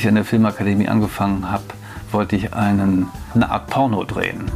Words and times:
ich 0.00 0.08
an 0.08 0.14
der 0.14 0.24
Filmakademie 0.24 0.88
angefangen 0.88 1.50
habe, 1.50 1.64
wollte 2.10 2.34
ich 2.34 2.54
einen, 2.54 3.08
eine 3.34 3.50
Art 3.50 3.66
Porno 3.68 4.04
drehen. 4.04 4.50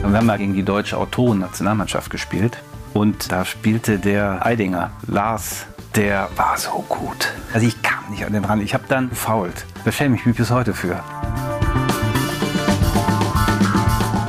Wir 0.00 0.16
haben 0.16 0.26
mal 0.26 0.38
gegen 0.38 0.54
die 0.54 0.62
deutsche 0.62 0.96
Autoren-Nationalmannschaft 0.96 2.10
gespielt. 2.10 2.62
Und 2.94 3.30
da 3.30 3.44
spielte 3.44 3.98
der 3.98 4.46
Eidinger, 4.46 4.90
Lars, 5.06 5.66
der 5.94 6.30
war 6.36 6.56
so 6.56 6.82
gut. 6.88 7.32
Also 7.52 7.66
ich 7.66 7.82
kam 7.82 8.10
nicht 8.10 8.24
an 8.24 8.32
den 8.32 8.46
ran. 8.46 8.62
Ich 8.62 8.72
habe 8.72 8.84
dann 8.88 9.10
gefault. 9.10 9.66
Da 9.84 9.92
schäme 9.92 10.16
ich 10.16 10.24
mich 10.24 10.36
bis 10.36 10.50
heute 10.50 10.72
für. 10.72 10.98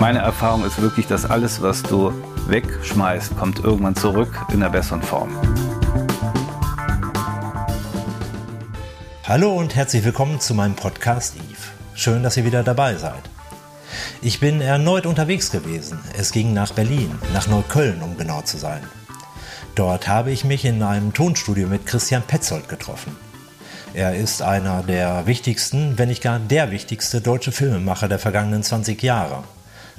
Meine 0.01 0.19
Erfahrung 0.19 0.65
ist 0.65 0.81
wirklich, 0.81 1.07
dass 1.07 1.29
alles, 1.29 1.61
was 1.61 1.83
du 1.83 2.11
wegschmeißt, 2.47 3.37
kommt 3.37 3.63
irgendwann 3.63 3.95
zurück 3.95 4.33
in 4.49 4.61
einer 4.61 4.69
besseren 4.69 5.01
Form. 5.01 5.29
Hallo 9.27 9.51
und 9.51 9.75
herzlich 9.75 10.05
willkommen 10.05 10.39
zu 10.39 10.53
meinem 10.53 10.77
Podcast 10.77 11.35
Eve. 11.35 11.59
Schön, 11.95 12.23
dass 12.23 12.37
ihr 12.37 12.45
wieder 12.45 12.63
dabei 12.63 12.95
seid. 12.95 13.29
Ich 14.21 14.39
bin 14.39 14.61
erneut 14.61 15.05
unterwegs 15.05 15.51
gewesen. 15.51 15.99
Es 16.17 16.31
ging 16.31 16.53
nach 16.53 16.71
Berlin, 16.71 17.11
nach 17.33 17.45
Neukölln, 17.45 18.01
um 18.01 18.15
genau 18.15 18.41
zu 18.43 18.57
sein. 18.57 18.79
Dort 19.75 20.07
habe 20.07 20.31
ich 20.31 20.45
mich 20.45 20.63
in 20.63 20.81
einem 20.81 21.11
Tonstudio 21.11 21.67
mit 21.67 21.85
Christian 21.85 22.21
Petzold 22.21 22.69
getroffen. 22.69 23.17
Er 23.93 24.15
ist 24.15 24.41
einer 24.41 24.81
der 24.81 25.27
wichtigsten, 25.27 25.97
wenn 25.97 26.07
nicht 26.07 26.23
gar 26.23 26.39
der 26.39 26.71
wichtigste 26.71 27.19
deutsche 27.19 27.51
Filmemacher 27.51 28.07
der 28.07 28.19
vergangenen 28.19 28.63
20 28.63 29.03
Jahre. 29.03 29.43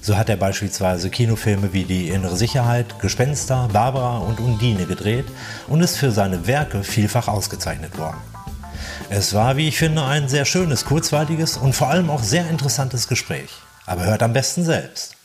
So 0.01 0.17
hat 0.17 0.31
er 0.31 0.39
beispielsweise 0.39 1.11
Kinofilme 1.11 1.75
wie 1.75 1.85
Die 1.85 2.09
innere 2.09 2.39
Sicherheit, 2.39 2.99
Gespenster, 2.99 3.69
Barbara 3.75 4.21
und 4.21 4.41
Undine 4.41 4.87
gedreht 4.87 5.27
und 5.67 5.83
ist 5.83 5.99
für 5.99 6.13
seine 6.13 6.47
Werke 6.47 6.83
vielfach 6.83 7.29
ausgezeichnet 7.29 7.99
worden. 7.99 8.17
Es 9.11 9.33
war, 9.33 9.57
wie 9.57 9.69
ich 9.69 9.79
finde, 9.79 10.05
ein 10.05 10.29
sehr 10.29 10.45
schönes, 10.45 10.85
kurzweiliges 10.85 11.57
und 11.57 11.75
vor 11.75 11.89
allem 11.89 12.11
auch 12.11 12.23
sehr 12.23 12.49
interessantes 12.51 13.09
Gespräch. 13.09 13.51
Aber 13.87 14.05
hört 14.05 14.23
am 14.23 14.33
besten 14.33 14.65
selbst. 14.65 15.17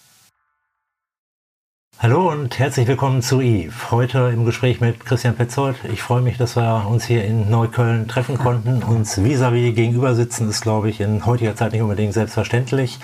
Hallo 2.00 2.30
und 2.30 2.60
herzlich 2.60 2.88
willkommen 2.88 3.22
zu 3.22 3.42
Eve. 3.42 3.74
Heute 3.92 4.32
im 4.34 4.46
Gespräch 4.46 4.82
mit 4.82 5.06
Christian 5.06 5.36
Petzold. 5.36 5.78
Ich 5.92 6.02
freue 6.02 6.22
mich, 6.22 6.38
dass 6.38 6.56
wir 6.56 6.86
uns 6.88 7.06
hier 7.06 7.26
in 7.26 7.50
Neukölln 7.50 8.08
treffen 8.08 8.38
konnten. 8.38 8.84
Uns 8.84 9.18
vis-à-vis 9.18 9.72
-vis 9.72 9.74
gegenüber 9.74 10.16
sitzen 10.16 10.50
ist, 10.50 10.62
glaube 10.62 10.90
ich, 10.90 11.00
in 11.00 11.26
heutiger 11.26 11.56
Zeit 11.56 11.74
nicht 11.74 11.82
unbedingt 11.82 12.14
selbstverständlich. 12.14 13.00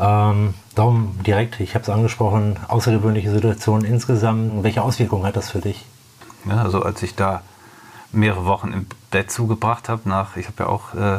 Ähm, 0.00 0.54
darum 0.74 1.18
direkt, 1.24 1.60
ich 1.60 1.74
habe 1.74 1.82
es 1.82 1.88
angesprochen, 1.88 2.56
außergewöhnliche 2.68 3.30
Situation 3.30 3.84
insgesamt. 3.84 4.62
Welche 4.62 4.82
Auswirkungen 4.82 5.24
hat 5.24 5.36
das 5.36 5.50
für 5.50 5.60
dich? 5.60 5.84
Ja, 6.48 6.62
also 6.62 6.82
als 6.82 7.02
ich 7.02 7.14
da 7.14 7.42
mehrere 8.12 8.44
Wochen 8.44 8.72
im 8.72 8.86
Bett 9.14 9.30
zugebracht 9.30 9.88
habe, 9.88 10.08
nach, 10.08 10.36
ich 10.36 10.46
habe 10.46 10.64
ja 10.64 10.66
auch 10.66 10.92
äh, 10.92 11.14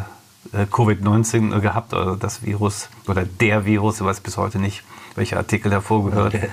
äh, 0.51 0.65
Covid-19 0.69 1.61
gehabt, 1.61 1.93
oder 1.93 2.17
das 2.17 2.43
Virus 2.43 2.89
oder 3.07 3.23
der 3.23 3.63
Virus, 3.63 4.01
ich 4.01 4.05
weiß 4.05 4.19
bis 4.19 4.35
heute 4.35 4.59
nicht, 4.59 4.83
welcher 5.15 5.37
Artikel 5.37 5.71
hervorgehört, 5.71 6.35
okay. 6.35 6.49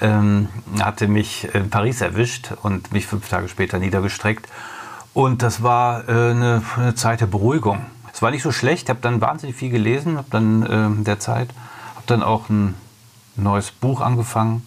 ähm, 0.00 0.48
hatte 0.80 1.06
mich 1.06 1.54
in 1.54 1.68
Paris 1.68 2.00
erwischt 2.00 2.52
und 2.62 2.92
mich 2.92 3.06
fünf 3.06 3.28
Tage 3.28 3.48
später 3.48 3.78
niedergestreckt. 3.78 4.48
Und 5.12 5.42
das 5.42 5.62
war 5.62 6.08
äh, 6.08 6.30
eine, 6.30 6.62
eine, 6.78 6.94
Zeit 6.94 7.20
der 7.20 7.26
Beruhigung. 7.26 7.84
Es 8.10 8.22
war 8.22 8.30
nicht 8.30 8.42
so 8.42 8.50
schlecht, 8.50 8.84
ich 8.84 8.88
habe 8.88 9.00
dann 9.02 9.20
wahnsinnig 9.20 9.56
viel 9.56 9.68
gelesen, 9.68 10.16
habe 10.16 10.28
dann 10.30 10.62
äh, 10.62 11.04
der 11.04 11.20
Zeit, 11.20 11.50
habe 11.96 12.06
dann 12.06 12.22
auch 12.22 12.48
ein 12.48 12.74
neues 13.36 13.70
Buch 13.70 14.00
angefangen, 14.00 14.66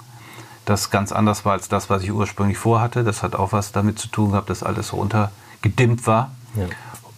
das 0.66 0.92
ganz 0.92 1.12
anders 1.12 1.44
war 1.44 1.54
als 1.54 1.70
das, 1.70 1.90
was 1.90 2.04
ich 2.04 2.12
ursprünglich 2.12 2.60
vorhatte. 2.60 3.04
Das 3.04 3.24
hat 3.24 3.36
auch 3.36 3.52
was 3.52 3.72
damit 3.72 3.98
zu 3.98 4.10
tun 4.10 4.30
gehabt, 4.30 4.52
dass 4.52 4.62
alles 4.62 4.90
so 4.90 4.98
runtergedimmt 5.64 6.06
war. 6.08 6.32
Ja. 6.56 6.66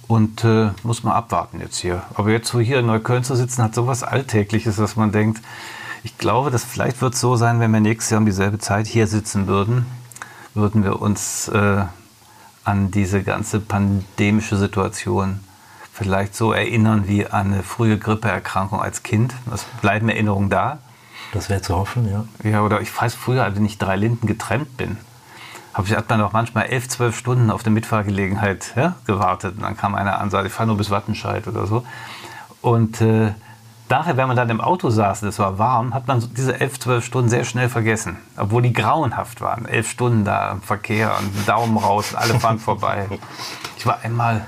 Und 0.07 0.43
äh, 0.43 0.69
muss 0.83 1.03
man 1.03 1.13
abwarten 1.13 1.59
jetzt 1.59 1.77
hier. 1.77 2.03
Aber 2.13 2.29
jetzt, 2.29 2.53
wo 2.53 2.59
hier 2.59 2.79
in 2.79 2.85
Neukölln 2.85 3.23
zu 3.23 3.35
sitzen, 3.35 3.63
hat 3.63 3.73
sowas 3.73 4.03
Alltägliches, 4.03 4.75
dass 4.75 4.95
man 4.95 5.11
denkt, 5.11 5.41
ich 6.03 6.19
glaube, 6.19 6.51
dass 6.51 6.63
vielleicht 6.63 7.01
wird 7.01 7.15
es 7.15 7.21
so 7.21 7.35
sein, 7.35 7.59
wenn 7.59 7.71
wir 7.71 7.79
nächstes 7.79 8.11
Jahr 8.11 8.19
um 8.19 8.25
dieselbe 8.27 8.59
Zeit 8.59 8.85
hier 8.85 9.07
sitzen 9.07 9.47
würden, 9.47 9.87
würden 10.53 10.83
wir 10.83 11.01
uns 11.01 11.47
äh, 11.47 11.85
an 12.63 12.91
diese 12.91 13.23
ganze 13.23 13.59
pandemische 13.59 14.57
Situation 14.57 15.39
vielleicht 15.91 16.35
so 16.35 16.51
erinnern 16.51 17.07
wie 17.07 17.25
an 17.25 17.53
eine 17.53 17.63
frühe 17.63 17.97
Grippeerkrankung 17.97 18.79
als 18.79 19.01
Kind. 19.01 19.33
Es 19.51 19.63
bleiben 19.81 20.07
Erinnerungen 20.09 20.51
da. 20.51 20.77
Das 21.31 21.49
wäre 21.49 21.63
zu 21.63 21.75
hoffen, 21.75 22.07
ja. 22.11 22.25
Ja, 22.47 22.61
oder 22.61 22.81
ich 22.81 22.95
weiß 22.95 23.15
früher, 23.15 23.55
wenn 23.55 23.65
ich 23.65 23.79
drei 23.79 23.95
Linden 23.95 24.27
getrennt 24.27 24.77
bin, 24.77 24.97
hat 25.75 26.09
man 26.09 26.21
auch 26.21 26.31
manchmal 26.31 26.67
elf, 26.67 26.87
zwölf 26.87 27.17
Stunden 27.17 27.51
auf 27.51 27.65
eine 27.65 27.73
Mitfahrgelegenheit 27.73 28.73
ja, 28.75 28.95
gewartet. 29.05 29.55
Und 29.57 29.63
dann 29.63 29.75
kam 29.75 29.95
einer 29.95 30.19
an 30.19 30.29
sagte, 30.29 30.47
ich 30.47 30.53
fahre 30.53 30.67
nur 30.67 30.77
bis 30.77 30.89
Wattenscheid 30.89 31.47
oder 31.47 31.67
so. 31.67 31.85
Und 32.61 33.01
äh, 33.01 33.33
daher, 33.89 34.17
wenn 34.17 34.27
man 34.27 34.37
dann 34.37 34.49
im 34.49 34.61
Auto 34.61 34.89
saß, 34.89 35.23
es 35.23 35.37
war 35.37 35.59
warm, 35.59 35.93
hat 35.93 36.07
man 36.07 36.23
diese 36.35 36.59
elf, 36.59 36.79
zwölf 36.79 37.05
Stunden 37.05 37.29
sehr 37.29 37.43
schnell 37.43 37.69
vergessen. 37.69 38.17
Obwohl 38.37 38.61
die 38.61 38.73
grauenhaft 38.73 39.41
waren. 39.41 39.65
Elf 39.65 39.89
Stunden 39.89 40.23
da 40.23 40.51
im 40.51 40.61
Verkehr 40.61 41.11
und 41.19 41.47
Daumen 41.47 41.77
raus, 41.77 42.15
alle 42.15 42.39
fahren 42.39 42.59
vorbei. 42.59 43.07
Ich 43.77 43.85
war 43.85 43.99
einmal 44.01 44.47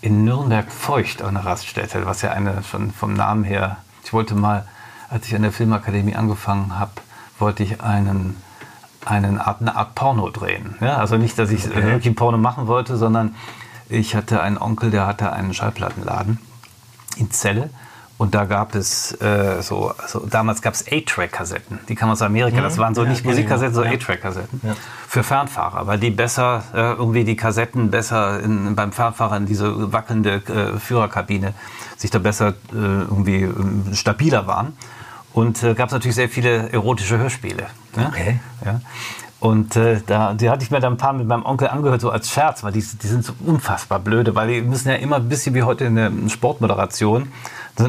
in 0.00 0.24
Nürnberg 0.24 0.70
feucht 0.70 1.22
an 1.22 1.36
einer 1.36 1.44
Raststätte, 1.44 2.06
was 2.06 2.22
ja 2.22 2.30
eine 2.30 2.62
schon 2.62 2.92
vom 2.92 3.14
Namen 3.14 3.42
her. 3.42 3.78
Ich 4.04 4.12
wollte 4.12 4.36
mal, 4.36 4.64
als 5.08 5.26
ich 5.26 5.34
an 5.34 5.42
der 5.42 5.50
Filmakademie 5.50 6.14
angefangen 6.14 6.78
habe, 6.78 6.92
wollte 7.40 7.64
ich 7.64 7.82
einen 7.82 8.36
einen 9.04 9.38
Art, 9.38 9.60
eine 9.60 9.76
Art 9.76 9.94
Porno 9.94 10.30
drehen. 10.30 10.76
Ja, 10.80 10.96
also 10.96 11.16
nicht, 11.16 11.38
dass 11.38 11.50
ich 11.50 11.66
okay. 11.66 11.82
wirklich 11.82 12.14
Porno 12.14 12.38
machen 12.38 12.66
wollte, 12.66 12.96
sondern 12.96 13.34
ich 13.88 14.14
hatte 14.14 14.42
einen 14.42 14.58
Onkel, 14.58 14.90
der 14.90 15.06
hatte 15.06 15.32
einen 15.32 15.54
Schallplattenladen 15.54 16.38
in 17.16 17.30
Celle. 17.30 17.70
Und 18.20 18.34
da 18.34 18.44
gab 18.44 18.74
es 18.74 19.18
äh, 19.22 19.62
so, 19.62 19.94
so, 20.06 20.26
damals 20.26 20.60
gab 20.60 20.74
es 20.74 20.84
A-Track-Kassetten. 20.86 21.78
Die 21.88 21.94
kamen 21.94 22.12
aus 22.12 22.20
Amerika. 22.20 22.58
Mhm. 22.58 22.64
Das 22.64 22.76
waren 22.76 22.94
so 22.94 23.04
ja, 23.04 23.08
nicht 23.08 23.24
Musikkassetten, 23.24 23.74
so 23.74 23.82
ja. 23.82 23.92
A-Track-Kassetten 23.92 24.60
ja. 24.62 24.76
für 25.08 25.22
Fernfahrer, 25.22 25.86
weil 25.86 25.98
die 25.98 26.10
besser 26.10 26.62
äh, 26.74 26.92
irgendwie 26.92 27.24
die 27.24 27.34
Kassetten 27.34 27.90
besser 27.90 28.40
in, 28.40 28.74
beim 28.74 28.92
Fernfahrer 28.92 29.38
in 29.38 29.46
diese 29.46 29.90
wackelnde 29.90 30.34
äh, 30.34 30.78
Führerkabine 30.78 31.54
sich 31.96 32.10
da 32.10 32.18
besser 32.18 32.48
äh, 32.48 32.74
irgendwie 32.74 33.40
ähm, 33.40 33.94
stabiler 33.94 34.46
waren. 34.46 34.76
Und 35.32 35.62
äh, 35.62 35.74
gab 35.74 35.88
es 35.88 35.92
natürlich 35.92 36.16
sehr 36.16 36.28
viele 36.28 36.70
erotische 36.70 37.18
Hörspiele. 37.18 37.66
Ne? 37.96 38.06
Okay. 38.08 38.40
Ja. 38.64 38.80
Und 39.40 39.74
äh, 39.74 40.02
da, 40.06 40.34
die 40.34 40.50
hatte 40.50 40.62
ich 40.62 40.70
mir 40.70 40.80
dann 40.80 40.94
ein 40.94 40.96
paar 40.98 41.14
mit 41.14 41.26
meinem 41.26 41.46
Onkel 41.46 41.68
angehört, 41.68 42.02
so 42.02 42.10
als 42.10 42.30
Scherz, 42.30 42.62
weil 42.62 42.72
die, 42.72 42.80
die 42.80 43.06
sind 43.06 43.24
so 43.24 43.32
unfassbar 43.46 43.98
blöde, 43.98 44.34
weil 44.34 44.48
die 44.48 44.60
müssen 44.60 44.90
ja 44.90 44.96
immer 44.96 45.16
ein 45.16 45.30
bisschen 45.30 45.54
wie 45.54 45.62
heute 45.62 45.86
in 45.86 45.96
der 45.96 46.12
Sportmoderation, 46.28 47.32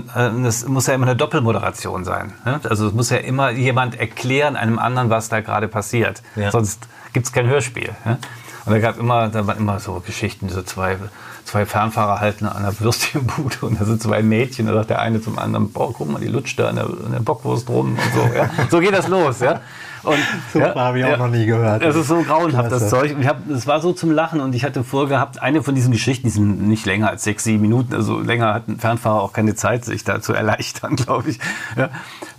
das 0.08 0.66
muss 0.68 0.88
ja 0.88 0.94
immer 0.94 1.08
eine 1.08 1.18
Doppelmoderation 1.18 2.06
sein. 2.06 2.34
Ne? 2.46 2.62
Also 2.64 2.88
es 2.88 2.94
muss 2.94 3.10
ja 3.10 3.18
immer 3.18 3.52
jemand 3.52 4.00
erklären 4.00 4.56
einem 4.56 4.80
anderen, 4.80 5.10
was 5.10 5.28
da 5.28 5.42
gerade 5.42 5.68
passiert. 5.68 6.22
Ja. 6.38 6.52
Sonst 6.52 6.88
gibt 7.12 7.26
es 7.26 7.34
kein 7.34 7.48
Hörspiel. 7.48 7.90
Ne? 8.06 8.18
Und 8.66 8.72
da 8.72 8.80
gab 8.80 8.98
immer, 8.98 9.28
da 9.28 9.46
waren 9.48 9.58
immer 9.58 9.80
so 9.80 10.02
Geschichten, 10.06 10.48
diese 10.48 10.64
zwei 10.64 10.98
zwei 11.46 11.66
Fernfahrer 11.66 12.20
halten 12.20 12.46
an 12.46 12.64
der 12.64 12.80
Würstchenbude 12.80 13.58
und 13.62 13.80
da 13.80 13.86
sind 13.86 14.02
zwei 14.02 14.22
Mädchen, 14.22 14.68
da 14.68 14.74
sagt 14.74 14.90
der 14.90 15.00
eine 15.00 15.22
zum 15.22 15.38
anderen, 15.38 15.72
boah, 15.72 15.94
guck 15.94 16.12
mal, 16.12 16.20
die 16.20 16.28
lutscht 16.28 16.60
da 16.60 16.70
an 16.70 16.76
der, 16.76 16.86
an 16.86 17.12
der 17.12 17.20
Bockwurst 17.20 17.70
rum 17.70 17.98
und 17.98 18.14
so. 18.14 18.36
Ja. 18.36 18.50
So 18.70 18.80
geht 18.80 18.94
das 18.94 19.08
los, 19.08 19.40
ja. 19.40 19.62
Und, 20.04 20.18
Super, 20.52 20.76
ja, 20.76 20.82
habe 20.82 21.00
ich 21.00 21.06
auch 21.06 21.10
ja, 21.10 21.18
noch 21.18 21.28
nie 21.28 21.46
gehört. 21.46 21.84
Das 21.84 21.96
ist 21.96 22.08
so 22.08 22.22
grauenhaft, 22.24 22.70
Klasse. 22.70 22.86
das 22.86 22.90
Zeug. 22.90 23.14
Und 23.14 23.22
ich 23.22 23.28
hab, 23.28 23.48
das 23.48 23.68
war 23.68 23.82
so 23.82 23.94
zum 23.94 24.10
Lachen 24.12 24.40
und 24.40 24.56
ich 24.56 24.64
hatte 24.64 24.84
vorgehabt, 24.84 25.42
eine 25.42 25.62
von 25.62 25.76
diesen 25.76 25.92
Geschichten, 25.92 26.26
die 26.26 26.32
sind 26.32 26.68
nicht 26.68 26.88
länger 26.88 27.10
als 27.10 27.24
sechs, 27.24 27.44
sieben 27.44 27.62
Minuten, 27.62 27.94
also 27.94 28.20
länger 28.20 28.54
hat 28.54 28.68
ein 28.68 28.80
Fernfahrer 28.80 29.22
auch 29.22 29.34
keine 29.34 29.54
Zeit, 29.54 29.86
sich 29.86 30.04
da 30.04 30.20
zu 30.20 30.34
erleichtern, 30.34 30.96
glaube 30.96 31.30
ich. 31.30 31.40
Ja, 31.78 31.90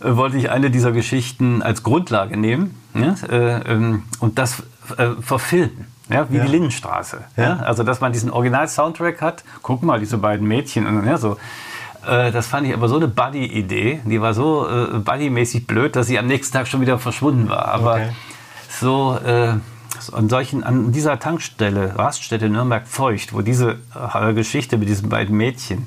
wollte 0.01 0.37
ich 0.39 0.51
eine 0.51 0.71
dieser 0.71 0.91
Geschichten 0.91 1.63
als 1.63 1.85
Grundlage 1.85 2.37
nehmen 2.37 2.75
äh, 2.95 3.07
ähm, 3.37 4.03
und 4.19 4.39
das 4.39 4.65
äh, 4.97 5.11
verfilmen 5.21 5.92
ja, 6.13 6.31
wie 6.31 6.37
ja. 6.37 6.45
die 6.45 6.51
Lindenstraße. 6.51 7.19
Ja. 7.37 7.57
Also, 7.59 7.83
dass 7.83 8.01
man 8.01 8.13
diesen 8.13 8.31
Original-Soundtrack 8.31 9.21
hat. 9.21 9.45
Guck 9.63 9.83
mal, 9.83 10.01
diese 10.01 10.19
beiden 10.19 10.47
Mädchen. 10.47 10.87
Und, 10.87 11.07
ja, 11.07 11.19
so. 11.19 11.37
Äh, 12.07 12.33
das 12.33 12.47
fand 12.47 12.67
ich 12.67 12.75
aber 12.75 12.89
so 12.89 12.97
eine 12.97 13.09
Buddy-Idee. 13.09 14.01
Die 14.05 14.21
war 14.21 14.35
so 14.35 14.69
äh, 14.69 14.99
Buddy-mäßig 14.99 15.67
blöd, 15.67 15.97
dass 15.97 16.07
sie 16.07 16.19
am 16.19 16.27
nächsten 16.27 16.53
Tag 16.53 16.69
schon 16.69 16.81
wieder 16.81 16.99
verschwunden 16.99 17.49
war. 17.49 17.69
Aber 17.69 17.95
okay. 17.95 18.11
so, 18.69 19.19
äh, 19.25 19.55
so 20.01 20.15
an, 20.15 20.29
solchen, 20.29 20.65
an 20.65 20.93
dieser 20.93 21.19
Tankstelle, 21.19 21.99
Raststätte 21.99 22.49
Nürnberg-Feucht, 22.49 23.33
wo 23.33 23.41
diese 23.41 23.79
äh, 24.15 24.33
Geschichte 24.35 24.79
mit 24.79 24.89
diesen 24.89 25.09
beiden 25.09 25.37
Mädchen 25.37 25.87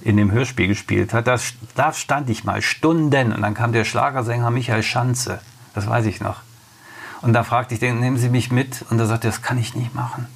in 0.00 0.16
dem 0.16 0.30
Hörspiel 0.30 0.68
gespielt 0.68 1.12
hat, 1.12 1.26
das, 1.26 1.54
da 1.74 1.92
stand 1.92 2.30
ich 2.30 2.44
mal 2.44 2.62
Stunden. 2.62 3.32
Und 3.32 3.42
dann 3.42 3.54
kam 3.54 3.72
der 3.72 3.84
Schlagersänger 3.84 4.50
Michael 4.50 4.82
Schanze. 4.82 5.40
Das 5.74 5.88
weiß 5.88 6.06
ich 6.06 6.20
noch. 6.20 6.36
Und 7.20 7.32
da 7.32 7.42
fragte 7.44 7.74
ich 7.74 7.80
den, 7.80 8.00
nehmen 8.00 8.16
Sie 8.16 8.28
mich 8.28 8.50
mit? 8.50 8.84
Und 8.90 8.98
er 8.98 9.06
sagte, 9.06 9.26
das 9.28 9.42
kann 9.42 9.58
ich 9.58 9.74
nicht 9.74 9.94
machen. 9.94 10.26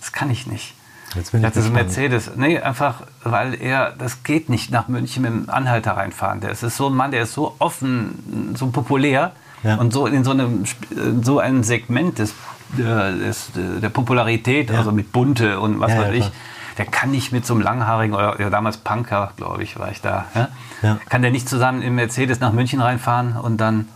Das 0.00 0.12
kann 0.12 0.30
ich 0.30 0.46
nicht. 0.46 0.74
Jetzt 1.14 1.32
bin 1.32 1.40
ich 1.40 1.44
er 1.44 1.48
hatte 1.48 1.62
so 1.62 1.70
Mercedes. 1.70 2.30
Nee, 2.36 2.58
einfach, 2.58 3.02
weil 3.22 3.54
er, 3.54 3.92
das 3.92 4.22
geht 4.22 4.48
nicht 4.48 4.70
nach 4.70 4.88
München 4.88 5.22
mit 5.22 5.32
dem 5.32 5.50
Anhalter 5.50 5.92
reinfahren. 5.92 6.40
Der 6.40 6.50
ist 6.50 6.60
so 6.60 6.88
ein 6.88 6.94
Mann, 6.94 7.10
der 7.10 7.22
ist 7.22 7.34
so 7.34 7.54
offen, 7.58 8.54
so 8.56 8.68
populär 8.68 9.32
ja. 9.62 9.76
und 9.76 9.92
so 9.92 10.06
in 10.06 10.24
so 10.24 10.30
einem, 10.30 10.64
so 11.22 11.38
einem 11.38 11.62
Segment 11.62 12.18
des 12.18 12.34
der, 12.78 13.12
des, 13.12 13.50
der 13.54 13.88
Popularität, 13.88 14.70
ja. 14.70 14.78
also 14.78 14.92
mit 14.92 15.12
Bunte 15.12 15.60
und 15.60 15.80
was 15.80 15.92
ja, 15.92 16.02
weiß 16.02 16.14
ich, 16.14 16.30
der 16.78 16.86
kann 16.86 17.10
nicht 17.10 17.32
mit 17.32 17.44
so 17.44 17.54
einem 17.54 17.62
langhaarigen, 17.62 18.14
oder 18.14 18.40
ja, 18.40 18.50
damals 18.50 18.78
Punker, 18.78 19.32
glaube 19.36 19.62
ich, 19.62 19.78
war 19.78 19.90
ich 19.90 20.00
da, 20.00 20.26
kann 21.08 21.22
der 21.22 21.30
nicht 21.30 21.48
zusammen 21.48 21.82
im 21.82 21.94
Mercedes 21.94 22.40
nach 22.40 22.52
München 22.52 22.80
reinfahren 22.80 23.36
und 23.36 23.58
dann 23.58 23.88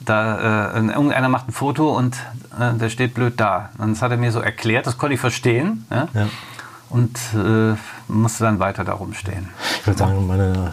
da 0.00 0.72
äh, 0.74 0.80
irgendeiner 0.80 1.28
macht 1.28 1.48
ein 1.48 1.52
Foto 1.52 1.96
und 1.96 2.16
äh, 2.58 2.74
der 2.78 2.88
steht 2.88 3.14
blöd 3.14 3.34
da. 3.38 3.70
Und 3.78 3.92
das 3.92 4.02
hat 4.02 4.10
er 4.10 4.16
mir 4.16 4.32
so 4.32 4.40
erklärt, 4.40 4.86
das 4.86 4.98
konnte 4.98 5.14
ich 5.14 5.20
verstehen. 5.20 5.86
Ja? 5.90 6.08
Ja. 6.14 6.26
Und 6.90 7.18
äh, 7.34 7.74
musste 8.06 8.44
dann 8.44 8.60
weiter 8.60 8.84
darum 8.84 9.14
stehen. 9.14 9.48
Ich 9.80 9.86
würde 9.86 9.98
sagen, 9.98 10.28
meine 10.28 10.72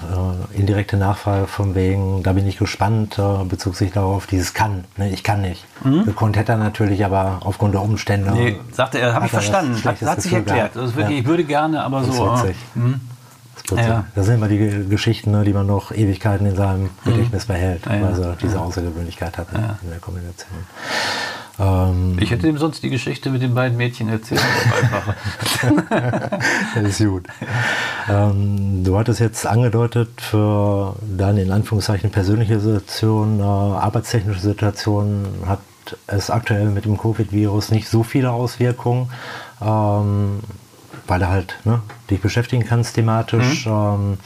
äh, 0.54 0.60
indirekte 0.60 0.96
Nachfrage 0.96 1.48
von 1.48 1.74
wegen, 1.74 2.22
da 2.22 2.34
bin 2.34 2.46
ich 2.46 2.58
gespannt, 2.58 3.18
äh, 3.18 3.44
bezog 3.46 3.76
sich 3.76 3.92
darauf, 3.92 4.28
dieses 4.28 4.54
kann. 4.54 4.84
Ne? 4.98 5.10
Ich 5.10 5.24
kann 5.24 5.42
nicht. 5.42 5.66
Mhm. 5.84 6.06
Gekonnt 6.06 6.38
hätte 6.38 6.52
er 6.52 6.58
natürlich, 6.60 7.04
aber 7.06 7.40
aufgrund 7.44 7.74
der 7.74 7.82
Umstände. 7.82 8.32
Nee, 8.34 8.60
sagte 8.72 9.00
er, 9.00 9.16
habe 9.16 9.26
ich 9.26 9.32
verstanden. 9.32 9.84
Hat, 9.84 10.00
hat 10.02 10.22
sich 10.22 10.34
erklärt. 10.34 10.76
Das 10.76 10.96
wirklich, 10.96 11.18
ja. 11.18 11.22
Ich 11.22 11.26
würde 11.26 11.44
gerne, 11.44 11.84
aber 11.84 12.04
so. 12.04 12.26
Das 12.26 12.44
ist 12.44 12.50
witzig. 12.50 12.58
Ja. 13.80 14.06
Da 14.16 14.24
sind 14.24 14.36
immer 14.36 14.48
die 14.48 14.88
Geschichten, 14.90 15.32
ne, 15.32 15.44
die 15.44 15.54
man 15.54 15.68
noch 15.68 15.92
Ewigkeiten 15.92 16.46
in 16.46 16.56
seinem 16.56 16.84
mhm. 16.84 16.90
Gedächtnis 17.06 17.46
behält, 17.46 17.86
ja, 17.86 18.02
weil 18.02 18.24
er 18.24 18.36
diese 18.42 18.60
Außergewöhnlichkeit 18.60 19.38
hat 19.38 19.48
ja. 19.54 19.78
in 19.82 19.90
der 19.90 20.00
Kombination. 20.00 20.66
Ähm, 21.60 22.18
ich 22.20 22.32
hätte 22.32 22.48
ihm 22.48 22.58
sonst 22.58 22.82
die 22.84 22.90
Geschichte 22.90 23.30
mit 23.30 23.42
den 23.42 23.54
beiden 23.54 23.78
Mädchen 23.78 24.10
erzählt. 24.10 24.42
das 26.76 26.84
ist 27.00 27.06
gut. 27.06 27.26
Ähm, 28.10 28.84
du 28.84 28.98
hattest 28.98 29.20
jetzt 29.20 29.46
angedeutet, 29.46 30.10
für 30.22 30.96
deine 31.02 31.44
in 31.44 31.52
Anführungszeichen 31.52 32.10
persönliche 32.12 32.60
Situation, 32.60 33.40
äh, 33.40 33.44
arbeitstechnische 33.44 34.40
Situation 34.40 35.26
hat 35.46 35.60
es 36.08 36.30
aktuell 36.30 36.70
mit 36.70 36.86
dem 36.86 36.98
Covid-Virus 36.98 37.72
nicht 37.72 37.88
so 37.88 38.04
viele 38.04 38.32
Auswirkungen. 38.32 39.10
Ähm, 39.62 40.40
weil 41.08 41.20
du 41.20 41.30
halt 41.30 41.58
ne, 41.64 41.82
dich 42.10 42.22
beschäftigen 42.22 42.66
kannst 42.66 42.96
thematisch. 42.96 43.66
Mhm. 43.66 43.72
Ähm, 43.72 44.18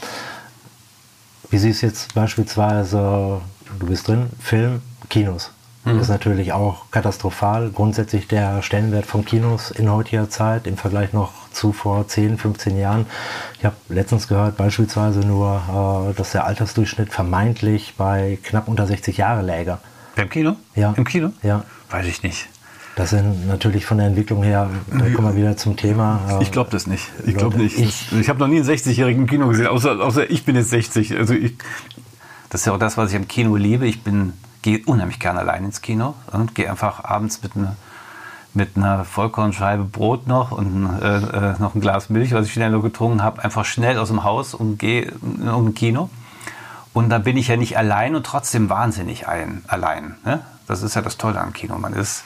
wie 1.50 1.57
siehst 1.57 1.81
du 1.81 1.88
jetzt 1.88 2.13
beispielsweise, 2.13 3.42
du 3.80 3.86
bist 3.86 4.07
drin, 4.07 4.30
Film, 4.39 4.81
Kinos. 5.10 5.51
Mhm. 5.86 5.94
Das 5.94 6.04
ist 6.04 6.10
natürlich 6.10 6.54
auch 6.54 6.89
katastrophal. 6.92 7.69
Grundsätzlich 7.69 8.27
der 8.27 8.62
Stellenwert 8.62 9.06
von 9.06 9.24
Kinos 9.24 9.72
in 9.72 9.92
heutiger 9.92 10.30
Zeit 10.30 10.68
im 10.68 10.77
Vergleich 10.77 11.13
noch 11.13 11.31
zu 11.51 11.72
vor 11.72 12.07
10, 12.07 12.38
15 12.38 12.77
Jahren. 12.77 13.06
Ich 13.60 13.66
habe 13.66 13.75
letztens 13.89 14.27
gehört 14.27 14.57
beispielsweise 14.57 15.19
nur, 15.19 16.10
äh, 16.12 16.13
dass 16.16 16.31
der 16.31 16.45
Altersdurchschnitt 16.45 17.13
vermeintlich 17.13 17.94
bei 17.98 18.39
knapp 18.44 18.68
unter 18.68 18.88
60 18.88 19.18
Jahre 19.18 19.42
läge. 19.44 19.77
Beim 20.16 20.30
Kino? 20.30 20.56
Ja. 20.75 20.94
Im 20.98 21.06
Kino? 21.06 21.31
Ja. 21.44 21.63
Weiß 21.89 22.07
ich 22.07 22.24
nicht. 22.24 22.48
Das 22.96 23.10
sind 23.10 23.48
natürlich 23.48 23.86
von 23.86 23.98
der 23.98 24.08
Entwicklung 24.08 24.42
her, 24.42 24.70
da 24.90 25.10
kommen 25.10 25.28
wir 25.28 25.36
wieder 25.36 25.58
zum 25.58 25.76
Thema. 25.76 26.40
Ich 26.40 26.52
glaube 26.52 26.70
das 26.72 26.88
nicht. 26.88 27.12
Ich 27.26 27.36
glaube 27.36 27.58
nicht. 27.58 27.78
Ich, 27.78 28.12
ich 28.18 28.30
habe 28.30 28.40
noch 28.40 28.48
nie 28.48 28.56
einen 28.56 28.70
60-Jährigen 28.70 29.24
im 29.24 29.28
Kino 29.28 29.48
gesehen, 29.50 29.68
außer, 29.68 30.00
außer 30.00 30.30
ich 30.30 30.46
bin 30.46 30.56
jetzt 30.56 30.70
60. 30.70 31.18
Also 31.18 31.34
ich, 31.34 31.56
das 32.50 32.62
ist 32.62 32.68
ja 32.68 32.74
auch 32.74 32.80
das, 32.80 32.96
was 32.96 33.12
ich 33.12 33.18
am 33.18 33.28
Kino 33.28 33.58
liebe. 33.58 33.86
Ich 33.86 34.00
gehe 34.62 34.82
unheimlich 34.86 35.20
gerne 35.20 35.40
allein 35.40 35.66
ins 35.66 35.82
Kino 35.82 36.16
und 36.32 36.56
gehe 36.56 36.70
einfach 36.70 37.04
abends 37.04 37.44
mit 37.44 37.58
einer 37.58 37.76
mit 38.56 38.78
einer 38.78 39.04
Vollkornscheibe 39.04 39.84
Brot 39.84 40.28
noch 40.28 40.52
und 40.52 40.90
äh, 41.02 41.18
äh, 41.18 41.56
noch 41.60 41.76
ein 41.76 41.82
Glas 41.82 42.10
Milch, 42.10 42.32
was 42.34 42.46
ich 42.46 42.54
schnell 42.54 42.72
noch 42.72 42.82
getrunken 42.82 43.22
habe, 43.22 43.44
einfach 43.44 43.66
schnell 43.66 44.00
aus 44.00 44.08
dem 44.08 44.24
Haus 44.24 44.54
und 44.54 44.80
gehe 44.80 45.12
in 45.22 45.48
ein 45.48 45.76
Kino. 45.76 46.10
Und 46.94 47.10
da 47.10 47.18
bin 47.18 47.36
ich 47.36 47.50
ja 47.50 47.58
nicht 47.58 47.78
allein 47.78 48.16
und 48.16 48.26
trotzdem 48.26 48.70
wahnsinnig 48.70 49.28
ein, 49.28 49.66
allein. 49.68 50.16
Ne? 50.24 50.40
Das 50.68 50.82
ist 50.82 50.96
ja 50.96 51.02
das 51.02 51.18
Tolle 51.18 51.42
am 51.42 51.52
Kino. 51.52 51.78
Man 51.78 51.92
ist 51.92 52.24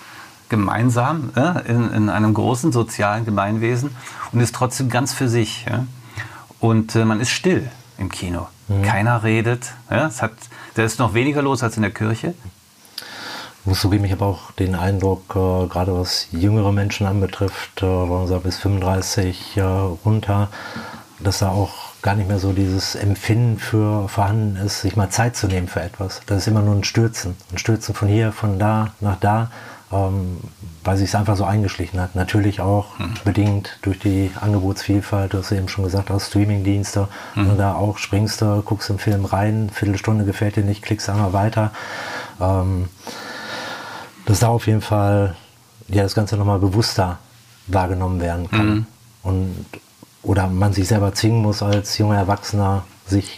gemeinsam 0.50 1.32
äh, 1.36 1.70
in, 1.70 1.92
in, 1.92 2.10
einem 2.10 2.34
großen 2.34 2.72
sozialen 2.72 3.26
Gemeinwesen 3.26 3.96
und 4.32 4.40
ist 4.40 4.56
trotzdem 4.56 4.90
ganz 4.90 5.14
für 5.14 5.30
sich. 5.30 5.66
Ja? 5.70 5.86
Und 6.60 6.96
äh, 6.96 7.06
man 7.06 7.22
ist 7.22 7.30
still 7.30 7.70
im 7.98 8.10
Kino. 8.10 8.48
Mhm. 8.68 8.82
Keiner 8.84 9.24
redet. 9.24 9.72
Ja? 9.90 10.08
Es 10.08 10.22
hat, 10.22 10.34
da 10.76 10.84
ist 10.84 11.00
noch 11.00 11.14
weniger 11.14 11.42
los 11.42 11.64
als 11.64 11.76
in 11.78 11.84
der 11.84 11.92
Kirche. 11.92 12.34
Ich 13.62 13.66
muss 13.66 13.82
zugeben, 13.82 14.06
ich 14.06 14.12
habe 14.12 14.26
auch 14.26 14.52
den 14.52 14.74
Eindruck, 14.74 15.36
äh, 15.36 15.68
gerade 15.68 15.94
was 15.94 16.28
jüngere 16.32 16.72
Menschen 16.72 17.06
anbetrifft, 17.06 17.84
äh, 17.84 18.40
bis 18.44 18.58
35 18.58 19.58
äh, 19.58 19.62
runter, 19.62 20.48
dass 21.20 21.40
da 21.40 21.50
auch 21.50 21.90
gar 22.02 22.16
nicht 22.16 22.30
mehr 22.30 22.40
so 22.40 22.54
dieses 22.54 22.96
Empfinden 22.96 23.60
für 23.60 24.08
vorhanden 24.08 24.56
ist, 24.56 24.82
sich 24.82 24.96
mal 24.96 25.10
Zeit 25.10 25.36
zu 25.36 25.48
nehmen 25.48 25.68
für 25.68 25.82
etwas. 25.82 26.22
Das 26.26 26.40
ist 26.40 26.48
immer 26.48 26.62
nur 26.62 26.76
ein 26.76 26.86
Stürzen. 26.86 27.36
Ein 27.52 27.58
Stürzen 27.58 27.94
von 27.94 28.08
hier, 28.08 28.32
von 28.32 28.58
da 28.58 28.94
nach 29.02 29.18
da 29.20 29.52
weil 29.92 30.98
sich 30.98 31.10
es 31.10 31.16
einfach 31.16 31.36
so 31.36 31.46
eingeschlichen 31.46 32.00
hat. 32.00 32.16
Natürlich 32.16 32.62
auch 32.62 33.00
mhm. 33.00 33.14
bedingt 33.24 33.80
durch 33.82 33.98
die 33.98 34.32
Angebotsvielfalt, 34.40 35.34
du 35.34 35.40
hast 35.40 35.52
eben 35.52 35.68
schon 35.68 35.84
gesagt, 35.84 36.12
aus 36.12 36.28
Streamingdienste, 36.28 37.08
mhm. 37.36 37.58
da 37.58 37.74
auch 37.74 37.98
springst 37.98 38.42
du, 38.42 38.62
guckst 38.62 38.90
im 38.92 39.00
Film 39.00 39.26
rein, 39.26 39.72
Viertelstunde 39.74 40.26
gefällt 40.26 40.58
dir 40.58 40.64
nicht, 40.64 40.84
klickst 40.84 41.10
einmal 41.10 41.34
weiter. 41.34 41.72
Ähm, 42.40 42.90
dass 44.26 44.42
da 44.42 44.50
auf 44.50 44.68
jeden 44.68 44.82
Fall 44.82 45.36
ja, 45.88 46.04
das 46.04 46.14
Ganze 46.14 46.38
nochmal 46.38 46.60
bewusster 46.60 47.18
wahrgenommen 47.66 48.22
werden 48.22 48.50
kann. 48.50 48.68
Mhm. 48.68 48.86
Und, 49.24 49.66
oder 50.22 50.48
man 50.48 50.72
sich 50.72 50.88
selber 50.88 51.14
zwingen 51.14 51.42
muss 51.42 51.64
als 51.64 51.98
junger 51.98 52.18
Erwachsener, 52.18 52.84
sich 53.08 53.38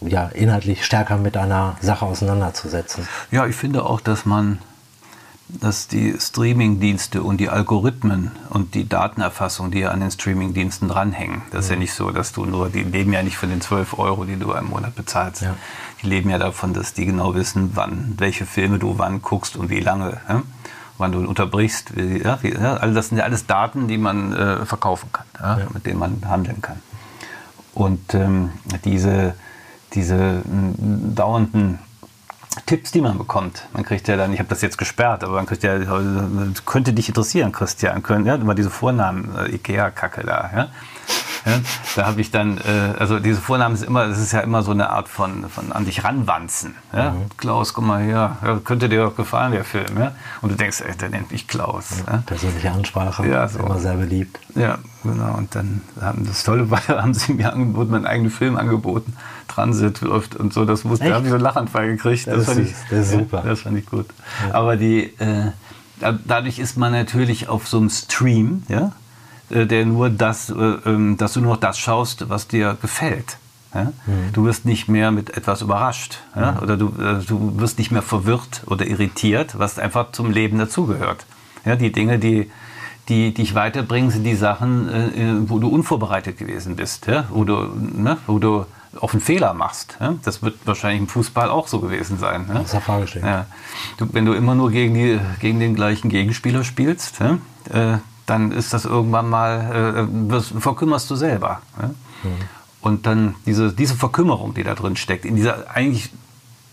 ja, 0.00 0.26
inhaltlich 0.28 0.84
stärker 0.84 1.18
mit 1.18 1.36
einer 1.36 1.76
Sache 1.80 2.06
auseinanderzusetzen. 2.06 3.06
Ja, 3.30 3.46
ich 3.46 3.56
finde 3.56 3.84
auch, 3.84 4.00
dass 4.00 4.24
man 4.24 4.58
dass 5.60 5.88
die 5.88 6.14
Streamingdienste 6.18 7.22
und 7.22 7.38
die 7.38 7.48
Algorithmen 7.48 8.32
und 8.50 8.74
die 8.74 8.88
Datenerfassung, 8.88 9.70
die 9.70 9.80
ja 9.80 9.90
an 9.90 10.00
den 10.00 10.10
Streamingdiensten 10.10 10.88
dranhängen, 10.88 11.42
das 11.50 11.66
ist 11.66 11.70
ja 11.70 11.76
nicht 11.76 11.92
so, 11.92 12.10
dass 12.10 12.32
du 12.32 12.44
nur, 12.44 12.68
die 12.68 12.82
leben 12.82 13.12
ja 13.12 13.22
nicht 13.22 13.36
von 13.36 13.50
den 13.50 13.60
12 13.60 13.98
Euro, 13.98 14.24
die 14.24 14.36
du 14.36 14.52
im 14.52 14.66
Monat 14.66 14.94
bezahlst. 14.94 15.42
Ja. 15.42 15.54
Die 16.02 16.06
leben 16.06 16.30
ja 16.30 16.38
davon, 16.38 16.74
dass 16.74 16.92
die 16.92 17.06
genau 17.06 17.34
wissen, 17.34 17.72
wann, 17.74 18.14
welche 18.18 18.46
Filme 18.46 18.78
du 18.78 18.98
wann 18.98 19.22
guckst 19.22 19.56
und 19.56 19.70
wie 19.70 19.80
lange, 19.80 20.20
ja? 20.28 20.42
wann 20.98 21.12
du 21.12 21.20
unterbrichst. 21.26 21.92
Ja, 21.96 22.38
also 22.76 22.94
das 22.94 23.08
sind 23.08 23.18
ja 23.18 23.24
alles 23.24 23.46
Daten, 23.46 23.88
die 23.88 23.98
man 23.98 24.32
äh, 24.32 24.66
verkaufen 24.66 25.10
kann, 25.12 25.66
mit 25.72 25.86
denen 25.86 25.98
man 25.98 26.22
handeln 26.28 26.62
kann. 26.62 26.80
Und 27.74 28.14
ähm, 28.14 28.50
diese, 28.84 29.34
diese 29.94 30.42
dauernden 30.46 31.80
Tipps, 32.66 32.92
die 32.92 33.00
man 33.00 33.18
bekommt. 33.18 33.66
Man 33.72 33.84
kriegt 33.84 34.08
ja 34.08 34.16
dann, 34.16 34.32
ich 34.32 34.38
habe 34.38 34.48
das 34.48 34.62
jetzt 34.62 34.78
gesperrt, 34.78 35.24
aber 35.24 35.34
man 35.34 35.46
kriegt 35.46 35.62
ja, 35.62 35.78
könnte 36.64 36.92
dich 36.92 37.08
interessieren, 37.08 37.52
Christian, 37.52 38.02
können, 38.02 38.26
ja, 38.26 38.34
immer 38.34 38.54
diese 38.54 38.70
Vornamen, 38.70 39.34
äh, 39.36 39.54
Ikea-Kacke 39.54 40.24
da, 40.24 40.50
ja. 40.54 40.68
Ja, 41.46 41.60
da 41.96 42.06
habe 42.06 42.20
ich 42.20 42.30
dann, 42.30 42.58
äh, 42.58 42.98
also 42.98 43.18
diese 43.18 43.40
Vornamen 43.40 43.74
ist 43.74 43.84
immer, 43.84 44.08
das 44.08 44.18
ist 44.18 44.32
ja 44.32 44.40
immer 44.40 44.62
so 44.62 44.70
eine 44.70 44.90
Art 44.90 45.08
von, 45.08 45.48
von 45.50 45.72
an 45.72 45.84
dich 45.84 46.02
ranwanzen. 46.02 46.74
Ja? 46.92 47.10
Mhm. 47.10 47.26
Klaus, 47.36 47.74
guck 47.74 47.84
mal 47.84 48.02
her, 48.02 48.38
ja, 48.42 48.60
könnte 48.64 48.88
dir 48.88 49.04
doch 49.04 49.16
gefallen, 49.16 49.52
der 49.52 49.64
Film. 49.64 49.98
Ja? 49.98 50.12
Und 50.40 50.52
du 50.52 50.56
denkst, 50.56 50.80
ey, 50.80 50.96
der 50.96 51.10
nennt 51.10 51.30
mich 51.30 51.46
Klaus. 51.46 52.02
Ja, 52.06 52.22
persönliche 52.24 52.70
Ansprache, 52.72 53.28
ja, 53.28 53.46
so. 53.46 53.58
immer 53.58 53.78
sehr 53.78 53.94
beliebt. 53.94 54.38
Ja, 54.54 54.78
genau. 55.02 55.34
Und 55.36 55.54
dann 55.54 55.82
haben 56.00 56.26
das 56.26 56.44
Tolle 56.44 56.70
war, 56.70 56.80
haben 56.88 57.12
sie 57.12 57.34
mir 57.34 57.52
angeboten, 57.52 57.90
meinen 57.90 58.06
eigenen 58.06 58.30
Film 58.30 58.56
angeboten. 58.56 59.14
Transit 59.48 60.00
läuft 60.00 60.36
und 60.36 60.54
so, 60.54 60.64
das 60.64 60.84
musste, 60.84 61.08
da 61.08 61.16
habe 61.16 61.24
ich 61.24 61.30
so 61.30 61.36
einen 61.36 61.44
Lachanfall 61.44 61.88
gekriegt. 61.88 62.26
Das, 62.26 62.36
das 62.36 62.46
fand 62.46 62.60
ich, 62.60 62.74
das 62.90 63.10
super. 63.10 63.42
das 63.44 63.60
fand 63.60 63.78
ich 63.78 63.86
gut. 63.86 64.06
Aber 64.52 64.76
die, 64.76 65.12
äh, 65.18 65.52
dadurch 66.26 66.58
ist 66.58 66.76
man 66.78 66.92
natürlich 66.92 67.48
auf 67.48 67.68
so 67.68 67.76
einem 67.76 67.90
Stream, 67.90 68.62
ja, 68.68 68.92
der 69.54 69.86
nur 69.86 70.10
das, 70.10 70.50
äh, 70.50 70.54
ähm, 70.54 71.16
dass 71.16 71.34
du 71.34 71.40
nur 71.40 71.52
noch 71.52 71.60
das 71.60 71.78
schaust, 71.78 72.28
was 72.28 72.48
dir 72.48 72.76
gefällt. 72.80 73.38
Ja? 73.74 73.92
Mhm. 74.06 74.32
Du 74.32 74.44
wirst 74.44 74.64
nicht 74.64 74.88
mehr 74.88 75.10
mit 75.10 75.36
etwas 75.36 75.62
überrascht 75.62 76.18
ja? 76.36 76.52
mhm. 76.52 76.58
oder 76.58 76.76
du, 76.76 76.86
äh, 77.00 77.24
du 77.26 77.58
wirst 77.58 77.78
nicht 77.78 77.90
mehr 77.90 78.02
verwirrt 78.02 78.62
oder 78.66 78.86
irritiert, 78.86 79.58
was 79.58 79.78
einfach 79.78 80.12
zum 80.12 80.30
Leben 80.30 80.58
dazugehört. 80.58 81.26
Ja, 81.64 81.76
die 81.76 81.92
Dinge, 81.92 82.18
die, 82.18 82.50
die 83.08 83.32
dich 83.32 83.54
weiterbringen, 83.54 84.10
sind 84.10 84.24
die 84.24 84.36
Sachen, 84.36 84.88
äh, 84.88 85.48
wo 85.48 85.58
du 85.58 85.68
unvorbereitet 85.68 86.38
gewesen 86.38 86.76
bist, 86.76 87.06
ja? 87.06 87.24
wo, 87.30 87.44
du, 87.44 87.68
ne? 87.74 88.18
wo 88.26 88.38
du 88.38 88.66
auf 89.00 89.12
einen 89.12 89.20
Fehler 89.20 89.54
machst. 89.54 89.96
Ja? 90.00 90.14
Das 90.22 90.42
wird 90.42 90.54
wahrscheinlich 90.64 91.00
im 91.00 91.08
Fußball 91.08 91.48
auch 91.48 91.68
so 91.68 91.80
gewesen 91.80 92.18
sein. 92.18 92.46
Ja? 92.48 92.54
Das 92.54 92.66
ist 92.66 93.14
ja. 93.14 93.46
du, 93.98 94.08
wenn 94.12 94.24
du 94.24 94.32
immer 94.32 94.54
nur 94.54 94.70
gegen, 94.70 94.94
die, 94.94 95.18
gegen 95.40 95.58
den 95.58 95.74
gleichen 95.74 96.10
Gegenspieler 96.10 96.64
spielst, 96.64 97.20
ja? 97.20 97.38
äh, 97.94 97.98
dann 98.26 98.52
ist 98.52 98.72
das 98.72 98.84
irgendwann 98.84 99.28
mal, 99.28 100.06
äh, 100.08 100.30
wirst, 100.30 100.52
verkümmerst 100.58 101.10
du 101.10 101.16
selber. 101.16 101.60
Ja? 101.80 101.88
Mhm. 101.88 101.94
Und 102.80 103.06
dann 103.06 103.34
diese, 103.46 103.72
diese 103.72 103.94
Verkümmerung, 103.94 104.54
die 104.54 104.62
da 104.62 104.74
drin 104.74 104.96
steckt, 104.96 105.24
in 105.24 105.36
dieser 105.36 105.70
eigentlich 105.70 106.10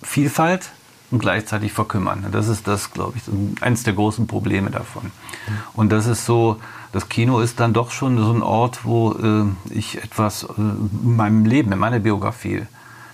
Vielfalt 0.03 0.71
und 1.09 1.19
gleichzeitig 1.19 1.73
verkümmern. 1.73 2.25
Das 2.31 2.47
ist 2.47 2.67
das, 2.67 2.91
glaube 2.91 3.13
ich, 3.17 3.23
eines 3.61 3.83
der 3.83 3.93
großen 3.93 4.27
Probleme 4.27 4.71
davon. 4.71 5.03
Mhm. 5.05 5.53
Und 5.73 5.91
das 5.91 6.07
ist 6.07 6.25
so, 6.25 6.57
das 6.91 7.09
Kino 7.09 7.39
ist 7.39 7.59
dann 7.59 7.73
doch 7.73 7.91
schon 7.91 8.17
so 8.17 8.33
ein 8.33 8.41
Ort, 8.41 8.83
wo 8.83 9.13
äh, 9.13 9.45
ich 9.73 10.03
etwas 10.03 10.43
äh, 10.43 10.47
in 10.57 11.15
meinem 11.15 11.45
Leben, 11.45 11.71
in 11.71 11.79
meiner 11.79 11.99
Biografie 11.99 12.63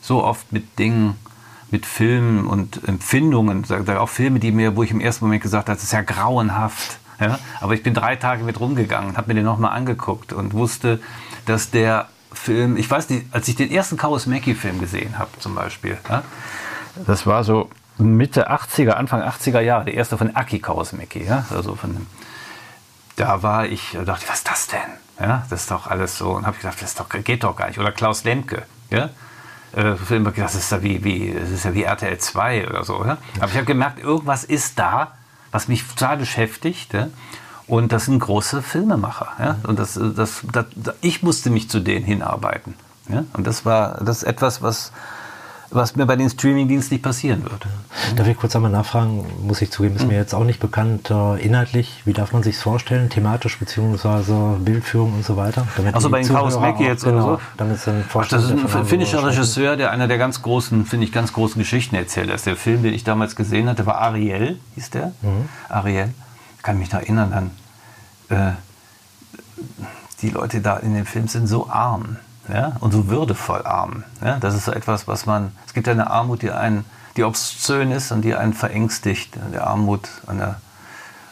so 0.02 0.24
oft 0.24 0.52
mit 0.52 0.80
Dingen 0.80 1.16
mit 1.70 1.86
Filmen 1.86 2.48
und 2.48 2.88
Empfindungen, 2.88 3.66
auch 3.98 4.10
Filme, 4.10 4.40
die 4.40 4.52
mir, 4.52 4.76
wo 4.76 4.84
ich 4.84 4.92
im 4.92 5.02
ersten 5.02 5.26
Moment 5.26 5.44
gesagt 5.44 5.68
habe, 5.68 5.76
das 5.76 5.84
ist 5.84 5.92
ja 5.92 6.02
grauenhaft. 6.02 7.00
Ja? 7.20 7.40
Aber 7.62 7.74
ich 7.74 7.84
bin 7.84 7.94
drei 7.94 8.16
Tage 8.16 8.44
mit 8.44 8.60
rumgegangen, 8.60 9.18
habe 9.18 9.28
mir 9.28 9.36
den 9.36 9.46
nochmal 9.46 9.72
angeguckt 9.72 10.34
und 10.34 10.54
wusste, 10.54 11.00
dass 11.46 11.72
der 11.72 12.08
Film, 12.32 12.78
ich 12.78 12.90
weiß 12.90 13.10
nicht, 13.10 13.26
als 13.32 13.48
ich 13.48 13.56
den 13.56 13.72
ersten 13.72 13.98
Chaos 13.98 14.26
Mackie-Film 14.26 14.80
gesehen 14.80 15.18
habe, 15.18 15.32
zum 15.40 15.56
Beispiel, 15.56 15.98
ja? 16.10 16.24
das 17.06 17.26
war 17.26 17.44
so 17.44 17.70
Mitte 17.98 18.52
80er, 18.52 18.92
Anfang 18.92 19.22
80er 19.22 19.62
Jahre, 19.62 19.86
der 19.86 19.96
erste 19.96 20.18
von 20.18 20.36
Aki 20.36 20.60
Chaos 20.60 20.94
Mackie, 20.94 21.24
ja? 21.24 21.46
also 21.50 21.76
von 21.76 22.06
da 23.18 23.42
war 23.42 23.66
ich, 23.66 23.92
da 23.94 24.04
dachte 24.04 24.24
ich, 24.24 24.30
was 24.30 24.38
ist 24.38 24.50
das 24.50 24.68
denn? 24.68 24.80
Ja, 25.20 25.46
das 25.50 25.62
ist 25.62 25.72
doch 25.72 25.88
alles 25.88 26.18
so. 26.18 26.32
Und 26.32 26.46
habe 26.46 26.56
ich 26.56 26.62
gedacht, 26.62 26.82
das 26.82 26.96
doch, 26.96 27.10
geht 27.10 27.44
doch 27.44 27.56
gar 27.56 27.68
nicht. 27.68 27.80
Oder 27.80 27.92
Klaus 27.92 28.24
Lemke. 28.24 28.64
Ja? 28.92 29.10
Äh, 29.74 29.96
das 30.36 30.56
ist 30.56 30.72
ja 30.72 30.84
wie, 30.84 31.04
wie, 31.04 31.34
das 31.34 31.50
ist 31.50 31.66
ja 31.66 31.74
wie 31.74 31.84
RTL 31.84 32.18
2 32.18 32.68
oder 32.68 32.84
so. 32.84 33.04
Ja? 33.04 33.18
Aber 33.40 33.50
ich 33.50 33.56
habe 33.56 33.66
gemerkt, 33.66 34.00
irgendwas 34.00 34.44
ist 34.44 34.78
da, 34.78 35.17
was 35.52 35.68
mich 35.68 35.84
total 35.84 36.18
beschäftigt. 36.18 36.94
Ja? 36.94 37.10
Und 37.68 37.92
das 37.92 38.06
sind 38.06 38.20
große 38.20 38.62
Filmemacher. 38.62 39.28
Ja? 39.40 39.58
Und 39.64 39.80
das, 39.80 40.00
das, 40.16 40.42
das, 40.52 40.66
ich 41.02 41.24
musste 41.24 41.50
mich 41.50 41.70
zu 41.70 41.80
denen 41.80 42.06
hinarbeiten. 42.06 42.76
Ja? 43.10 43.24
Und 43.34 43.48
das 43.48 43.66
war 43.66 44.04
das 44.04 44.18
ist 44.18 44.24
etwas, 44.24 44.62
was 44.62 44.92
was 45.70 45.96
mir 45.96 46.06
bei 46.06 46.16
den 46.16 46.30
Streamingdiensten 46.30 46.96
nicht 46.96 47.04
passieren 47.04 47.44
wird. 47.44 47.68
Darf 48.16 48.28
ich 48.28 48.38
kurz 48.38 48.56
einmal 48.56 48.72
nachfragen? 48.72 49.26
Muss 49.46 49.62
ich 49.62 49.72
zugeben, 49.72 49.96
ist 49.96 50.04
mhm. 50.04 50.10
mir 50.10 50.16
jetzt 50.16 50.34
auch 50.34 50.44
nicht 50.44 50.60
bekannt. 50.60 51.12
Äh, 51.12 51.44
inhaltlich, 51.44 52.02
wie 52.06 52.14
darf 52.14 52.32
man 52.32 52.44
sich 52.44 52.58
vorstellen? 52.58 53.10
Thematisch 53.10 53.60
beziehungsweise 53.60 54.58
Bildführung 54.60 55.14
und 55.14 55.26
so 55.26 55.36
weiter? 55.36 55.68
Also 55.92 56.10
bei 56.10 56.22
den 56.22 56.30
Chaos 56.30 56.60
Mac 56.60 56.80
jetzt 56.80 57.04
genau, 57.04 57.16
oder 57.16 57.36
so? 57.38 57.42
Damit 57.58 57.80
Ach, 58.14 58.28
das 58.28 58.46
ist 58.46 58.52
ein 58.52 58.86
finnischer 58.86 59.26
Regisseur, 59.26 59.76
der 59.76 59.92
einer 59.92 60.08
der 60.08 60.18
ganz 60.18 60.42
großen, 60.42 60.86
finde 60.86 61.06
ich, 61.06 61.12
ganz 61.12 61.34
großen 61.34 61.60
Geschichten 61.60 61.96
erzählt. 61.96 62.30
Das 62.30 62.42
ist 62.42 62.46
der 62.46 62.56
Film, 62.56 62.84
den 62.84 62.94
ich 62.94 63.04
damals 63.04 63.36
gesehen 63.36 63.68
hatte, 63.68 63.86
war 63.86 64.00
Ariel, 64.00 64.60
hieß 64.76 64.92
der. 64.92 65.08
Mhm. 65.22 65.50
Ariel. 65.70 66.14
Ich 66.58 66.64
kann 66.64 66.80
mich 66.80 66.92
noch 66.92 67.00
erinnern 67.00 67.34
an. 67.34 67.52
Äh, 68.30 68.52
die 70.22 70.30
Leute 70.30 70.62
da 70.62 70.78
in 70.78 70.96
dem 70.96 71.06
Film 71.06 71.28
sind 71.28 71.48
so 71.48 71.70
arm 71.70 72.18
ja, 72.54 72.74
und 72.80 72.92
so 72.92 73.10
würdevoll 73.10 73.66
arm. 73.66 74.04
Ja, 74.24 74.38
das 74.40 74.56
ist 74.56 74.66
so 74.66 74.72
etwas, 74.72 75.08
was 75.08 75.26
man, 75.26 75.52
es 75.66 75.74
gibt 75.74 75.88
ja 75.88 75.94
eine 75.94 76.10
Armut, 76.10 76.42
die 76.42 76.52
einen, 76.52 76.86
die 77.16 77.24
obszön 77.24 77.92
ist 77.92 78.12
und 78.12 78.22
die 78.22 78.36
einen 78.36 78.54
verängstigt. 78.54 79.34
Der 79.54 79.68
Armut 79.68 80.08
an 80.28 80.38
der, 80.38 80.62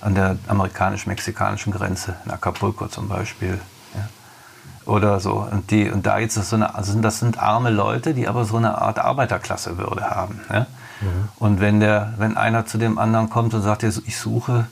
an 0.02 0.16
der 0.16 0.38
amerikanisch-mexikanischen 0.48 1.72
Grenze, 1.72 2.16
in 2.26 2.32
Acapulco 2.32 2.88
zum 2.88 3.08
Beispiel. 3.08 3.60
Ja. 3.94 4.92
Oder 4.92 5.20
so. 5.20 5.48
Und, 5.52 5.72
die, 5.72 5.90
und 5.90 6.06
da 6.06 6.20
jetzt 6.20 6.36
so 6.36 6.56
eine, 6.56 6.76
also 6.76 7.00
das 7.02 7.20
sind 7.20 7.40
arme 7.40 7.70
Leute, 7.70 8.14
die 8.14 8.28
aber 8.28 8.46
so 8.46 8.58
eine 8.58 8.82
Art 8.82 9.00
Arbeiterklassewürde 9.00 10.10
haben. 10.10 10.42
Ja. 10.52 10.68
Mhm. 11.02 11.30
Und 11.38 11.60
wenn, 11.60 11.80
der, 11.80 12.14
wenn 12.18 12.38
einer 12.38 12.66
zu 12.66 12.78
dem 12.78 12.98
anderen 12.98 13.30
kommt 13.30 13.54
und 13.54 13.62
sagt, 13.62 13.84
ich 13.84 14.18
suche 14.18 14.68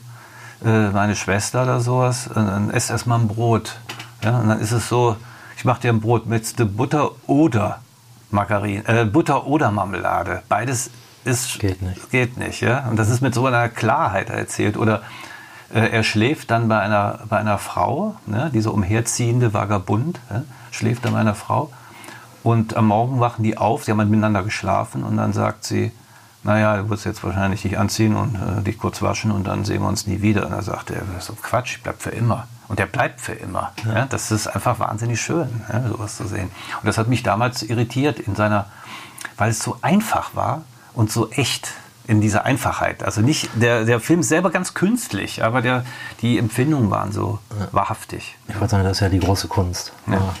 äh, 0.64 0.88
meine 0.90 1.16
Schwester 1.16 1.62
oder 1.62 1.80
sowas, 1.80 2.28
dann 2.34 2.70
ess 2.70 2.90
erstmal 2.90 3.20
ein 3.20 3.28
Brot. 3.28 3.76
Ja, 4.22 4.38
und 4.38 4.48
dann 4.48 4.60
ist 4.60 4.72
es 4.72 4.88
so, 4.88 5.16
ich 5.56 5.64
mache 5.64 5.82
dir 5.82 5.92
ein 5.92 6.00
Brot 6.00 6.26
mit 6.26 6.54
Butter 6.76 7.12
oder 7.26 7.80
Margarine, 8.30 8.86
äh, 8.86 9.04
Butter 9.04 9.46
oder 9.46 9.70
Marmelade. 9.70 10.42
Beides 10.48 10.90
ist, 11.24 11.58
geht 11.58 11.82
nicht. 11.82 12.10
Geht 12.10 12.36
nicht 12.36 12.60
ja? 12.60 12.86
Und 12.88 12.96
das 12.96 13.08
ist 13.08 13.20
mit 13.20 13.34
so 13.34 13.46
einer 13.46 13.68
Klarheit 13.68 14.30
erzählt. 14.30 14.76
Oder 14.76 15.02
äh, 15.72 15.88
er 15.88 16.02
schläft 16.02 16.50
dann 16.50 16.68
bei 16.68 16.78
einer, 16.78 17.20
bei 17.28 17.38
einer 17.38 17.58
Frau, 17.58 18.16
ne? 18.26 18.50
diese 18.52 18.70
umherziehende 18.70 19.54
Vagabund, 19.54 20.20
ja? 20.30 20.42
schläft 20.70 21.04
dann 21.04 21.14
bei 21.14 21.20
einer 21.20 21.34
Frau. 21.34 21.70
Und 22.42 22.76
am 22.76 22.88
Morgen 22.88 23.20
wachen 23.20 23.42
die 23.42 23.56
auf, 23.56 23.84
sie 23.84 23.90
haben 23.90 23.98
miteinander 24.10 24.42
geschlafen 24.42 25.02
und 25.02 25.16
dann 25.16 25.32
sagt 25.32 25.64
sie, 25.64 25.92
naja, 26.42 26.76
du 26.76 26.90
wirst 26.90 27.06
jetzt 27.06 27.24
wahrscheinlich 27.24 27.62
dich 27.62 27.78
anziehen 27.78 28.14
und 28.14 28.34
äh, 28.34 28.62
dich 28.62 28.78
kurz 28.78 29.00
waschen 29.00 29.30
und 29.30 29.46
dann 29.46 29.64
sehen 29.64 29.80
wir 29.80 29.88
uns 29.88 30.06
nie 30.06 30.20
wieder. 30.20 30.44
Und 30.44 30.52
dann 30.52 30.62
sagt 30.62 30.90
er, 30.90 31.00
das 31.00 31.20
ist 31.20 31.26
so 31.26 31.32
Quatsch, 31.40 31.76
ich 31.76 31.82
bleib 31.82 32.02
für 32.02 32.10
immer. 32.10 32.46
Und 32.68 32.78
der 32.78 32.86
bleibt 32.86 33.20
für 33.20 33.32
immer. 33.32 33.72
Ja. 33.84 33.94
ja. 33.94 34.06
das 34.06 34.30
ist 34.30 34.46
einfach 34.46 34.78
wahnsinnig 34.78 35.20
schön, 35.20 35.62
ja, 35.72 35.88
sowas 35.88 36.16
zu 36.16 36.26
sehen. 36.26 36.50
Und 36.80 36.86
das 36.86 36.98
hat 36.98 37.08
mich 37.08 37.22
damals 37.22 37.62
irritiert 37.62 38.18
in 38.18 38.34
seiner, 38.34 38.66
weil 39.36 39.50
es 39.50 39.60
so 39.60 39.76
einfach 39.82 40.34
war 40.34 40.62
und 40.94 41.10
so 41.10 41.30
echt 41.30 41.72
in 42.06 42.20
dieser 42.20 42.44
Einfachheit. 42.44 43.02
Also 43.02 43.22
nicht 43.22 43.48
der, 43.54 43.84
der 43.84 43.98
Film 43.98 44.22
selber 44.22 44.50
ganz 44.50 44.74
künstlich, 44.74 45.42
aber 45.42 45.62
der, 45.62 45.84
die 46.20 46.38
Empfindungen 46.38 46.90
waren 46.90 47.12
so 47.12 47.38
wahrhaftig. 47.72 48.36
Ich 48.48 48.56
würde 48.56 48.68
sagen, 48.68 48.84
das 48.84 48.98
ist 48.98 49.00
ja 49.00 49.08
die 49.08 49.20
große 49.20 49.48
Kunst, 49.48 49.92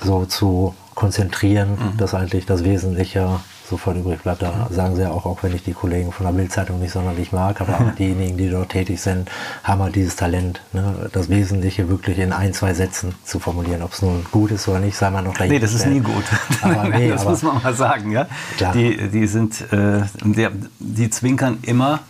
so 0.02 0.26
zu 0.26 0.74
konzentrieren, 0.94 1.70
mhm. 1.70 1.96
dass 1.96 2.14
eigentlich 2.14 2.46
das 2.46 2.64
Wesentliche 2.64 3.40
sofort 3.68 3.96
übrig 3.96 4.22
bleibt. 4.22 4.42
Da 4.42 4.68
sagen 4.70 4.96
sie 4.96 5.02
ja 5.02 5.10
auch, 5.10 5.26
auch 5.26 5.42
wenn 5.42 5.54
ich 5.54 5.62
die 5.62 5.72
Kollegen 5.72 6.12
von 6.12 6.26
der 6.26 6.32
Bildzeitung 6.32 6.80
nicht 6.80 6.92
sonderlich 6.92 7.32
mag, 7.32 7.60
aber 7.60 7.74
auch 7.80 7.94
diejenigen, 7.98 8.36
die 8.36 8.50
dort 8.50 8.70
tätig 8.70 9.00
sind, 9.00 9.30
haben 9.62 9.82
halt 9.82 9.94
dieses 9.94 10.16
Talent, 10.16 10.60
ne, 10.72 11.10
das 11.12 11.28
Wesentliche 11.28 11.88
wirklich 11.88 12.18
in 12.18 12.32
ein, 12.32 12.52
zwei 12.52 12.74
Sätzen 12.74 13.14
zu 13.24 13.38
formulieren. 13.38 13.82
Ob 13.82 13.92
es 13.92 14.02
nun 14.02 14.24
gut 14.30 14.50
ist 14.50 14.68
oder 14.68 14.80
nicht, 14.80 14.96
sei 14.96 15.10
mal 15.10 15.22
noch 15.22 15.36
dahin. 15.36 15.52
Nee, 15.52 15.58
das 15.58 15.74
ist 15.74 15.86
nie 15.86 16.00
gut. 16.00 16.24
Aber, 16.62 16.88
nee, 16.88 17.08
das 17.08 17.22
aber, 17.22 17.30
muss 17.30 17.42
man 17.42 17.62
mal 17.62 17.74
sagen. 17.74 18.10
Ja? 18.12 18.26
Die, 18.74 19.08
die, 19.08 19.26
sind, 19.26 19.60
äh, 19.72 20.02
die, 20.24 20.48
die 20.78 21.10
zwinkern 21.10 21.58
immer 21.62 22.00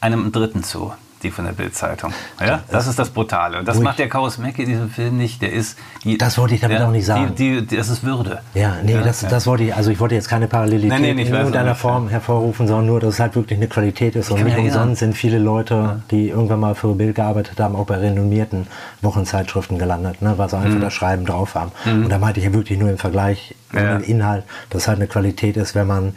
einem 0.00 0.32
Dritten 0.32 0.62
zu 0.62 0.92
die 1.22 1.30
von 1.30 1.44
der 1.44 1.52
Bildzeitung. 1.52 2.12
Ja, 2.40 2.62
das 2.70 2.86
ist 2.86 2.98
das 2.98 3.10
Brutale. 3.10 3.58
Und 3.58 3.68
das 3.68 3.78
macht 3.80 3.98
der 3.98 4.08
Chaos 4.08 4.38
Mac 4.38 4.58
in 4.58 4.66
diesem 4.66 4.90
Film 4.90 5.16
nicht. 5.16 5.42
Der 5.42 5.52
ist 5.52 5.78
die, 6.04 6.18
Das 6.18 6.38
wollte 6.38 6.54
ich 6.54 6.60
damit 6.60 6.78
der, 6.78 6.86
auch 6.86 6.90
nicht 6.90 7.06
sagen. 7.06 7.34
Die, 7.36 7.66
die, 7.66 7.76
das 7.76 7.88
ist 7.88 8.04
Würde. 8.04 8.40
Ja, 8.54 8.76
nee, 8.82 8.94
ja, 8.94 9.02
das, 9.02 9.22
ja. 9.22 9.28
das 9.28 9.46
wollte 9.46 9.64
ich, 9.64 9.74
also 9.74 9.90
ich 9.90 10.00
wollte 10.00 10.14
jetzt 10.14 10.28
keine 10.28 10.48
Parallelität 10.48 11.00
nee, 11.00 11.14
nee, 11.14 11.22
in 11.22 11.34
irgendeiner 11.34 11.74
Form 11.74 12.08
hervorrufen, 12.08 12.66
sondern 12.66 12.86
nur, 12.86 13.00
dass 13.00 13.14
es 13.14 13.20
halt 13.20 13.34
wirklich 13.34 13.58
eine 13.58 13.68
Qualität 13.68 14.16
ist. 14.16 14.30
Und 14.30 14.42
nicht 14.44 14.58
umsonst 14.58 15.00
sind 15.00 15.14
viele 15.14 15.38
Leute, 15.38 16.02
die 16.10 16.28
irgendwann 16.28 16.60
mal 16.60 16.74
für 16.74 16.94
Bild 16.94 17.14
gearbeitet 17.14 17.58
haben, 17.60 17.76
auch 17.76 17.86
bei 17.86 17.96
renommierten 17.96 18.66
Wochenzeitschriften 19.02 19.78
gelandet, 19.78 20.22
ne, 20.22 20.34
weil 20.36 20.48
sie 20.48 20.56
einfach 20.56 20.76
mhm. 20.76 20.80
das 20.80 20.92
Schreiben 20.92 21.26
drauf 21.26 21.54
haben. 21.54 21.72
Mhm. 21.84 22.04
Und 22.04 22.10
da 22.10 22.18
meinte 22.18 22.40
ich 22.40 22.46
ja 22.46 22.52
wirklich 22.52 22.78
nur 22.78 22.90
im 22.90 22.98
Vergleich 22.98 23.54
ja. 23.72 23.98
den 23.98 24.02
Inhalt, 24.02 24.44
dass 24.70 24.82
es 24.82 24.88
halt 24.88 24.98
eine 24.98 25.06
Qualität 25.06 25.56
ist, 25.56 25.74
wenn 25.74 25.86
man 25.86 26.14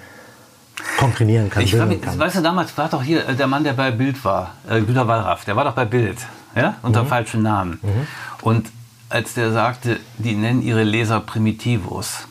komprimieren 0.98 1.50
kann. 1.50 1.64
Ich 1.64 1.74
mich, 1.74 2.02
kann. 2.02 2.20
Weißt 2.20 2.38
du, 2.38 2.42
damals 2.42 2.78
war 2.78 2.90
doch 2.90 3.04
hier 3.04 3.28
äh, 3.28 3.36
der 3.36 3.48
Mann, 3.48 3.64
der 3.64 3.74
bei 3.74 3.92
Bild 3.92 4.24
war, 4.24 4.54
äh, 4.70 4.82
Günter 4.82 5.08
Wallraff, 5.08 5.46
der 5.46 5.56
war 5.56 5.64
doch 5.64 5.74
bei 5.74 5.86
Bild, 5.86 6.18
ja, 6.56 6.76
unter 6.82 7.04
mhm. 7.04 7.08
falschem 7.08 7.42
Namen. 7.42 7.80
Mhm. 7.82 8.08
Und 8.42 8.72
als 9.10 9.34
der 9.34 9.52
sagte, 9.52 10.00
die 10.18 10.36
nennen 10.36 10.62
ihre 10.62 10.84
Leser 10.84 11.20
Primitivos, 11.20 12.28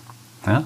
ja, 0.46 0.64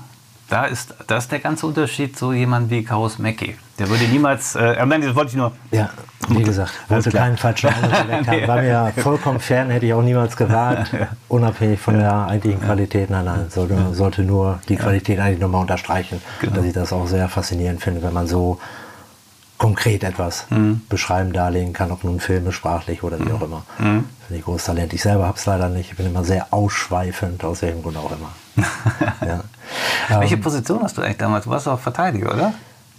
da 0.49 0.65
ist, 0.65 0.95
da 1.07 1.19
ist 1.19 1.31
der 1.31 1.41
ganze 1.41 1.67
Unterschied 1.67 2.17
so 2.19 2.33
jemand 2.33 2.71
wie 2.71 2.83
Chaos 2.83 3.19
Mackie. 3.19 3.57
Der 3.79 3.89
würde 3.89 4.05
niemals, 4.05 4.55
äh, 4.57 4.85
nein, 4.85 5.03
das 5.03 5.15
wollte 5.15 5.31
ich 5.31 5.37
nur. 5.37 5.53
Ja, 5.71 5.91
wie 6.29 6.43
gesagt, 6.43 6.73
wollte 6.89 7.11
keinen 7.11 7.37
falschen 7.37 7.69
Eindruck 7.69 8.27
nee. 8.29 8.49
War 8.49 8.57
mir 8.57 8.69
ja 8.69 8.93
vollkommen 8.93 9.41
fern, 9.41 9.71
hätte 9.71 9.87
ich 9.87 9.93
auch 9.93 10.03
niemals 10.03 10.37
gewagt, 10.37 10.91
unabhängig 11.29 11.79
von 11.79 11.99
der 11.99 12.27
eigentlichen 12.27 12.61
Qualität. 12.61 13.11
Nein, 13.11 13.27
nein, 13.27 13.47
sollte, 13.51 13.95
sollte 13.95 14.23
nur 14.23 14.61
die 14.69 14.77
Qualität 14.77 15.21
eigentlich 15.21 15.39
nochmal 15.39 15.61
unterstreichen. 15.61 16.21
Genau. 16.41 16.57
Dass 16.57 16.65
ich 16.65 16.73
das 16.73 16.93
auch 16.93 17.07
sehr 17.07 17.29
faszinierend 17.29 17.83
finde, 17.83 18.03
wenn 18.03 18.13
man 18.13 18.27
so 18.27 18.59
konkret 19.59 20.05
etwas 20.05 20.47
mhm. 20.51 20.83
beschreiben, 20.89 21.33
darlegen 21.33 21.73
kann, 21.73 21.91
ob 21.91 22.05
nun 22.05 22.21
filmisch, 22.21 22.57
sprachlich 22.57 23.03
oder 23.03 23.19
wie 23.19 23.33
auch 23.33 23.43
immer. 23.43 23.65
Mhm. 23.79 24.05
Finde 24.29 24.41
ich 24.41 24.45
großes 24.45 24.67
Talent. 24.67 24.93
Ich 24.93 25.01
selber 25.01 25.27
habe 25.27 25.39
es 25.39 25.47
leider 25.47 25.71
nicht. 25.71 25.93
Ich 25.93 25.97
bin 25.97 26.05
immer 26.05 26.23
sehr 26.23 26.49
ausschweifend, 26.51 27.43
aus 27.45 27.63
welchem 27.63 27.83
Grund 27.83 27.97
auch 27.97 28.13
immer. 28.13 28.31
ja. 29.27 29.41
Welche 30.21 30.35
ähm, 30.35 30.43
Position 30.43 30.83
hast 30.83 30.99
du 30.99 31.03
eigentlich 31.03 31.17
damals? 31.17 31.45
Du 31.45 31.51
warst 31.51 31.67
auch 31.67 31.81
Verteidiger, 31.81 32.35
oder? 32.35 32.53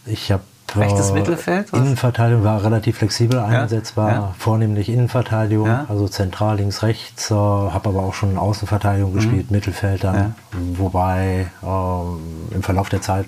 Ich 0.07 0.31
habe 0.31 0.41
Rechtes 0.75 1.11
Mittelfeld? 1.11 1.71
Was? 1.71 1.79
Innenverteidigung 1.79 2.43
war 2.43 2.63
relativ 2.63 2.97
flexibel 2.97 3.39
einsetzbar, 3.39 4.11
ja? 4.11 4.33
vornehmlich 4.37 4.89
Innenverteidigung, 4.89 5.67
ja? 5.67 5.85
also 5.89 6.07
zentral 6.07 6.57
links, 6.57 6.83
rechts, 6.83 7.31
äh, 7.31 7.33
habe 7.33 7.89
aber 7.89 8.03
auch 8.03 8.13
schon 8.13 8.37
Außenverteidigung 8.37 9.11
mhm. 9.11 9.15
gespielt, 9.15 9.51
Mittelfeld 9.51 10.03
dann, 10.03 10.35
wobei 10.51 11.47
ähm, 11.63 12.19
im 12.51 12.61
Verlauf 12.61 12.89
der 12.89 13.01
Zeit 13.01 13.25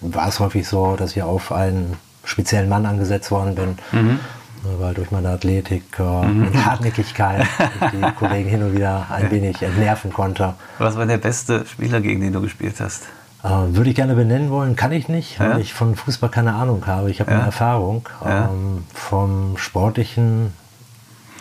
war 0.00 0.28
es 0.28 0.40
häufig 0.40 0.66
so, 0.66 0.96
dass 0.96 1.12
ich 1.12 1.22
auf 1.22 1.52
einen 1.52 1.96
speziellen 2.24 2.68
Mann 2.68 2.84
angesetzt 2.84 3.30
worden 3.30 3.54
bin. 3.54 3.78
Mhm 3.92 4.20
weil 4.62 4.94
durch 4.94 5.10
meine 5.10 5.30
Athletik 5.30 5.84
äh, 5.98 6.02
mhm. 6.02 6.46
und 6.46 6.66
Hartnäckigkeit 6.66 7.46
die 7.92 8.12
Kollegen 8.12 8.48
hin 8.48 8.62
und 8.62 8.74
wieder 8.74 9.06
ein 9.10 9.30
wenig 9.30 9.62
entnerven 9.62 10.12
konnte. 10.12 10.54
Was 10.78 10.96
war 10.96 11.06
der 11.06 11.18
beste 11.18 11.66
Spieler, 11.66 12.00
gegen 12.00 12.20
den 12.20 12.32
du 12.32 12.40
gespielt 12.40 12.80
hast? 12.80 13.04
Äh, 13.42 13.48
würde 13.48 13.90
ich 13.90 13.96
gerne 13.96 14.14
benennen 14.14 14.50
wollen, 14.50 14.76
kann 14.76 14.92
ich 14.92 15.08
nicht, 15.08 15.40
weil 15.40 15.50
ja? 15.50 15.58
ich 15.58 15.72
von 15.72 15.96
Fußball 15.96 16.30
keine 16.30 16.54
Ahnung 16.54 16.86
habe. 16.86 17.10
Ich 17.10 17.20
habe 17.20 17.30
ja. 17.30 17.38
eine 17.38 17.46
Erfahrung 17.46 18.06
ja. 18.24 18.50
ähm, 18.50 18.84
vom 18.92 19.56
sportlichen. 19.56 20.52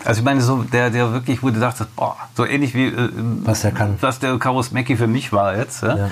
Also 0.05 0.19
ich 0.19 0.25
meine, 0.25 0.39
so 0.39 0.63
der, 0.63 0.91
der 0.91 1.11
wirklich, 1.11 1.43
wo 1.43 1.49
du 1.49 1.59
dachtest, 1.59 1.93
boah, 1.97 2.15
so 2.35 2.45
ähnlich 2.45 2.73
wie 2.73 2.88
äh, 2.88 3.09
was 3.43 3.61
der 3.61 3.71
kann. 3.71 3.97
Was 3.99 4.19
der 4.19 4.38
Karus 4.39 4.71
Mecki 4.71 4.95
für 4.95 5.07
mich 5.07 5.33
war 5.33 5.57
jetzt, 5.57 5.83
ja? 5.83 6.09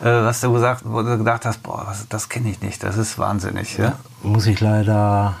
Äh, 0.00 0.24
was 0.24 0.40
du 0.40 0.52
gesagt, 0.52 0.82
wo 0.84 1.02
du 1.02 1.18
gedacht 1.18 1.44
hast, 1.44 1.62
boah, 1.62 1.84
das, 1.88 2.08
das 2.08 2.28
kenne 2.28 2.50
ich 2.50 2.60
nicht, 2.60 2.82
das 2.82 2.96
ist 2.96 3.16
wahnsinnig. 3.16 3.78
Muss 4.24 4.46
ich 4.46 4.60
leider 4.60 5.36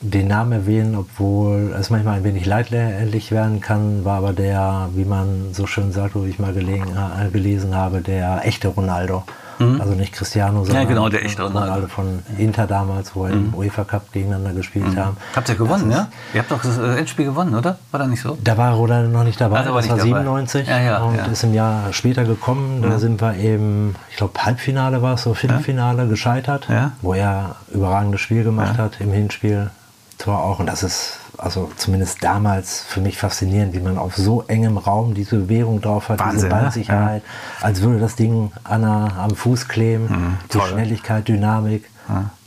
den 0.00 0.28
Namen 0.28 0.52
erwähnen, 0.52 0.94
obwohl 0.94 1.74
es 1.78 1.90
manchmal 1.90 2.18
ein 2.18 2.24
wenig 2.24 2.46
leidlich 2.46 3.30
werden 3.30 3.60
kann, 3.60 4.04
war 4.04 4.18
aber 4.18 4.32
der, 4.32 4.88
wie 4.94 5.04
man 5.04 5.52
so 5.52 5.66
schön 5.66 5.92
sagt, 5.92 6.14
wo 6.14 6.24
ich 6.24 6.38
mal 6.38 6.52
gelegen, 6.52 6.86
äh, 6.96 7.30
gelesen 7.30 7.74
habe, 7.74 8.00
der 8.00 8.46
echte 8.46 8.68
Ronaldo. 8.68 9.24
Also 9.60 9.94
nicht 9.94 10.12
Cristiano, 10.12 10.64
sondern 10.64 10.82
Ja, 10.82 10.88
genau, 10.88 11.08
der 11.08 11.24
echte 11.24 11.42
Ronaldo. 11.42 11.88
Von 11.88 12.20
Inter 12.38 12.66
damals, 12.66 13.14
wo 13.14 13.24
wir 13.24 13.30
im 13.32 13.54
UEFA 13.54 13.84
Cup 13.84 14.10
gegeneinander 14.12 14.52
gespielt 14.52 14.96
haben. 14.96 15.16
Habt 15.36 15.48
ihr 15.48 15.54
gewonnen, 15.54 15.90
ja? 15.90 16.08
Ihr 16.32 16.40
habt 16.40 16.50
doch 16.50 16.62
das 16.62 16.78
äh, 16.78 16.98
Endspiel 16.98 17.26
gewonnen, 17.26 17.54
oder? 17.54 17.78
War 17.90 18.00
das 18.00 18.08
nicht 18.08 18.22
so? 18.22 18.38
Da 18.42 18.56
war 18.56 18.72
Ronaldo 18.72 19.08
noch 19.10 19.24
nicht 19.24 19.40
dabei, 19.40 19.62
da 19.62 19.74
war 19.74 19.80
das 19.82 19.90
war 19.90 19.96
nicht 19.96 20.12
dabei. 20.12 20.20
97 20.22 20.68
Ja, 20.68 20.80
ja, 20.80 20.98
und 21.02 21.18
ist 21.30 21.44
im 21.44 21.54
Jahr 21.54 21.92
später 21.92 22.24
gekommen. 22.24 22.82
Da 22.82 22.98
sind 22.98 23.20
wir 23.20 23.36
eben, 23.36 23.96
ich 24.10 24.16
glaube 24.16 24.40
Halbfinale 24.42 25.02
war 25.02 25.14
es, 25.14 25.22
so 25.22 25.34
Viertelfinale 25.34 26.08
gescheitert, 26.08 26.68
wo 27.02 27.14
er 27.14 27.56
überragendes 27.72 28.20
Spiel 28.20 28.44
gemacht 28.44 28.78
hat 28.78 29.00
im 29.00 29.12
Hinspiel. 29.12 29.70
Tor 30.18 30.38
auch 30.38 30.58
und 30.58 30.66
das 30.66 30.82
ist 30.82 31.18
also 31.40 31.70
zumindest 31.76 32.22
damals 32.22 32.82
für 32.82 33.00
mich 33.00 33.18
faszinierend, 33.18 33.74
wie 33.74 33.80
man 33.80 33.98
auf 33.98 34.16
so 34.16 34.44
engem 34.46 34.78
Raum 34.78 35.14
diese 35.14 35.36
Bewegung 35.36 35.80
drauf 35.80 36.08
hat, 36.08 36.20
diese 36.20 36.26
Wahnsinn, 36.26 36.48
ne? 36.48 36.54
Ballsicherheit, 36.54 37.22
als 37.60 37.80
würde 37.80 37.98
das 37.98 38.16
Ding 38.16 38.52
an 38.64 38.82
der, 38.82 39.12
am 39.18 39.34
Fuß 39.34 39.68
kleben, 39.68 40.38
die 40.44 40.58
toll. 40.58 40.68
Schnelligkeit, 40.68 41.26
Dynamik, 41.26 41.88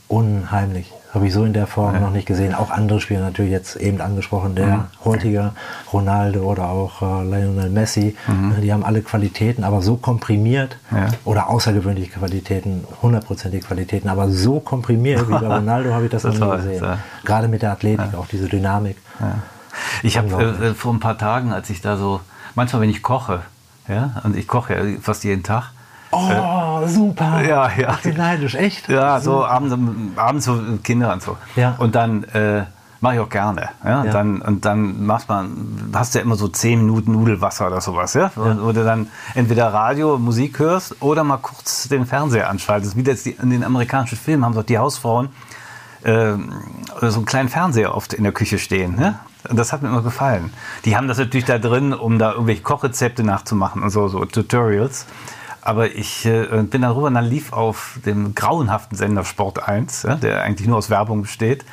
unheimlich. 0.08 0.94
Habe 1.14 1.28
ich 1.28 1.34
so 1.34 1.46
in 1.46 1.54
der 1.54 1.68
Form 1.68 2.02
noch 2.02 2.10
nicht 2.10 2.26
gesehen. 2.26 2.56
Auch 2.56 2.72
andere 2.72 3.00
Spieler 3.00 3.20
natürlich 3.22 3.52
jetzt 3.52 3.76
eben 3.76 4.02
angesprochen, 4.02 4.56
der 4.56 4.86
heutige 5.06 5.52
Ronaldo 5.92 6.40
oder 6.42 6.70
auch 6.70 7.02
äh, 7.04 7.24
Lionel 7.24 7.70
Messi, 7.70 8.16
äh, 8.58 8.62
die 8.62 8.74
haben 8.74 8.84
alle 8.84 9.02
Qualitäten, 9.04 9.64
aber 9.64 9.84
so 9.84 9.96
komprimiert 9.96 10.78
Ja. 10.92 11.08
oder 11.24 11.50
außergewöhnliche 11.50 12.10
Qualitäten, 12.12 12.84
hundertprozentige 13.04 13.64
Qualitäten, 13.66 14.10
aber 14.10 14.30
so 14.32 14.60
komprimiert 14.60 15.28
wie 15.28 15.34
bei 15.34 15.48
Ronaldo 15.58 15.94
habe 15.94 16.06
ich 16.06 16.12
das, 16.12 16.24
Das 16.24 16.40
noch 16.40 16.52
nie 16.58 16.64
gesehen. 16.64 16.84
ja. 16.84 16.98
Gerade 17.24 17.48
mit 17.48 17.62
der 17.62 17.72
Athletik, 17.74 18.16
auch 18.18 18.26
diese 18.28 18.48
Dynamik. 18.50 18.98
Ich 20.02 20.18
habe 20.18 20.28
Unglaublich. 20.34 20.72
äh, 20.72 20.74
vor 20.74 20.94
ein 20.94 21.00
paar 21.00 21.18
Tagen, 21.18 21.52
als 21.54 21.70
ich 21.70 21.82
da 21.82 21.96
so, 21.98 22.22
manchmal 22.56 22.82
wenn 22.82 22.90
ich 22.90 23.04
koche, 23.04 23.42
ja, 23.88 24.22
und 24.24 24.36
ich 24.36 24.48
koche 24.48 24.74
ja 24.74 25.00
fast 25.02 25.24
jeden 25.24 25.44
Tag, 25.44 25.72
Oh, 26.14 26.88
super. 26.88 27.42
Ja, 27.44 27.70
ja. 27.78 27.94
Ich 27.96 28.02
bin 28.02 28.18
neidisch, 28.18 28.56
echt? 28.56 28.90
Ja, 28.90 29.20
so 29.20 29.46
abends, 29.46 29.76
abends 30.16 30.46
so 30.46 30.60
Kinder 30.84 31.14
und 31.14 31.22
so. 31.22 31.38
Ja. 31.56 31.76
Und 31.78 31.96
dann 31.96 32.24
äh, 32.26 32.64
mache 33.02 33.16
ich 33.16 33.20
auch 33.20 33.30
gerne. 33.30 33.70
Ja? 33.84 34.06
Ja. 34.06 34.12
Dann, 34.12 34.42
und 34.42 34.66
dann 34.66 35.06
macht 35.06 35.28
man, 35.28 35.92
hast 35.94 36.16
du 36.16 36.20
ja 36.20 36.26
immer 36.26 36.36
so 36.36 36.48
10 36.48 36.80
Minuten 36.80 37.12
Nudelwasser 37.12 37.68
oder 37.68 37.82
sowas, 37.82 38.14
ja? 38.14 38.32
Wo 38.36 38.72
du 38.72 38.84
dann 38.84 39.08
entweder 39.36 39.74
Radio, 39.74 40.18
Musik 40.18 40.60
hörst 40.60 41.02
oder 41.02 41.24
mal 41.24 41.38
kurz 41.38 41.90
den 41.90 42.06
Fernseher 42.06 42.50
anschaltest. 42.50 42.96
Wie 42.96 43.04
das 43.04 43.24
die, 43.24 43.32
in 43.32 43.50
den 43.50 43.64
amerikanischen 43.64 44.18
Filmen 44.18 44.46
haben 44.46 44.56
doch 44.56 44.64
die 44.64 44.78
Hausfrauen 44.78 45.30
äh, 46.04 46.34
so 47.02 47.18
einen 47.18 47.26
kleinen 47.26 47.50
Fernseher 47.50 47.96
oft 47.96 48.14
in 48.14 48.24
der 48.24 48.32
Küche 48.34 48.58
stehen. 48.60 48.96
Ne? 48.96 49.20
Und 49.50 49.58
das 49.58 49.74
hat 49.74 49.82
mir 49.82 49.90
immer 49.90 50.02
gefallen. 50.02 50.54
Die 50.86 50.96
haben 50.96 51.08
das 51.08 51.18
natürlich 51.18 51.46
da 51.46 51.58
drin, 51.58 51.94
um 51.94 52.20
da 52.20 52.32
irgendwelche 52.32 52.62
Kochrezepte 52.62 53.24
nachzumachen 53.24 53.84
und 53.84 53.90
so, 53.90 54.08
so 54.08 54.24
Tutorials. 54.26 55.06
Aber 55.64 55.96
ich 55.96 56.26
äh, 56.26 56.46
bin 56.64 56.82
dann 56.82 56.92
rüber 56.92 57.08
und 57.08 57.14
dann 57.14 57.26
lief 57.26 57.54
auf 57.54 58.00
dem 58.06 58.36
grauenhaften 58.36 58.98
Sender 58.98 59.24
Sport 59.24 59.68
1, 59.68 60.04
ja, 60.04 60.16
der 60.16 60.44
eigentlich 60.44 60.68
nur 60.68 60.78
aus 60.78 60.90
Werbung 60.90 61.22
besteht, 61.22 61.64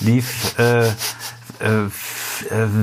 lief 0.00 0.58
äh, 0.58 0.88
äh, 0.88 1.84
äh, 1.84 1.88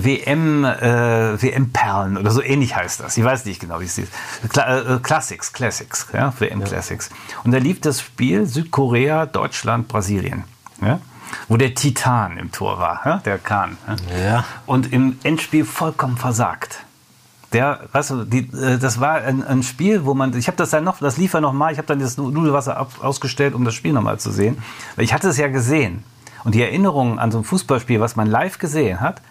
WM, 0.03 0.65
äh, 0.65 1.41
WM-Perlen 1.41 2.17
oder 2.17 2.31
so 2.31 2.41
ähnlich 2.41 2.75
heißt 2.75 2.99
das. 2.99 3.17
Ich 3.17 3.23
weiß 3.23 3.45
nicht 3.45 3.59
genau, 3.59 3.79
wie 3.79 3.85
es 3.85 3.97
ist. 3.97 4.11
Kla 4.49 4.95
äh, 4.95 4.99
Classics, 4.99 5.53
Classics, 5.53 6.07
ja, 6.13 6.33
WM 6.39 6.63
Classics. 6.63 7.09
Und 7.43 7.51
da 7.51 7.57
lief 7.57 7.81
das 7.81 8.01
Spiel 8.01 8.45
Südkorea, 8.45 9.25
Deutschland, 9.25 9.87
Brasilien. 9.87 10.43
Ja, 10.81 10.99
wo 11.47 11.57
der 11.57 11.75
Titan 11.75 12.37
im 12.37 12.51
Tor 12.51 12.79
war, 12.79 13.01
ja, 13.05 13.17
der 13.17 13.37
Kahn. 13.37 13.77
Ja. 14.11 14.17
Ja. 14.17 14.45
Und 14.65 14.93
im 14.93 15.19
Endspiel 15.23 15.65
vollkommen 15.65 16.17
versagt. 16.17 16.83
Der, 17.57 17.79
weißt 17.91 18.11
du, 18.11 18.23
die, 18.23 18.51
äh, 18.55 18.77
das 18.77 18.99
war 18.99 19.15
ein, 19.15 19.43
ein 19.43 19.63
Spiel, 19.63 20.05
wo 20.05 20.13
man, 20.13 20.37
ich 20.37 20.45
habe 20.45 20.57
das 20.57 20.69
dann 20.69 20.83
noch, 20.83 20.99
das 20.99 21.17
lief 21.17 21.33
ja 21.33 21.41
noch 21.41 21.53
mal, 21.53 21.71
ich 21.71 21.79
habe 21.79 21.87
dann 21.87 21.97
das 21.97 22.15
Nudelwasser 22.15 22.77
ab, 22.77 22.91
ausgestellt, 23.01 23.55
um 23.55 23.65
das 23.65 23.73
Spiel 23.73 23.93
noch 23.93 24.03
mal 24.03 24.19
zu 24.19 24.29
sehen. 24.29 24.59
Weil 24.95 25.05
ich 25.05 25.11
hatte 25.11 25.27
es 25.27 25.37
ja 25.37 25.47
gesehen. 25.47 26.03
Und 26.43 26.53
die 26.53 26.61
Erinnerung 26.61 27.17
an 27.17 27.31
so 27.31 27.39
ein 27.39 27.43
Fußballspiel, 27.43 27.99
was 27.99 28.15
man 28.15 28.27
live 28.27 28.59
gesehen 28.59 29.01
hat, 29.01 29.23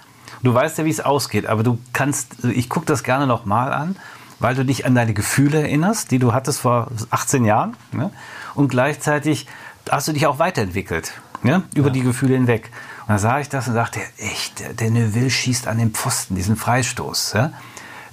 du 0.42 0.52
weißt 0.52 0.76
ja, 0.78 0.84
wie 0.84 0.90
es 0.90 0.98
ausgeht, 0.98 1.46
aber 1.46 1.62
du 1.62 1.78
kannst, 1.92 2.44
ich 2.44 2.68
gucke 2.68 2.84
das 2.86 3.04
gerne 3.04 3.28
noch 3.28 3.44
mal 3.44 3.72
an, 3.72 3.94
weil 4.40 4.56
du 4.56 4.64
dich 4.64 4.86
an 4.86 4.96
deine 4.96 5.14
Gefühle 5.14 5.60
erinnerst, 5.60 6.10
die 6.10 6.18
du 6.18 6.32
hattest 6.32 6.58
vor 6.58 6.88
18 7.10 7.44
Jahren. 7.44 7.76
Ne? 7.92 8.10
Und 8.56 8.70
gleichzeitig 8.70 9.46
hast 9.88 10.08
du 10.08 10.12
dich 10.12 10.26
auch 10.26 10.40
weiterentwickelt, 10.40 11.12
ne? 11.44 11.62
über 11.76 11.90
die 11.90 12.02
Gefühle 12.02 12.34
hinweg. 12.34 12.72
Und 13.02 13.10
dann 13.10 13.18
sah 13.18 13.38
ich 13.38 13.48
das 13.48 13.68
und 13.68 13.76
dachte, 13.76 14.00
echt, 14.18 14.58
der, 14.58 14.74
der 14.74 14.90
Neuville 14.90 15.30
schießt 15.30 15.68
an 15.68 15.78
den 15.78 15.92
Pfosten, 15.92 16.34
diesen 16.34 16.56
Freistoß. 16.56 17.34
Ja? 17.34 17.52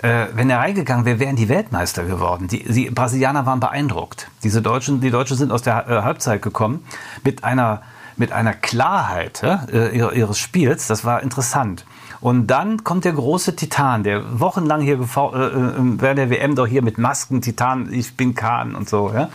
Äh, 0.04 0.28
wenn 0.36 0.50
er 0.50 0.60
reingegangen 0.60 1.06
wäre, 1.06 1.20
wären 1.20 1.38
die 1.38 1.48
Weltmeister 1.48 2.04
geworden. 2.04 2.50
Die, 2.50 2.62
die 2.66 2.90
Brasilianer 2.90 3.46
waren 3.46 3.62
beeindruckt. 3.62 4.28
Diese 4.44 4.62
Deutschen, 4.62 5.00
die 5.00 5.12
Deutschen 5.12 5.38
sind 5.38 5.50
aus 5.50 5.62
der 5.62 5.88
äh, 5.88 6.02
Halbzeit 6.02 6.42
gekommen 6.42 6.84
mit 7.24 7.46
einer, 7.46 7.82
mit 8.18 8.34
einer 8.34 8.54
Klarheit 8.54 9.42
äh, 9.44 9.96
ihres, 9.96 10.38
Spiels. 10.38 10.88
Das 10.88 11.06
war 11.06 11.24
interessant. 11.24 11.86
Und 12.20 12.48
dann 12.48 12.84
kommt 12.84 13.06
der 13.06 13.14
große 13.14 13.56
Titan, 13.56 14.04
der 14.04 14.42
wochenlang 14.42 14.82
hier 14.82 14.96
äh, 14.96 15.00
äh, 15.00 15.08
während 15.08 16.20
der 16.20 16.30
WM 16.30 16.56
doch 16.56 16.68
hier 16.68 16.82
mit 16.82 16.98
Masken, 16.98 17.42
Titan, 17.42 17.88
ich 17.90 18.18
bin 18.18 18.36
Kahn 18.36 18.76
und 18.76 18.90
so. 18.90 19.10
Ja? 19.14 19.30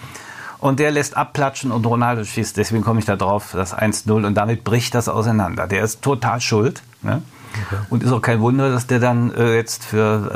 Und 0.58 0.80
der 0.80 0.90
lässt 0.90 1.16
abplatschen 1.16 1.72
und 1.72 1.86
Ronaldo 1.86 2.24
schießt. 2.24 2.58
Deswegen 2.58 2.84
komme 2.84 3.00
ich 3.00 3.06
da 3.06 3.16
drauf, 3.16 3.52
das 3.54 3.74
1-0. 3.74 4.26
Und 4.26 4.34
damit 4.34 4.64
bricht 4.64 4.94
das 4.94 5.08
auseinander. 5.08 5.66
Der 5.66 5.82
ist 5.82 6.02
total 6.02 6.42
schuld. 6.42 6.82
Ne? 7.00 7.22
Und 7.90 8.02
ist 8.02 8.12
auch 8.12 8.22
kein 8.22 8.40
Wunder, 8.40 8.70
dass 8.70 8.86
der 8.86 9.00
dann 9.00 9.32
äh, 9.32 9.54
jetzt 9.54 9.84
für 9.84 10.30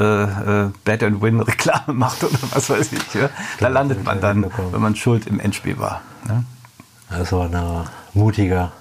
äh, 0.46 0.66
äh, 0.66 0.70
Bet 0.84 1.02
and 1.02 1.22
Win 1.22 1.40
Reklame 1.40 1.82
macht 1.94 2.24
oder 2.24 2.38
was 2.50 2.70
weiß 2.70 2.92
ich. 2.92 3.14
Ja? 3.14 3.30
Da 3.60 3.68
landet 3.68 4.04
man 4.04 4.20
dann, 4.20 4.46
wenn 4.72 4.80
man 4.80 4.96
schuld 4.96 5.26
im 5.26 5.40
Endspiel 5.40 5.78
war. 5.78 6.02
Ne? 6.26 6.44
Das 7.10 7.32
war 7.32 7.44
ein 7.44 7.86
mutiger. 8.14 8.72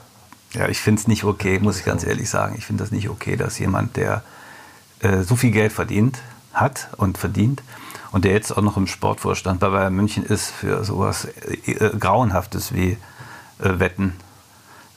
Ja, 0.54 0.68
ich 0.68 0.82
finde 0.82 1.02
es 1.02 1.08
nicht 1.08 1.24
okay, 1.24 1.60
muss 1.60 1.80
ich 1.80 1.86
ganz 1.86 2.04
ehrlich 2.04 2.30
sagen. 2.30 2.56
Ich 2.58 2.66
finde 2.66 2.84
das 2.84 2.92
nicht 2.92 3.10
okay, 3.10 3.38
dass 3.38 3.58
jemand, 3.60 3.96
der 3.96 4.24
äh, 5.00 5.22
so 5.22 5.36
viel 5.36 5.52
Geld 5.52 5.72
verdient 5.72 6.20
hat 6.54 6.90
und 6.98 7.18
verdient 7.18 7.64
und 8.12 8.26
der 8.26 8.34
jetzt 8.34 8.56
auch 8.56 8.62
noch 8.62 8.76
im 8.76 8.88
Sportvorstand 8.88 9.60
bei 9.62 9.70
Bayern 9.70 9.94
München 9.94 10.26
ist 10.26 10.52
für 10.52 10.84
sowas 10.84 11.26
äh, 11.26 11.72
äh, 11.72 11.98
Grauenhaftes 11.98 12.74
wie 12.74 12.98
Wetten, 13.60 14.16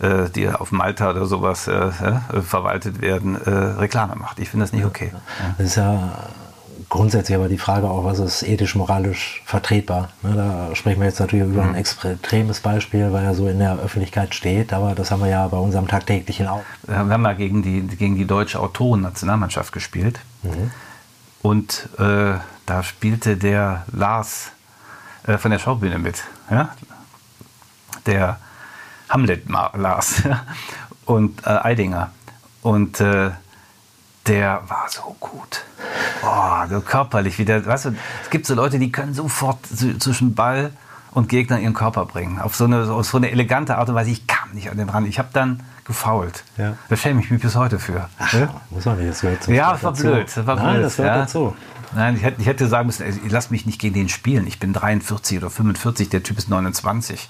die 0.00 0.48
auf 0.48 0.72
Malta 0.72 1.10
oder 1.10 1.24
sowas 1.26 1.68
äh, 1.68 1.72
äh, 1.72 2.42
verwaltet 2.42 3.00
werden, 3.00 3.36
äh, 3.40 3.50
Reklame 3.50 4.16
macht. 4.16 4.38
Ich 4.40 4.50
finde 4.50 4.64
das 4.64 4.72
nicht 4.72 4.84
okay. 4.84 5.12
Das 5.56 5.66
ist 5.68 5.76
ja 5.76 6.18
grundsätzlich 6.88 7.36
aber 7.36 7.48
die 7.48 7.58
Frage 7.58 7.88
auch, 7.88 8.04
was 8.04 8.18
ist 8.18 8.42
ethisch, 8.42 8.74
moralisch 8.74 9.42
vertretbar. 9.46 10.10
Ne, 10.22 10.34
da 10.34 10.74
sprechen 10.74 11.00
wir 11.00 11.06
jetzt 11.06 11.20
natürlich 11.20 11.46
über 11.46 11.62
Mhm. 11.62 11.70
ein 11.70 11.74
extremes 11.76 12.60
Beispiel, 12.60 13.12
weil 13.12 13.24
er 13.24 13.34
so 13.34 13.48
in 13.48 13.58
der 13.58 13.78
Öffentlichkeit 13.78 14.34
steht, 14.34 14.72
aber 14.72 14.94
das 14.94 15.10
haben 15.10 15.20
wir 15.22 15.28
ja 15.28 15.46
bei 15.48 15.56
unserem 15.56 15.88
tagtäglichen 15.88 16.48
auch. 16.48 16.62
Wir 16.86 16.96
haben 16.96 17.22
mal 17.22 17.36
gegen 17.36 17.62
die, 17.62 17.80
gegen 17.96 18.16
die 18.16 18.26
deutsche 18.26 18.60
Autoren-Nationalmannschaft 18.60 19.72
gespielt. 19.72 20.18
Und 21.42 21.88
äh, 21.98 22.34
da 22.66 22.82
spielte 22.82 23.36
der 23.36 23.84
Lars 23.92 24.50
äh, 25.26 25.38
von 25.38 25.50
der 25.50 25.58
Schaubühne 25.58 25.98
mit. 25.98 26.24
Ja? 26.50 26.70
Der 28.06 28.38
Hamlet 29.14 29.48
Lars 29.48 30.22
und 31.06 31.46
äh, 31.46 31.50
Eidinger. 31.50 32.10
Und 32.62 33.00
äh, 33.00 33.30
der 34.26 34.62
war 34.66 34.86
so 34.88 35.14
gut. 35.20 35.62
Oh, 36.22 36.66
so 36.68 36.80
körperlich 36.80 37.38
wieder. 37.38 37.64
Weißt 37.64 37.84
du, 37.86 37.94
es 38.24 38.30
gibt 38.30 38.44
so 38.46 38.54
Leute, 38.54 38.78
die 38.80 38.90
können 38.90 39.14
sofort 39.14 39.58
zwischen 39.66 40.34
Ball 40.34 40.72
und 41.12 41.28
Gegner 41.28 41.60
ihren 41.60 41.74
Körper 41.74 42.06
bringen. 42.06 42.40
Auf 42.40 42.56
so 42.56 42.64
eine, 42.64 42.90
auf 42.90 43.06
so 43.06 43.18
eine 43.18 43.30
elegante 43.30 43.76
Art 43.76 43.88
und 43.88 43.94
Weise. 43.94 44.10
Ich 44.10 44.26
kam 44.26 44.50
nicht 44.52 44.70
an 44.70 44.78
den 44.78 44.88
ran. 44.88 45.06
Ich 45.06 45.18
habe 45.20 45.28
dann 45.32 45.62
gefault. 45.84 46.42
Ja. 46.56 46.74
Da 46.88 46.96
schäme 46.96 47.20
ich 47.20 47.30
mich 47.30 47.40
bis 47.40 47.54
heute 47.54 47.78
für. 47.78 48.08
Ach, 48.18 48.32
Ja? 48.32 48.48
muss 48.70 48.84
man 48.86 48.98
zum 49.40 49.54
Ja, 49.54 49.72
das 49.72 49.84
war 49.84 49.92
blöd. 49.92 50.26
Das 50.34 50.44
war 50.46 50.56
Nein, 50.56 50.72
blöd. 50.74 50.84
das 50.86 50.96
gehört 50.96 51.14
ja. 51.14 51.20
dazu. 51.22 51.56
Nein, 51.94 52.16
ich 52.16 52.22
hätte, 52.22 52.40
ich 52.40 52.46
hätte 52.46 52.66
sagen 52.66 52.86
müssen, 52.86 53.04
lass 53.28 53.50
mich 53.50 53.66
nicht 53.66 53.80
gegen 53.80 53.94
den 53.94 54.08
spielen. 54.08 54.46
Ich 54.46 54.58
bin 54.58 54.72
43 54.72 55.38
oder 55.38 55.50
45, 55.50 56.08
der 56.08 56.22
Typ 56.22 56.38
ist 56.38 56.48
29. 56.48 57.28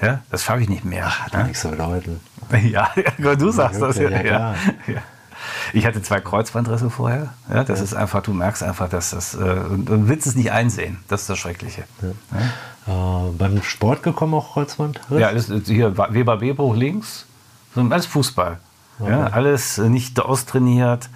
Ja. 0.00 0.20
das 0.30 0.44
schaffe 0.44 0.62
ich 0.62 0.68
nicht 0.68 0.84
mehr. 0.84 1.24
Hat 1.24 1.34
doch 1.34 1.44
nichts 1.44 1.60
zu 1.60 1.70
bedeuten. 1.70 2.20
Ja, 2.62 2.90
ja 3.18 3.34
du 3.34 3.50
sagst 3.50 3.82
das. 3.82 3.96
Ja, 3.96 4.08
Ja, 4.08 4.22
ja, 4.22 4.54
ja. 4.86 5.02
Ich 5.72 5.86
hatte 5.86 6.02
zwei 6.02 6.20
Kreuzbandrisse 6.20 6.90
vorher. 6.90 7.30
Ja, 7.52 7.64
das 7.64 7.80
ist 7.80 7.94
einfach, 7.94 8.22
du 8.22 8.32
merkst 8.32 8.62
einfach, 8.62 8.88
dass 8.88 9.10
das, 9.10 9.34
äh, 9.34 9.38
und, 9.38 9.90
und 9.90 10.08
willst 10.08 10.26
es 10.26 10.34
nicht 10.34 10.52
einsehen. 10.52 10.98
Das 11.08 11.22
ist 11.22 11.30
das 11.30 11.38
Schreckliche. 11.38 11.84
Ja, 12.02 12.08
Äh, 12.86 13.30
beim 13.36 13.62
Sport 13.62 14.02
gekommen 14.02 14.34
auch 14.34 14.52
Kreuzband? 14.54 15.00
ja 15.10 15.32
das 15.32 15.48
ist 15.48 15.66
hier 15.66 15.96
Weber 15.98 16.36
Bebruch 16.36 16.76
links, 16.76 17.26
so 17.74 17.80
alles 17.80 18.06
Fußball. 18.06 18.58
Ja, 19.00 19.26
alles 19.26 19.78
äh, 19.78 19.88
nicht 19.88 20.18
austrainiert. 20.20 21.10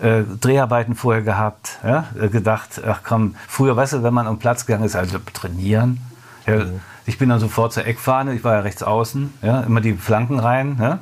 Äh, 0.00 0.22
Dreharbeiten 0.40 0.94
vorher 0.94 1.22
gehabt, 1.22 1.78
ja, 1.84 2.06
äh, 2.20 2.28
gedacht, 2.28 2.80
ach 2.86 3.00
komm, 3.04 3.36
früher, 3.48 3.76
weißt 3.76 3.94
du, 3.94 4.02
wenn 4.02 4.14
man 4.14 4.26
am 4.26 4.38
Platz 4.38 4.66
gegangen 4.66 4.84
ist, 4.84 4.96
also 4.96 5.18
trainieren. 5.32 6.00
Ja, 6.46 6.64
Ich 7.06 7.18
bin 7.18 7.28
dann 7.28 7.38
sofort 7.38 7.72
zur 7.72 7.86
Eckfahne, 7.86 8.34
ich 8.34 8.44
war 8.44 8.54
ja 8.54 8.60
rechts 8.60 8.82
außen, 8.82 9.32
ja, 9.42 9.60
immer 9.60 9.80
die 9.80 9.94
Flanken 9.94 10.40
rein. 10.40 10.78
Ja. 10.80 10.98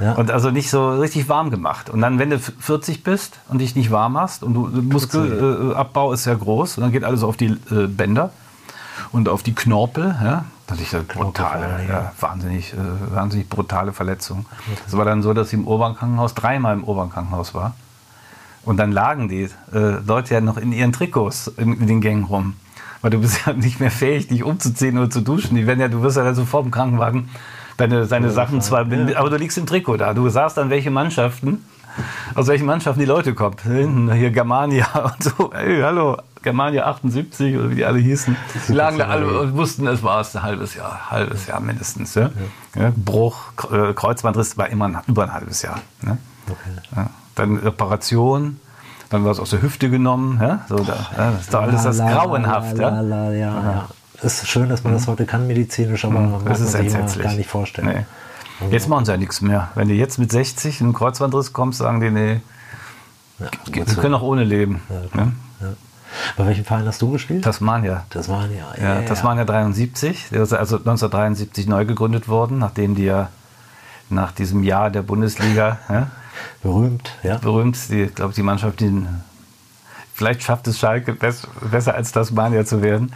Ja. 0.00 0.12
Und 0.14 0.30
also 0.30 0.50
nicht 0.50 0.70
so 0.70 0.92
richtig 0.98 1.28
warm 1.28 1.50
gemacht. 1.50 1.90
Und 1.90 2.00
dann, 2.00 2.18
wenn 2.18 2.30
du 2.30 2.38
40 2.38 3.04
bist 3.04 3.38
und 3.48 3.58
dich 3.58 3.76
nicht 3.76 3.90
warm 3.90 4.14
machst 4.14 4.42
und 4.42 4.54
du 4.54 4.68
Muskelabbau 4.80 6.12
ist 6.14 6.24
ja 6.24 6.34
groß 6.34 6.78
und 6.78 6.84
dann 6.84 6.92
geht 6.92 7.04
alles 7.04 7.22
auf 7.22 7.36
die 7.36 7.48
äh, 7.70 7.86
Bänder. 7.86 8.30
und 9.12 9.28
auf 9.28 9.42
die 9.42 9.54
Knorpel. 9.54 10.16
Ja? 10.22 10.44
Natürlich 10.68 10.94
eine 10.94 11.04
brutale, 11.04 11.84
ja, 11.86 11.94
ja. 11.94 12.12
wahnsinnig, 12.20 12.72
äh, 12.72 12.76
wahnsinnig 13.14 13.48
brutale 13.48 13.92
Verletzung. 13.92 14.46
Es 14.86 14.96
war 14.96 15.04
dann 15.04 15.22
so, 15.22 15.34
dass 15.34 15.50
sie 15.50 15.56
im 15.56 15.66
Oberkrankenhaus, 15.66 16.34
dreimal 16.34 16.74
im 16.74 16.84
Oberkrankenhaus 16.84 17.54
war. 17.54 17.74
Und 18.64 18.76
dann 18.76 18.92
lagen 18.92 19.28
die 19.28 19.48
äh, 19.72 19.96
Leute 20.06 20.34
ja 20.34 20.40
noch 20.40 20.56
in 20.56 20.72
ihren 20.72 20.92
Trikots 20.92 21.48
in, 21.56 21.80
in 21.80 21.86
den 21.86 22.00
Gängen 22.00 22.24
rum. 22.24 22.54
Weil 23.02 23.10
du 23.10 23.20
bist 23.20 23.46
ja 23.46 23.52
nicht 23.54 23.80
mehr 23.80 23.90
fähig, 23.90 24.28
dich 24.28 24.44
umzuziehen 24.44 24.98
oder 24.98 25.10
zu 25.10 25.20
duschen. 25.20 25.56
Die 25.56 25.66
werden 25.66 25.80
ja, 25.80 25.88
du 25.88 26.02
wirst 26.02 26.16
ja 26.16 26.24
dann 26.24 26.34
sofort 26.34 26.66
im 26.66 26.70
Krankenwagen 26.70 27.30
deine, 27.76 28.06
deine 28.06 28.30
Sachen 28.30 28.60
zwar, 28.60 28.84
mit, 28.84 29.16
aber 29.16 29.30
du 29.30 29.36
liegst 29.36 29.56
im 29.58 29.66
Trikot 29.66 29.96
da. 29.96 30.14
Du 30.14 30.28
sahst 30.28 30.56
dann, 30.56 30.70
welche 30.70 30.90
Mannschaften, 30.90 31.64
aus 32.34 32.46
welchen 32.46 32.66
Mannschaften 32.66 33.00
die 33.00 33.06
Leute 33.06 33.34
kommen. 33.34 33.56
Hinten 33.62 34.12
hier 34.12 34.30
Germania 34.30 34.86
und 35.04 35.22
so. 35.22 35.50
Hey, 35.52 35.80
hallo, 35.80 36.18
Germania 36.42 36.86
78 36.86 37.56
oder 37.56 37.70
wie 37.70 37.76
die 37.76 37.84
alle 37.84 37.98
hießen. 37.98 38.36
Die 38.68 38.72
lagen 38.72 38.98
da 38.98 39.06
alle 39.06 39.40
und 39.40 39.56
wussten, 39.56 39.86
es 39.86 40.02
war 40.02 40.20
es 40.20 40.36
ein 40.36 40.42
halbes 40.42 40.74
Jahr, 40.74 41.10
halbes 41.10 41.46
Jahr 41.46 41.60
mindestens. 41.60 42.14
Ja? 42.14 42.30
Ja, 42.76 42.92
Bruch, 42.94 43.52
äh, 43.72 43.94
Kreuzbandriss 43.94 44.56
war 44.58 44.68
immer 44.68 44.86
ein, 44.86 44.98
über 45.06 45.24
ein 45.24 45.32
halbes 45.32 45.62
Jahr. 45.62 45.80
Ne? 46.02 46.18
Ja. 46.96 47.10
Dann 47.34 47.56
Reparation, 47.56 48.58
dann 49.10 49.24
war 49.24 49.32
es 49.32 49.38
aus 49.40 49.50
der 49.50 49.62
Hüfte 49.62 49.90
genommen. 49.90 50.38
Ja? 50.40 50.64
So, 50.68 50.76
da, 50.76 50.92
ja, 51.16 51.30
das 51.32 51.40
ist 51.42 51.54
doch 51.54 51.62
alles 51.62 51.82
das 51.82 51.98
La, 51.98 52.12
grauenhaft. 52.12 52.76
la, 52.76 52.82
Ja? 52.90 53.00
la, 53.00 53.32
ja, 53.32 53.62
ja. 53.62 53.88
Es 54.22 54.42
ist 54.42 54.48
schön, 54.48 54.68
dass 54.68 54.84
man 54.84 54.92
das 54.92 55.06
heute 55.06 55.24
kann 55.24 55.46
medizinisch, 55.46 56.04
aber 56.04 56.20
Mhm. 56.20 56.44
Das 56.44 56.60
ist 56.60 56.74
entsetzlich. 56.74 57.24
gar 57.24 57.34
nicht 57.34 57.48
vorstellen. 57.48 58.04
Nee. 58.60 58.70
Jetzt 58.70 58.88
machen 58.88 59.06
sie 59.06 59.12
ja 59.12 59.16
nichts 59.16 59.40
mehr. 59.40 59.68
Wenn 59.74 59.88
du 59.88 59.94
jetzt 59.94 60.18
mit 60.18 60.30
60 60.30 60.80
in 60.82 60.88
einen 60.88 60.94
Kreuzbandriss 60.94 61.54
kommst, 61.54 61.78
sagen 61.78 62.00
die, 62.00 62.10
nee, 62.10 62.40
wir 63.38 63.84
können 63.96 64.14
auch 64.14 64.22
ohne 64.22 64.44
leben. 64.44 64.82
Ja. 65.16 65.28
Bei 66.36 66.44
welchem 66.46 66.64
Verein 66.64 66.86
hast 66.86 67.00
du 67.00 67.10
gespielt? 67.12 67.44
Tasmania. 67.44 68.04
Das 68.10 68.28
waren 68.28 68.50
ja. 68.54 68.66
Ja, 68.82 69.02
Tasmania 69.02 69.44
73, 69.44 70.28
der 70.30 70.42
ist 70.42 70.52
also 70.52 70.76
1973 70.76 71.66
neu 71.68 71.84
gegründet 71.86 72.28
worden, 72.28 72.58
nachdem 72.58 72.94
die 72.96 73.04
ja 73.04 73.28
nach 74.10 74.32
diesem 74.32 74.62
Jahr 74.62 74.90
der 74.90 75.02
Bundesliga 75.02 75.78
ja, 75.88 76.10
Berühmt, 76.62 77.10
ja. 77.22 77.38
berühmt, 77.38 77.78
ich 77.90 78.14
glaube, 78.14 78.34
die 78.34 78.42
Mannschaft, 78.42 78.80
die 78.80 79.06
vielleicht 80.12 80.42
schafft 80.42 80.66
es 80.68 80.78
Schalke 80.78 81.14
bess, 81.14 81.48
besser 81.70 81.94
als 81.94 82.12
Tasmania 82.12 82.66
zu 82.66 82.82
werden 82.82 83.14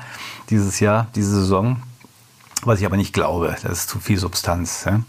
dieses 0.51 0.81
Jahr, 0.81 1.07
diese 1.15 1.41
Saison. 1.41 1.83
Was 2.63 2.81
ich 2.81 2.87
aber 2.87 2.97
nicht 2.97 3.13
glaube, 3.13 3.55
das 3.63 3.81
ist 3.81 3.91
zu 3.91 3.99
viel 3.99 4.17
Substanz. 4.19 4.85
Ja. 4.87 5.03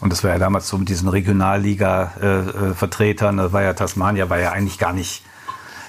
Und 0.00 0.12
das 0.12 0.22
war 0.22 0.32
ja 0.32 0.38
damals 0.38 0.68
so 0.68 0.76
mit 0.76 0.90
diesen 0.90 1.08
Regionalliga-Vertretern, 1.08 3.38
da 3.38 3.52
war 3.52 3.62
ja 3.62 3.74
Tasmania, 3.74 4.28
war 4.28 4.38
ja 4.38 4.52
eigentlich 4.52 4.78
gar 4.78 4.92
nicht, 4.92 5.24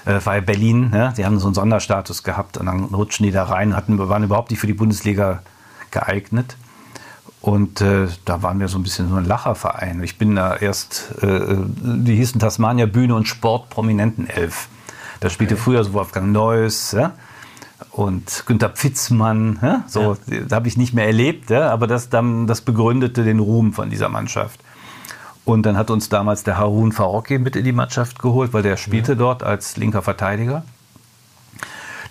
äh, 0.06 0.18
war 0.24 0.36
ja 0.36 0.40
Berlin, 0.40 0.90
ja. 0.94 1.12
die 1.12 1.26
haben 1.26 1.38
so 1.38 1.46
einen 1.46 1.54
Sonderstatus 1.54 2.22
gehabt 2.22 2.56
und 2.56 2.64
dann 2.66 2.84
rutschen 2.84 3.24
die 3.24 3.32
da 3.32 3.44
rein, 3.44 3.76
hatten, 3.76 3.98
waren 3.98 4.24
überhaupt 4.24 4.50
nicht 4.50 4.60
für 4.60 4.66
die 4.66 4.74
Bundesliga 4.74 5.42
geeignet. 5.90 6.56
Und 7.42 7.80
äh, 7.80 8.06
da 8.24 8.42
waren 8.42 8.60
wir 8.60 8.68
so 8.68 8.78
ein 8.78 8.84
bisschen 8.84 9.08
so 9.08 9.16
ein 9.16 9.24
Lacherverein. 9.24 10.00
Ich 10.04 10.16
bin 10.16 10.36
da 10.36 10.54
erst, 10.54 11.12
äh, 11.22 11.56
die 11.82 12.14
hießen 12.14 12.40
Tasmania 12.40 12.86
Bühne 12.86 13.16
und 13.16 13.26
Sport 13.26 13.68
Prominenten 13.68 14.28
11. 14.28 14.68
Da 15.18 15.28
spielte 15.28 15.56
früher 15.56 15.82
so 15.82 15.92
Wolfgang 15.92 16.30
Neuss 16.30 16.92
ja? 16.92 17.14
und 17.90 18.44
Günter 18.46 18.68
Pfitzmann. 18.68 19.58
Ja? 19.60 19.82
So, 19.88 20.16
Da 20.48 20.54
habe 20.54 20.68
ich 20.68 20.76
nicht 20.76 20.94
mehr 20.94 21.06
erlebt, 21.06 21.50
ja? 21.50 21.70
aber 21.70 21.88
das, 21.88 22.08
dann, 22.08 22.46
das 22.46 22.60
begründete 22.60 23.24
den 23.24 23.40
Ruhm 23.40 23.72
von 23.72 23.90
dieser 23.90 24.08
Mannschaft. 24.08 24.60
Und 25.44 25.66
dann 25.66 25.76
hat 25.76 25.90
uns 25.90 26.08
damals 26.08 26.44
der 26.44 26.58
Harun 26.58 26.92
Farocki 26.92 27.40
mit 27.40 27.56
in 27.56 27.64
die 27.64 27.72
Mannschaft 27.72 28.20
geholt, 28.20 28.52
weil 28.52 28.62
der 28.62 28.76
spielte 28.76 29.16
dort 29.16 29.42
als 29.42 29.76
linker 29.76 30.02
Verteidiger. 30.02 30.62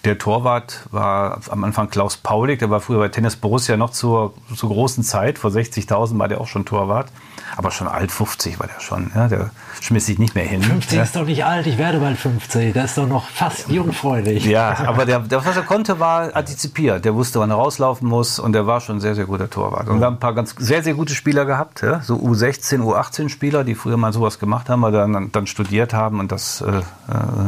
Der 0.03 0.17
Torwart 0.17 0.87
war 0.91 1.39
am 1.49 1.63
Anfang 1.63 1.89
Klaus 1.89 2.17
Paulik, 2.17 2.59
der 2.59 2.71
war 2.71 2.81
früher 2.81 2.97
bei 2.97 3.09
Tennis 3.09 3.35
Borussia 3.35 3.77
noch 3.77 3.91
zur, 3.91 4.33
zur 4.55 4.69
großen 4.69 5.03
Zeit, 5.03 5.37
vor 5.37 5.51
60.000 5.51 6.17
war 6.17 6.27
der 6.27 6.41
auch 6.41 6.47
schon 6.47 6.65
Torwart. 6.65 7.07
Aber 7.57 7.71
schon 7.71 7.87
alt 7.87 8.11
50 8.11 8.59
war 8.59 8.67
der 8.67 8.79
schon, 8.79 9.11
ja, 9.13 9.27
der 9.27 9.51
schmiss 9.81 10.05
sich 10.05 10.19
nicht 10.19 10.35
mehr 10.35 10.45
hin. 10.45 10.61
50 10.61 10.97
ja. 10.97 11.03
ist 11.03 11.15
doch 11.15 11.25
nicht 11.25 11.43
alt, 11.43 11.67
ich 11.67 11.77
werde 11.77 11.99
bald 11.99 12.17
50. 12.17 12.73
Das 12.73 12.91
ist 12.91 12.97
doch 12.97 13.07
noch 13.07 13.27
fast 13.27 13.69
jungfräulich. 13.69 14.45
Ja, 14.45 14.77
aber 14.87 15.05
der, 15.05 15.19
der, 15.19 15.45
was 15.45 15.55
er 15.55 15.63
konnte, 15.63 15.99
war 15.99 16.35
antizipiert. 16.35 17.03
Der 17.03 17.13
wusste, 17.13 17.39
wann 17.39 17.49
er 17.49 17.57
rauslaufen 17.57 18.07
muss 18.07 18.39
und 18.39 18.53
der 18.53 18.67
war 18.67 18.79
schon 18.79 18.97
ein 18.97 19.01
sehr, 19.01 19.15
sehr 19.15 19.25
guter 19.25 19.49
Torwart. 19.49 19.89
Und 19.89 19.99
wir 19.99 20.05
haben 20.05 20.15
ein 20.15 20.19
paar 20.19 20.33
ganz 20.33 20.55
sehr, 20.57 20.81
sehr 20.81 20.93
gute 20.93 21.13
Spieler 21.13 21.45
gehabt, 21.45 21.81
ja? 21.81 22.01
so 22.01 22.15
U16, 22.15 22.79
U18 22.79 23.29
Spieler, 23.29 23.63
die 23.63 23.75
früher 23.75 23.97
mal 23.97 24.13
sowas 24.13 24.39
gemacht 24.39 24.69
haben, 24.69 24.85
aber 24.85 24.97
dann, 24.97 25.31
dann 25.31 25.47
studiert 25.47 25.93
haben 25.93 26.19
und 26.19 26.31
das 26.31 26.61
äh, 26.61 26.69
äh, 26.69 26.83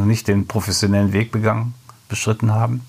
nicht 0.04 0.28
den 0.28 0.46
professionellen 0.46 1.12
Weg 1.12 1.32
begangen, 1.32 1.74
beschritten 2.08 2.52
haben. 2.52 2.82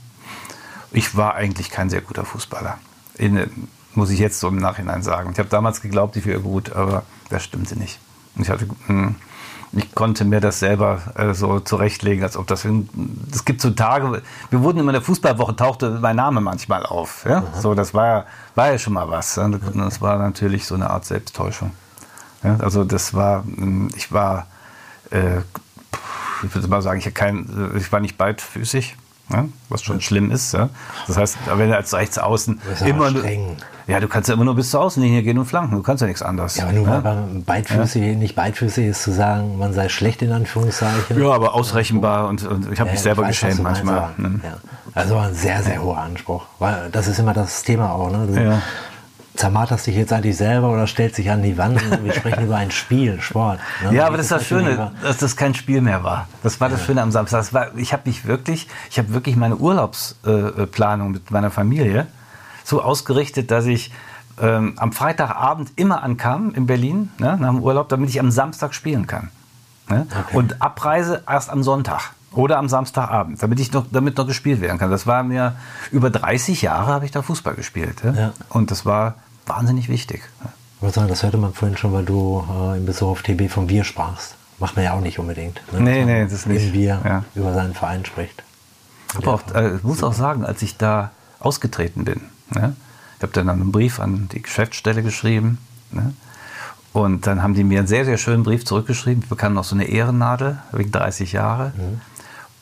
Ich 0.92 1.16
war 1.18 1.36
eigentlich 1.36 1.70
kein 1.70 1.90
sehr 1.90 2.02
guter 2.02 2.26
Fußballer. 2.26 2.78
In, 3.18 3.68
muss 3.94 4.10
ich 4.10 4.20
jetzt 4.20 4.40
so 4.40 4.48
im 4.48 4.58
Nachhinein 4.58 5.04
sagen. 5.04 5.32
Ich 5.32 5.40
habe 5.40 5.50
damals 5.50 5.82
geglaubt, 5.82 6.16
ich 6.16 6.26
wäre 6.26 6.42
gut, 6.42 6.74
aber 6.74 7.04
das 7.30 7.44
stimmte 7.44 7.78
nicht. 7.78 8.00
Ich 8.38 8.50
hatte, 8.50 8.68
mh, 8.88 9.16
ich 9.72 9.94
konnte 9.94 10.26
mir 10.26 10.40
das 10.40 10.60
selber 10.60 11.02
äh, 11.16 11.34
so 11.34 11.60
zurechtlegen, 11.60 12.24
als 12.24 12.38
ob 12.38 12.48
das. 12.48 12.66
Es 13.32 13.46
gibt 13.46 13.62
so 13.62 13.72
Tage, 13.72 14.22
wir 14.50 14.62
wurden 14.62 14.80
immer 14.80 14.92
in 14.92 14.96
der 14.96 15.02
Fußballwoche, 15.02 15.56
tauchte 15.56 16.00
mein 16.02 16.16
Name 16.16 16.42
manchmal 16.42 16.86
auf. 16.86 17.26
Ja? 17.26 17.44
So, 17.60 17.74
das 17.74 17.94
war 17.94 18.08
ja, 18.08 18.26
war 18.56 18.72
ja 18.72 18.78
schon 18.78 18.94
mal 18.94 19.10
was. 19.10 19.36
Ja? 19.36 19.48
Das 19.50 20.02
war 20.02 20.18
natürlich 20.18 20.66
so 20.66 20.76
eine 20.76 20.90
Art 20.90 21.06
Selbsttäuschung. 21.06 21.72
Ja? 22.44 22.58
Also, 22.60 22.84
das 22.84 23.14
war, 23.14 23.44
mh, 23.46 23.90
ich 23.96 24.12
war, 24.12 24.48
äh, 25.12 25.40
ich 26.44 26.54
würde 26.54 26.68
mal 26.68 26.82
sagen, 26.82 27.00
ich, 27.00 27.14
kein, 27.14 27.74
ich 27.78 27.92
war 27.92 28.00
nicht 28.00 28.18
beidfüßig. 28.18 28.96
Ja, 29.32 29.46
was 29.70 29.82
schon 29.82 30.02
schlimm 30.02 30.30
ist. 30.32 30.54
Ja. 30.54 30.70
Das 31.08 31.18
heißt, 31.18 31.38
wenn 31.56 31.70
du 31.70 31.76
als 31.76 31.94
Rechtsaußen 31.94 32.60
Das 32.64 32.74
ist 32.76 32.82
aber 32.82 32.90
immer 32.92 33.12
nur, 33.12 33.22
streng. 33.22 33.58
ja, 33.88 34.00
du 34.00 34.08
kannst 34.08 34.30
ja 34.30 34.36
immer 34.36 34.46
nur 34.46 34.56
bis 34.56 34.70
zur 34.70 34.82
Außenlinie 34.82 35.24
gehen 35.24 35.40
und 35.40 35.46
flanken. 35.46 35.76
Du 35.76 35.82
kannst 35.82 36.02
ja 36.02 36.08
nichts 36.08 36.22
anderes. 36.22 36.58
Ja, 36.58 36.66
aber 36.66 36.74
nur 36.74 36.88
ja. 36.88 37.02
man 37.02 37.44
beidfüßig, 37.44 38.18
nicht 38.18 38.36
beidfüßig 38.36 38.86
ist, 38.86 39.02
zu 39.02 39.12
sagen, 39.12 39.58
man 39.58 39.74
sei 39.74 39.90
schlecht 39.90 40.22
in 40.22 40.32
Anführungszeichen. 40.32 41.20
Ja, 41.20 41.32
aber 41.32 41.56
ausrechenbar 41.56 42.28
und, 42.28 42.46
und 42.46 42.72
ich 42.72 42.80
habe 42.80 42.92
mich 42.92 43.00
Ja, 43.00 43.04
selber 43.04 43.24
weiß, 43.24 43.30
geschämt 43.30 43.64
manchmal. 43.64 44.10
ne? 44.18 44.40
Ja. 44.44 44.58
Also 44.94 45.18
ein 45.18 45.34
sehr, 45.34 45.64
sehr 45.64 45.82
hoher 45.82 45.98
Anspruch. 45.98 46.46
Weil 46.60 46.90
das 46.92 47.08
ist 47.08 47.18
immer 47.20 47.34
das 47.34 47.64
Thema 47.64 47.92
auch. 47.94 48.12
Ne? 48.12 48.28
Du 48.28 48.62
Zermarterst 49.36 49.88
dich 49.88 49.96
jetzt 49.96 50.14
eigentlich 50.14 50.38
selber 50.38 50.70
oder 50.70 50.88
stellst 50.88 51.18
dich 51.18 51.30
an 51.30 51.44
die 51.44 51.58
Wand. 51.58 51.82
Wir 52.04 52.14
sprechen 52.14 52.46
über 52.46 52.56
ein 52.58 52.72
Spiel, 52.72 53.20
Sport. 53.22 53.60
Ne? 53.84 53.96
Ja, 53.96 54.08
aber 54.08 54.18
das 54.18 54.28
ist 54.28 54.32
das 54.32 54.46
Schöne, 54.46 54.72
über- 54.74 54.92
dass 55.04 55.18
das 55.18 55.36
kein 55.36 55.54
Spiel 55.54 55.82
mehr 55.82 56.04
war. 56.04 56.28
Das 56.44 56.62
war 56.62 56.70
das 56.70 56.84
Schöne 56.86 57.02
am 57.02 57.12
Samstag. 57.12 57.40
Das 57.40 57.54
war, 57.54 57.76
ich 57.76 57.92
habe 57.94 58.04
mich 58.06 58.26
wirklich, 58.26 58.68
ich 58.90 58.98
habe 58.98 59.14
wirklich 59.14 59.36
meine 59.36 59.58
Urlaubsplanung 59.58 61.12
mit 61.12 61.32
meiner 61.32 61.52
Familie 61.52 62.08
so 62.64 62.82
ausgerichtet, 62.82 63.52
dass 63.52 63.66
ich 63.66 63.92
ähm, 64.42 64.74
am 64.78 64.92
Freitagabend 64.92 65.72
immer 65.76 66.04
ankam 66.04 66.54
in 66.56 66.66
Berlin 66.66 67.12
ne, 67.18 67.38
nach 67.40 67.50
dem 67.50 67.62
Urlaub, 67.62 67.90
damit 67.90 68.10
ich 68.10 68.20
am 68.20 68.32
Samstag 68.32 68.74
spielen 68.74 69.08
kann. 69.08 69.30
Ne? 69.90 70.08
Okay. 70.10 70.38
Und 70.38 70.62
Abreise 70.62 71.24
erst 71.28 71.50
am 71.50 71.64
Sonntag 71.64 72.12
oder 72.32 72.58
am 72.58 72.68
Samstagabend, 72.68 73.42
damit 73.42 73.60
ich 73.60 73.72
noch, 73.72 73.86
damit 73.92 74.18
noch 74.18 74.28
gespielt 74.28 74.60
werden 74.62 74.78
kann. 74.78 74.92
Das 74.92 75.08
war 75.08 75.24
mir 75.24 75.56
über 75.92 76.10
30 76.10 76.64
Jahre 76.64 76.92
habe 76.92 77.06
ich 77.06 77.12
da 77.12 77.22
Fußball 77.22 77.54
gespielt. 77.56 78.02
Ja? 78.04 78.12
Ja. 78.14 78.34
Und 78.50 78.72
das 78.72 78.86
war 78.86 79.16
wahnsinnig 79.46 79.90
wichtig. 79.90 80.22
Ich 80.78 80.82
würde 80.82 80.94
sagen, 80.94 81.08
das 81.08 81.24
hörte 81.24 81.38
man 81.38 81.54
vorhin 81.54 81.78
schon, 81.78 81.94
weil 81.94 82.06
du 82.06 82.44
äh, 82.74 82.78
in 82.78 82.86
Bezug 82.86 83.10
auf 83.10 83.22
TB 83.24 83.50
vom 83.50 83.70
Wir 83.70 83.84
sprachst. 83.84 84.36
Macht 84.60 84.76
man 84.76 84.86
ja 84.86 84.94
auch 84.94 85.02
nicht 85.02 85.20
unbedingt. 85.20 85.62
Ne? 85.74 85.80
Nee, 85.82 86.06
nee, 86.06 86.28
das 86.28 86.46
nicht. 86.46 86.68
Im 86.68 86.74
Wir 86.74 87.02
Ja. 87.04 87.24
über 87.36 87.54
seinen 87.54 87.74
Verein 87.74 88.06
spricht. 88.06 88.44
Aber 89.16 89.34
auch, 89.36 89.42
äh, 89.54 89.76
ich 89.78 89.84
muss 89.84 90.04
auch 90.04 90.14
sagen, 90.14 90.46
als 90.46 90.62
ich 90.62 90.78
da 90.78 91.12
ausgetreten 91.40 92.06
bin, 92.06 92.22
ne, 92.50 92.76
ich 93.18 93.24
habe 93.24 93.34
dann 93.34 93.50
einen 93.50 93.72
Brief 93.72 94.00
an 94.00 94.28
die 94.32 94.42
Geschäftsstelle 94.42 95.04
geschrieben. 95.04 95.58
Ne, 95.92 96.14
und 96.94 97.28
dann 97.28 97.44
haben 97.44 97.54
die 97.54 97.64
mir 97.66 97.80
einen 97.80 97.88
sehr, 97.88 98.06
sehr 98.06 98.18
schönen 98.18 98.44
Brief 98.44 98.66
zurückgeschrieben. 98.66 99.24
Ich 99.24 99.30
bekam 99.30 99.54
noch 99.54 99.66
so 99.66 99.76
eine 99.76 99.86
Ehrennadel 99.86 100.60
wegen 100.72 100.92
30 100.92 101.34
Jahre. 101.34 101.74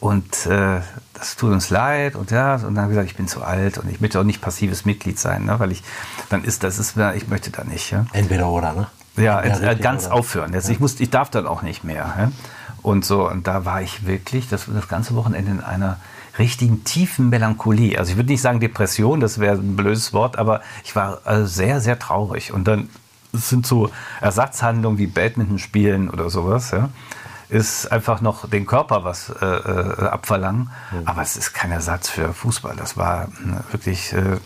Und 0.04 0.48
äh, 0.48 0.82
das 1.14 1.38
tut 1.38 1.54
uns 1.54 1.70
leid. 1.70 2.18
Und 2.18 2.30
ja, 2.30 2.56
und 2.56 2.76
dann 2.76 2.80
habe 2.80 2.92
ich 2.92 2.98
gesagt, 2.98 3.12
ich 3.12 3.16
bin 3.16 3.30
zu 3.30 3.42
alt 3.42 3.78
und 3.78 3.90
ich 3.90 4.02
möchte 4.02 4.20
auch 4.20 4.26
nicht 4.26 4.42
passives 4.42 4.84
Mitglied 4.84 5.18
sein, 5.18 5.46
ne, 5.46 5.62
weil 5.62 5.72
ich, 5.72 5.82
dann 6.28 6.44
ist 6.44 6.66
das, 6.66 6.78
ist, 6.78 6.98
ich 7.16 7.30
möchte 7.30 7.52
da 7.52 7.64
nicht. 7.64 7.90
Ja. 7.92 8.06
Entweder 8.12 8.50
oder, 8.50 8.74
ne? 8.74 8.88
Ja, 9.16 9.40
Entweder 9.40 9.72
äh, 9.72 9.76
ganz 9.78 10.08
oder- 10.08 10.16
aufhören. 10.16 10.52
Jetzt, 10.52 10.68
ich, 10.68 10.82
muss, 10.82 11.00
ich 11.00 11.10
darf 11.10 11.30
dann 11.30 11.48
auch 11.48 11.62
nicht 11.62 11.86
mehr. 11.86 12.14
Ja? 12.18 12.32
Und 12.82 13.06
so, 13.06 13.30
und 13.30 13.48
da 13.48 13.64
war 13.64 13.82
ich 13.82 14.06
wirklich 14.06 14.50
das, 14.50 14.66
das 14.68 14.90
ganze 14.90 15.16
Wochenende 15.16 15.52
in 15.52 15.62
einer 15.62 15.96
richtigen 16.38 16.84
tiefen 16.84 17.30
Melancholie. 17.30 17.98
Also 17.98 18.12
ich 18.12 18.18
würde 18.18 18.30
nicht 18.30 18.42
sagen 18.42 18.60
Depression, 18.60 19.22
das 19.22 19.40
wäre 19.40 19.56
ein 19.56 19.78
blödes 19.78 20.12
Wort, 20.12 20.38
aber 20.38 20.60
ich 20.84 20.98
war 20.98 21.26
äh, 21.26 21.46
sehr, 21.46 21.80
sehr 21.80 21.98
traurig. 21.98 22.52
Und 22.52 22.68
dann 22.68 22.90
sind 23.32 23.66
so 23.66 23.90
Ersatzhandlungen 24.20 24.98
wie 24.98 25.08
Badminton 25.08 25.60
spielen 25.60 26.10
oder 26.10 26.30
sowas, 26.30 26.72
ja, 26.72 26.90
ist 27.50 27.92
einfach 27.92 28.22
noch 28.22 28.50
den 28.50 28.66
Körper 28.66 29.04
was 29.04 29.30
äh, 29.30 29.46
äh, 29.46 30.08
abverlangen. 30.08 30.70
Aber 31.06 31.22
es 31.22 31.36
ist 31.36 31.54
kein 31.54 31.72
Ersatz 31.72 32.10
für 32.10 32.34
Fußball. 32.34 32.76
Das 32.76 32.98
war 32.98 33.26
äh, 33.26 33.74
wirklich 33.74 34.14
äh, 34.14 34.38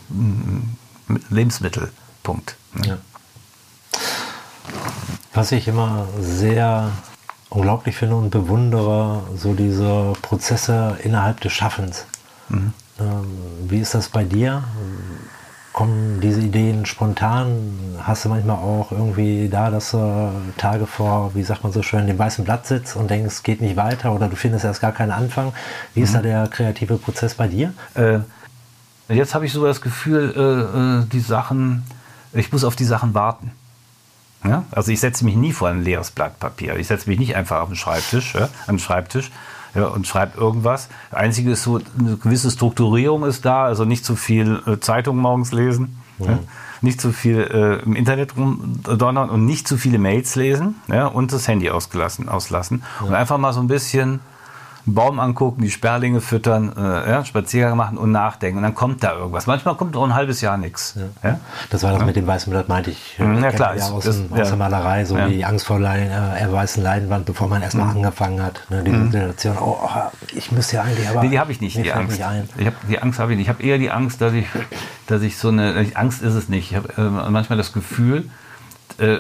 Lebensmittelpunkt. 1.30 2.56
Ne? 2.74 2.88
Ja. 2.88 2.98
Was 5.34 5.52
ich 5.52 5.68
immer 5.68 6.08
sehr 6.20 6.92
unglaublich 7.50 7.96
finde 7.96 8.16
und 8.16 8.30
bewundere, 8.30 9.24
so 9.36 9.54
diese 9.54 10.14
Prozesse 10.22 10.98
innerhalb 11.04 11.40
des 11.42 11.54
Schaffens. 11.54 12.06
Mhm. 12.50 12.74
Ähm, 13.00 13.38
wie 13.68 13.80
ist 13.80 13.94
das 13.94 14.10
bei 14.10 14.24
dir? 14.24 14.64
Kommen 15.78 16.22
diese 16.22 16.42
Ideen 16.42 16.88
spontan? 16.88 18.00
Hast 18.02 18.26
du 18.26 18.30
manchmal 18.30 18.56
auch 18.56 18.92
irgendwie 18.92 19.48
da, 19.48 19.70
dass 19.70 19.92
du 19.92 20.32
Tage 20.58 20.88
vor, 20.88 21.36
wie 21.36 21.44
sagt 21.44 21.62
man 21.62 21.72
so 21.72 21.84
schön, 21.84 22.08
dem 22.08 22.18
weißen 22.18 22.44
Blatt 22.44 22.66
sitzt 22.66 22.96
und 22.96 23.12
denkst, 23.12 23.28
es 23.28 23.44
geht 23.44 23.62
nicht 23.62 23.76
weiter 23.76 24.12
oder 24.12 24.28
du 24.28 24.36
findest 24.36 24.66
erst 24.66 24.82
gar 24.82 24.92
keinen 24.92 25.12
Anfang? 25.12 25.54
Wie 25.94 26.00
mhm. 26.00 26.06
ist 26.06 26.16
da 26.16 26.24
der 26.24 26.48
kreative 26.48 26.98
Prozess 26.98 27.36
bei 27.36 27.48
dir? 27.48 27.76
Äh, 27.94 28.22
jetzt 29.08 29.36
habe 29.36 29.46
ich 29.46 29.54
so 29.54 29.63
das 29.68 29.82
Gefühl, 29.82 30.34
äh, 30.36 31.04
äh, 31.04 31.06
die 31.12 31.20
Sachen, 31.20 31.84
ich 32.34 32.52
muss 32.52 32.63
auf 32.63 32.76
die 32.76 32.84
Sachen 32.84 33.13
warten. 33.13 33.52
Ja? 34.44 34.63
Also 34.72 34.92
ich 34.92 35.00
setze 35.00 35.26
mich 35.26 35.36
nie 35.36 35.54
vor 35.54 35.70
ein 35.70 35.84
leeres 35.84 36.10
Blatt 36.10 36.40
Papier. 36.40 36.76
Ich 36.78 36.88
setze 36.88 37.08
mich 37.08 37.20
nicht 37.20 37.36
einfach 37.36 37.62
auf 37.62 37.70
den 37.70 37.76
Schreibtisch, 37.76 38.34
ja, 38.34 38.50
an 38.66 38.78
den 38.78 38.80
Schreibtisch 38.80 39.30
ja, 39.78 39.86
und 39.86 40.08
schreibe 40.08 40.38
irgendwas. 40.40 40.90
Das 41.12 41.20
Einzige 41.20 41.52
ist 41.52 41.63
so, 41.63 41.80
eine 42.00 42.18
gewisse 42.18 42.50
Strukturierung 42.50 43.24
ist 43.24 43.46
da, 43.46 43.66
also 43.66 43.86
nicht 43.86 44.04
zu 44.04 44.16
viel 44.16 44.62
äh, 44.66 44.80
Zeitung 44.80 45.18
morgens 45.18 45.52
lesen. 45.52 46.02
Ja? 46.20 46.40
Nicht 46.82 47.00
zu 47.00 47.12
viel 47.12 47.40
äh, 47.40 47.84
im 47.84 47.96
Internet 47.96 48.36
rumdonnern 48.36 49.30
und 49.30 49.46
nicht 49.46 49.68
zu 49.68 49.78
viele 49.78 50.00
Mails 50.00 50.36
lesen 50.36 50.76
ja, 50.88 51.08
und 51.08 51.32
das 51.32 51.48
Handy 51.48 51.70
ausgelassen, 51.70 52.28
auslassen. 52.28 52.84
Und 53.02 53.13
einfach 53.13 53.38
mal 53.38 53.54
so 53.54 53.60
ein 53.60 53.68
bisschen 53.68 54.20
einen 54.88 54.95
Baum 54.95 55.19
angucken, 55.19 55.62
die 55.62 55.69
Sperlinge 55.69 56.21
füttern, 56.21 56.73
äh, 56.76 57.10
ja, 57.10 57.26
Spaziergang 57.26 57.78
machen 57.78 57.97
und 57.97 58.12
nachdenken. 58.12 58.58
Und 58.58 58.63
dann 58.63 58.73
kommt 58.73 59.04
da 59.04 59.15
irgendwas. 59.17 59.45
Manchmal 59.45 59.76
kommt 59.76 59.95
auch 59.97 60.04
ein 60.04 60.15
halbes 60.15 60.41
Jahr 60.41 60.58
nichts. 60.58 60.95
Ja. 60.95 61.30
Ja? 61.30 61.39
Das 61.69 61.84
war 61.84 61.91
das 61.91 62.06
mit 62.06 62.15
dem 62.15 62.26
weißen 62.26 62.50
Blatt, 62.50 62.69
meinte 62.69 62.91
ich. 62.91 63.19
Mhm, 63.19 63.43
ja, 63.43 63.52
klar. 63.52 63.76
Ja, 63.76 63.89
aus, 63.89 64.06
das, 64.06 64.21
aus 64.32 64.47
der 64.47 64.56
Malerei, 64.56 65.04
so 65.06 65.17
die 65.17 65.43
Angst 65.43 65.65
vor 65.65 65.80
der 65.80 66.41
äh, 66.41 66.52
weißen 66.52 66.82
Leinwand, 66.82 67.26
bevor 67.26 67.47
man 67.47 67.62
erstmal 67.62 67.88
mhm. 67.88 67.97
angefangen 67.97 68.41
hat. 68.41 68.62
Ne, 68.69 68.84
die 68.84 68.91
mhm. 68.91 69.12
Situation, 69.12 69.58
oh, 69.60 69.78
oh, 69.84 69.89
ich 70.34 70.52
müsste 70.52 70.78
ja 70.78 70.84
eigentlich, 70.84 71.10
aber. 71.10 71.21
Nee, 71.21 71.30
die 71.30 71.39
habe 71.39 71.52
ich 71.52 71.60
nicht, 71.60 71.78
die 71.78 71.91
Angst. 71.91 72.19
Ich 72.58 72.65
hab, 72.65 72.88
die 72.88 73.00
Angst 73.00 73.19
habe 73.19 73.34
ich 73.34 73.38
nicht. 73.38 73.47
Ich 73.47 73.50
habe 73.50 73.63
eher 73.63 73.78
die 73.78 73.91
Angst, 73.91 74.21
dass 74.21 74.34
ich, 74.34 74.47
dass 75.08 75.21
ich 75.21 75.38
so 75.38 75.50
eine. 75.50 75.86
Angst 75.95 76.21
ist 76.21 76.34
es 76.34 76.47
nicht. 76.47 76.71
Ich 76.71 76.78
habe 76.78 76.89
äh, 76.97 77.30
manchmal 77.30 77.58
das 77.58 77.73
Gefühl, 77.73 78.30
äh, 78.97 79.17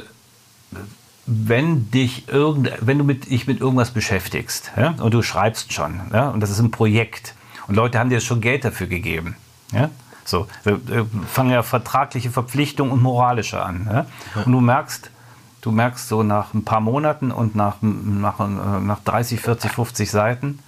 wenn 1.27 1.91
dich 1.91 2.29
irgend, 2.29 2.71
wenn 2.79 2.97
du 2.97 3.03
mit, 3.03 3.29
dich 3.29 3.47
mit 3.47 3.59
irgendwas 3.59 3.91
beschäftigst 3.91 4.71
ja, 4.77 4.95
und 4.97 5.13
du 5.13 5.21
schreibst 5.21 5.73
schon 5.73 5.99
ja, 6.13 6.29
und 6.29 6.39
das 6.39 6.49
ist 6.49 6.59
ein 6.59 6.71
Projekt 6.71 7.35
und 7.67 7.75
Leute 7.75 7.99
haben 7.99 8.09
dir 8.09 8.21
schon 8.21 8.39
Geld 8.39 8.63
dafür 8.63 8.87
gegeben, 8.87 9.35
ja, 9.73 9.89
so 10.23 10.47
wir, 10.63 10.87
wir 10.87 11.05
fangen 11.27 11.51
ja 11.51 11.63
vertragliche 11.63 12.31
Verpflichtungen 12.31 12.93
und 12.93 13.03
moralische 13.03 13.61
an 13.61 13.87
ja, 13.91 14.05
und 14.45 14.53
du 14.53 14.61
merkst, 14.61 15.11
du 15.59 15.71
merkst 15.71 16.07
so 16.07 16.23
nach 16.23 16.53
ein 16.53 16.63
paar 16.63 16.79
Monaten 16.79 17.31
und 17.31 17.55
nach, 17.55 17.75
nach, 17.81 18.39
nach 18.39 18.99
30, 19.03 19.41
40, 19.41 19.71
50 19.71 20.09
Seiten 20.09 20.59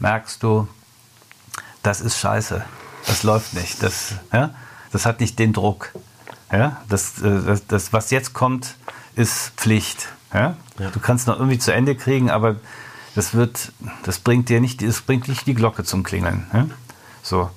merkst 0.00 0.42
du, 0.42 0.66
das 1.84 2.00
ist 2.00 2.18
scheiße, 2.18 2.64
das 3.06 3.22
läuft 3.22 3.54
nicht, 3.54 3.80
das, 3.84 4.14
ja, 4.32 4.50
das 4.90 5.06
hat 5.06 5.20
nicht 5.20 5.38
den 5.38 5.52
Druck, 5.52 5.92
ja, 6.50 6.78
das, 6.88 7.22
äh, 7.22 7.40
das, 7.46 7.68
das 7.68 7.92
was 7.92 8.10
jetzt 8.10 8.34
kommt 8.34 8.74
ist 9.14 9.50
Pflicht. 9.56 10.08
Ja? 10.32 10.56
ja? 10.78 10.90
Du 10.90 11.00
kannst 11.00 11.26
noch 11.26 11.36
irgendwie 11.36 11.58
zu 11.58 11.72
Ende 11.72 11.94
kriegen, 11.94 12.30
aber 12.30 12.56
das 13.14 13.34
wird, 13.34 13.72
das 14.04 14.18
bringt 14.18 14.48
dir 14.48 14.60
nicht, 14.60 14.82
das 14.82 15.02
bringt 15.02 15.28
nicht 15.28 15.46
die 15.46 15.54
Glocke 15.54 15.84
zum 15.84 16.02
Klingeln. 16.02 16.46
Ja? 16.52 16.66
So. 17.22 17.50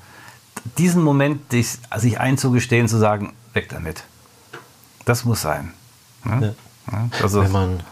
Diesen 0.77 1.03
Moment, 1.03 1.41
sich 1.51 2.19
einzugestehen, 2.19 2.87
zu 2.87 2.97
sagen, 2.97 3.33
weg 3.53 3.69
damit. 3.69 4.03
Das 5.05 5.25
muss 5.25 5.41
sein. 5.41 5.73
Ja? 6.25 6.53
Also, 7.21 7.43
Wenn 7.43 7.51
man 7.51 7.83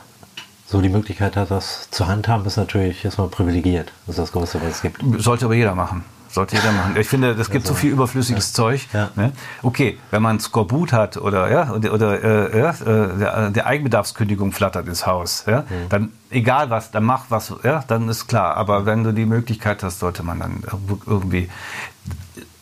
so 0.67 0.81
die 0.81 0.89
Möglichkeit 0.89 1.35
hat, 1.35 1.51
das 1.51 1.89
zu 1.91 2.07
handhaben, 2.07 2.45
ist 2.45 2.57
natürlich 2.57 3.05
erstmal 3.05 3.27
privilegiert. 3.27 3.91
Das 4.07 4.17
ist 4.17 4.19
das 4.19 4.31
Größte, 4.31 4.59
was 4.61 4.69
es 4.75 4.81
gibt. 4.81 5.03
Sollte 5.19 5.45
aber 5.45 5.53
jeder 5.53 5.75
machen. 5.75 6.03
Sollte 6.33 6.55
jeder 6.55 6.71
machen. 6.71 6.97
Ich 6.97 7.07
finde, 7.07 7.35
das 7.35 7.51
gibt 7.51 7.65
also, 7.65 7.75
so 7.75 7.79
viel 7.79 7.91
überflüssiges 7.91 8.49
ja. 8.49 8.55
Zeug. 8.55 8.87
Ja. 8.91 9.11
Ne? 9.15 9.33
Okay, 9.61 9.99
wenn 10.09 10.23
man 10.23 10.39
Skorbut 10.39 10.91
hat 10.91 11.15
oder, 11.17 11.51
ja, 11.51 11.71
oder, 11.71 11.93
oder 11.93 12.23
äh, 12.23 12.59
ja, 12.59 12.69
äh, 12.71 13.17
der, 13.19 13.51
der, 13.51 13.67
Eigenbedarfskündigung 13.67 14.51
flattert 14.51 14.87
ins 14.87 15.05
Haus, 15.05 15.43
ja, 15.45 15.61
mhm. 15.61 15.89
dann 15.89 16.11
egal 16.31 16.71
was, 16.71 16.89
dann 16.89 17.03
mach 17.03 17.25
was, 17.29 17.53
ja, 17.61 17.83
dann 17.87 18.09
ist 18.09 18.25
klar. 18.25 18.57
Aber 18.57 18.87
wenn 18.87 19.03
du 19.03 19.13
die 19.13 19.27
Möglichkeit 19.27 19.83
hast, 19.83 19.99
sollte 19.99 20.23
man 20.23 20.39
dann 20.39 20.63
irgendwie. 21.05 21.51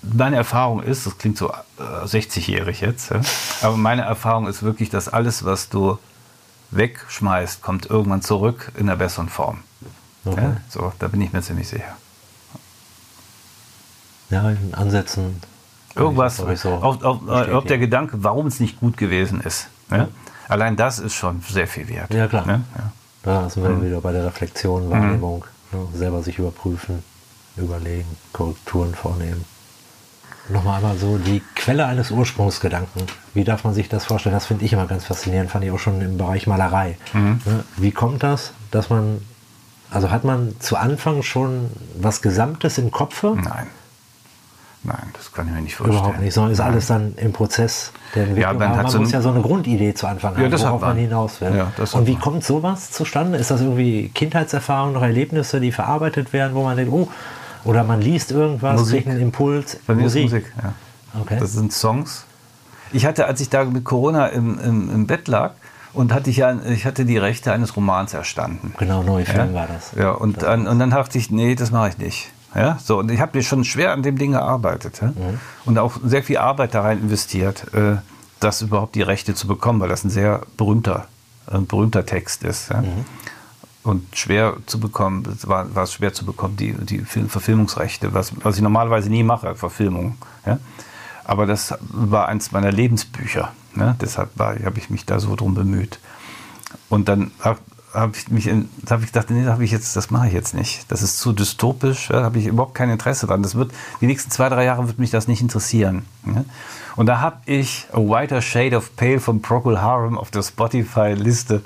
Meine 0.01 0.35
Erfahrung 0.35 0.83
ist, 0.83 1.05
das 1.05 1.17
klingt 1.17 1.37
so 1.37 1.49
äh, 1.49 2.05
60-jährig 2.05 2.81
jetzt, 2.81 3.11
ja, 3.11 3.21
aber 3.61 3.77
meine 3.77 4.01
Erfahrung 4.01 4.47
ist 4.47 4.63
wirklich, 4.63 4.89
dass 4.89 5.07
alles, 5.07 5.45
was 5.45 5.69
du 5.69 5.97
wegschmeißt, 6.71 7.61
kommt 7.61 7.85
irgendwann 7.85 8.21
zurück 8.21 8.73
in 8.75 8.89
einer 8.89 8.97
besseren 8.97 9.29
Form. 9.29 9.59
Okay. 10.25 10.41
Ja, 10.41 10.57
so, 10.67 10.91
da 10.99 11.07
bin 11.07 11.21
ich 11.21 11.31
mir 11.31 11.41
ziemlich 11.41 11.69
sicher. 11.69 11.95
Ja, 14.31 14.49
in 14.49 14.73
Ansätzen. 14.73 15.41
Irgendwas, 15.95 16.37
so 16.37 16.69
auf, 16.69 17.03
auf, 17.03 17.27
auf, 17.27 17.65
der 17.65 17.77
Gedanke, 17.77 18.23
warum 18.23 18.47
es 18.47 18.59
nicht 18.59 18.79
gut 18.79 18.97
gewesen 18.97 19.41
ist. 19.41 19.67
Ne? 19.89 19.97
Ja. 19.97 20.07
Allein 20.47 20.77
das 20.77 20.99
ist 20.99 21.13
schon 21.13 21.41
sehr 21.47 21.67
viel 21.67 21.87
wert. 21.89 22.13
Ja, 22.13 22.27
klar. 22.27 22.45
Ne? 22.45 22.61
Ja. 22.77 22.91
Da 23.23 23.49
sind 23.49 23.63
wir 23.63 23.69
mhm. 23.69 23.85
wieder 23.85 24.01
bei 24.01 24.11
der 24.11 24.25
Reflexion, 24.25 24.89
Wahrnehmung, 24.89 25.45
mhm. 25.71 25.79
ne? 25.79 25.87
selber 25.93 26.23
sich 26.23 26.39
überprüfen, 26.39 27.03
überlegen, 27.57 28.07
Korrekturen 28.31 28.95
vornehmen. 28.95 29.45
Nochmal 30.49 30.77
einmal 30.77 30.97
so 30.97 31.17
die 31.17 31.41
Quelle 31.55 31.85
eines 31.85 32.09
Ursprungsgedanken. 32.09 33.03
Wie 33.33 33.43
darf 33.43 33.63
man 33.63 33.73
sich 33.73 33.89
das 33.89 34.05
vorstellen? 34.05 34.33
Das 34.33 34.47
finde 34.47 34.65
ich 34.65 34.73
immer 34.73 34.87
ganz 34.87 35.05
faszinierend, 35.05 35.51
fand 35.51 35.63
ich 35.65 35.71
auch 35.71 35.79
schon 35.79 36.01
im 36.01 36.17
Bereich 36.17 36.47
Malerei. 36.47 36.97
Mhm. 37.13 37.41
Ne? 37.45 37.63
Wie 37.77 37.91
kommt 37.91 38.23
das, 38.23 38.53
dass 38.71 38.89
man, 38.89 39.21
also 39.89 40.09
hat 40.09 40.23
man 40.23 40.55
zu 40.59 40.77
Anfang 40.77 41.21
schon 41.21 41.69
was 41.95 42.21
Gesamtes 42.21 42.77
im 42.77 42.91
Kopf? 42.91 43.23
Nein. 43.23 43.67
Nein, 44.83 44.97
das 45.13 45.31
kann 45.31 45.47
ich 45.47 45.53
mir 45.53 45.61
nicht 45.61 45.75
vorstellen. 45.75 45.99
Überhaupt 45.99 46.21
nicht, 46.21 46.33
sondern 46.33 46.53
ist 46.53 46.59
alles 46.59 46.87
dann 46.87 47.13
im 47.17 47.33
Prozess 47.33 47.91
der 48.15 48.23
Entwicklung. 48.23 48.59
Ja, 48.59 48.67
man, 48.67 48.77
man 48.77 48.87
so 48.89 48.99
muss 48.99 49.11
ja 49.11 49.21
so 49.21 49.29
eine 49.29 49.41
Grundidee 49.41 49.93
zu 49.93 50.07
Anfang 50.07 50.35
haben, 50.35 50.51
ja, 50.51 50.59
worauf 50.59 50.81
man 50.81 50.97
hinaus 50.97 51.39
will. 51.39 51.55
Ja, 51.55 51.71
Und 51.93 52.07
wie 52.07 52.15
kommt 52.15 52.43
sowas 52.43 52.89
zustande? 52.89 53.37
Ist 53.37 53.51
das 53.51 53.61
irgendwie 53.61 54.09
Kindheitserfahrungen, 54.09 54.95
noch 54.95 55.03
Erlebnisse, 55.03 55.59
die 55.59 55.71
verarbeitet 55.71 56.33
werden, 56.33 56.55
wo 56.55 56.63
man 56.63 56.77
denkt, 56.77 56.91
oh, 56.91 57.07
oder 57.63 57.83
man 57.83 58.01
liest 58.01 58.31
irgendwas, 58.31 58.79
Musik. 58.79 59.03
kriegt 59.03 59.09
einen 59.09 59.21
Impuls? 59.21 59.77
Bei 59.85 59.93
mir 59.93 60.03
Musik. 60.03 60.25
ist 60.25 60.31
Musik, 60.31 60.53
ja. 60.63 60.73
Okay. 61.21 61.37
Das 61.39 61.53
sind 61.53 61.71
Songs. 61.71 62.25
Ich 62.91 63.05
hatte, 63.05 63.27
als 63.27 63.39
ich 63.39 63.49
da 63.49 63.63
mit 63.65 63.83
Corona 63.83 64.27
im, 64.27 64.59
im, 64.59 64.89
im 64.89 65.07
Bett 65.07 65.27
lag, 65.27 65.51
und 65.93 66.13
hatte 66.13 66.29
ich 66.29 66.37
ja, 66.37 66.55
ich 66.63 66.85
hatte 66.85 67.05
die 67.05 67.17
Rechte 67.17 67.51
eines 67.51 67.75
Romans 67.75 68.13
erstanden. 68.13 68.73
Genau, 68.77 69.03
neue 69.03 69.25
Film 69.25 69.49
ja? 69.49 69.53
war 69.53 69.67
das. 69.67 69.91
Ja, 69.97 70.11
und, 70.11 70.41
dann, 70.41 70.67
und 70.67 70.79
dann 70.79 70.89
dachte 70.89 71.17
ich, 71.17 71.31
nee, 71.31 71.53
das 71.55 71.71
mache 71.71 71.89
ich 71.89 71.97
nicht. 71.97 72.31
Ja, 72.53 72.77
so, 72.83 72.99
und 72.99 73.09
ich 73.09 73.21
habe 73.21 73.37
mir 73.37 73.43
schon 73.43 73.63
schwer 73.63 73.93
an 73.93 74.03
dem 74.03 74.17
Ding 74.17 74.33
gearbeitet 74.33 74.99
ja? 75.01 75.07
mhm. 75.07 75.39
und 75.65 75.77
auch 75.77 75.93
sehr 76.03 76.21
viel 76.21 76.37
Arbeit 76.37 76.73
da 76.73 76.81
rein 76.81 76.99
investiert, 76.99 77.73
äh, 77.73 77.95
das 78.41 78.61
überhaupt 78.61 78.95
die 78.95 79.01
Rechte 79.01 79.35
zu 79.35 79.47
bekommen, 79.47 79.79
weil 79.79 79.87
das 79.87 80.03
ein 80.03 80.09
sehr 80.09 80.41
berühmter, 80.57 81.07
ein 81.47 81.65
berühmter 81.65 82.05
Text 82.05 82.43
ist. 82.43 82.69
Ja? 82.69 82.81
Mhm. 82.81 83.05
Und 83.83 84.15
schwer 84.15 84.57
zu 84.65 84.79
bekommen, 84.79 85.25
war, 85.43 85.73
war 85.73 85.83
es 85.83 85.93
schwer 85.93 86.13
zu 86.13 86.25
bekommen, 86.25 86.57
die, 86.57 86.73
die 86.73 86.99
Verfilmungsrechte, 86.99 88.13
was, 88.13 88.33
was 88.43 88.57
ich 88.57 88.61
normalerweise 88.61 89.09
nie 89.09 89.23
mache, 89.23 89.55
Verfilmung. 89.55 90.17
Ja? 90.45 90.59
Aber 91.23 91.45
das 91.45 91.73
war 91.79 92.27
eins 92.27 92.51
meiner 92.51 92.71
Lebensbücher. 92.71 93.53
Ne? 93.73 93.95
Deshalb 94.01 94.37
habe 94.37 94.77
ich 94.77 94.89
mich 94.89 95.05
da 95.05 95.19
so 95.19 95.35
drum 95.35 95.55
bemüht. 95.55 95.99
Und 96.89 97.07
dann 97.07 97.31
habe 97.93 98.13
ich 98.15 98.29
mich, 98.29 98.47
habe 98.47 99.03
ich 99.03 99.11
gedacht, 99.11 99.29
nee, 99.29 99.43
das, 99.43 99.59
ich 99.59 99.71
jetzt, 99.71 99.95
das 99.95 100.11
mache 100.11 100.27
ich 100.27 100.33
jetzt 100.33 100.53
nicht. 100.53 100.89
Das 100.89 101.01
ist 101.01 101.19
zu 101.19 101.33
dystopisch, 101.33 102.07
da 102.09 102.23
habe 102.23 102.39
ich 102.39 102.47
überhaupt 102.47 102.75
kein 102.75 102.89
Interesse 102.89 103.27
dran. 103.27 103.43
Das 103.43 103.55
wird, 103.55 103.71
die 103.99 104.07
nächsten 104.07 104.31
zwei, 104.31 104.49
drei 104.49 104.63
Jahre 104.63 104.87
wird 104.87 104.99
mich 104.99 105.11
das 105.11 105.27
nicht 105.27 105.41
interessieren. 105.41 106.05
Und 106.95 107.05
da 107.05 107.19
habe 107.19 107.37
ich 107.45 107.87
A 107.93 107.97
Whiter 107.97 108.41
Shade 108.41 108.77
of 108.77 108.95
Pale 108.95 109.19
von 109.19 109.41
Procol 109.41 109.81
Harum 109.81 110.17
auf 110.17 110.31
der 110.31 110.43
Spotify-Liste, 110.43 111.63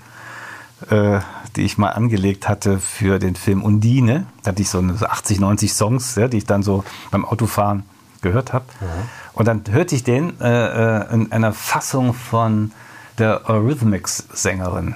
äh, 0.89 1.19
die 1.55 1.63
ich 1.63 1.77
mal 1.77 1.89
angelegt 1.89 2.49
hatte 2.49 2.79
für 2.79 3.19
den 3.19 3.35
Film 3.35 3.63
Undine. 3.63 4.25
Da 4.43 4.51
hatte 4.51 4.61
ich 4.61 4.69
so 4.69 4.79
80, 4.79 5.39
90 5.39 5.73
Songs, 5.73 6.15
ja, 6.15 6.27
die 6.27 6.37
ich 6.37 6.45
dann 6.45 6.63
so 6.63 6.83
beim 7.11 7.25
Autofahren 7.25 7.83
gehört 8.21 8.53
habe. 8.53 8.65
Mhm. 8.81 8.85
Und 9.33 9.47
dann 9.47 9.63
hörte 9.69 9.95
ich 9.95 10.03
den 10.03 10.39
äh, 10.39 11.01
äh 11.01 11.13
in 11.13 11.31
einer 11.31 11.53
Fassung 11.53 12.13
von 12.13 12.71
der 13.17 13.49
Eurythmics-Sängerin. 13.49 14.95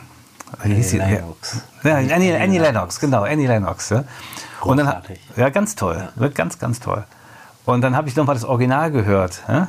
Annie 0.57 0.81
Lennox. 0.81 1.61
Ja, 1.83 1.95
Annie, 1.97 2.13
Annie, 2.13 2.41
Annie 2.41 2.59
Lennox, 2.59 2.99
genau, 2.99 3.23
Annie 3.23 3.47
Lennox. 3.47 3.89
Ja. 3.89 4.03
Und 4.61 4.77
dann, 4.77 5.01
ja, 5.35 5.49
ganz 5.49 5.75
toll, 5.75 6.09
ja. 6.19 6.27
ganz, 6.29 6.59
ganz 6.59 6.79
toll. 6.79 7.03
Und 7.65 7.81
dann 7.81 7.95
habe 7.95 8.09
ich 8.09 8.15
nochmal 8.15 8.35
das 8.35 8.45
Original 8.45 8.91
gehört. 8.91 9.43
Ja? 9.47 9.67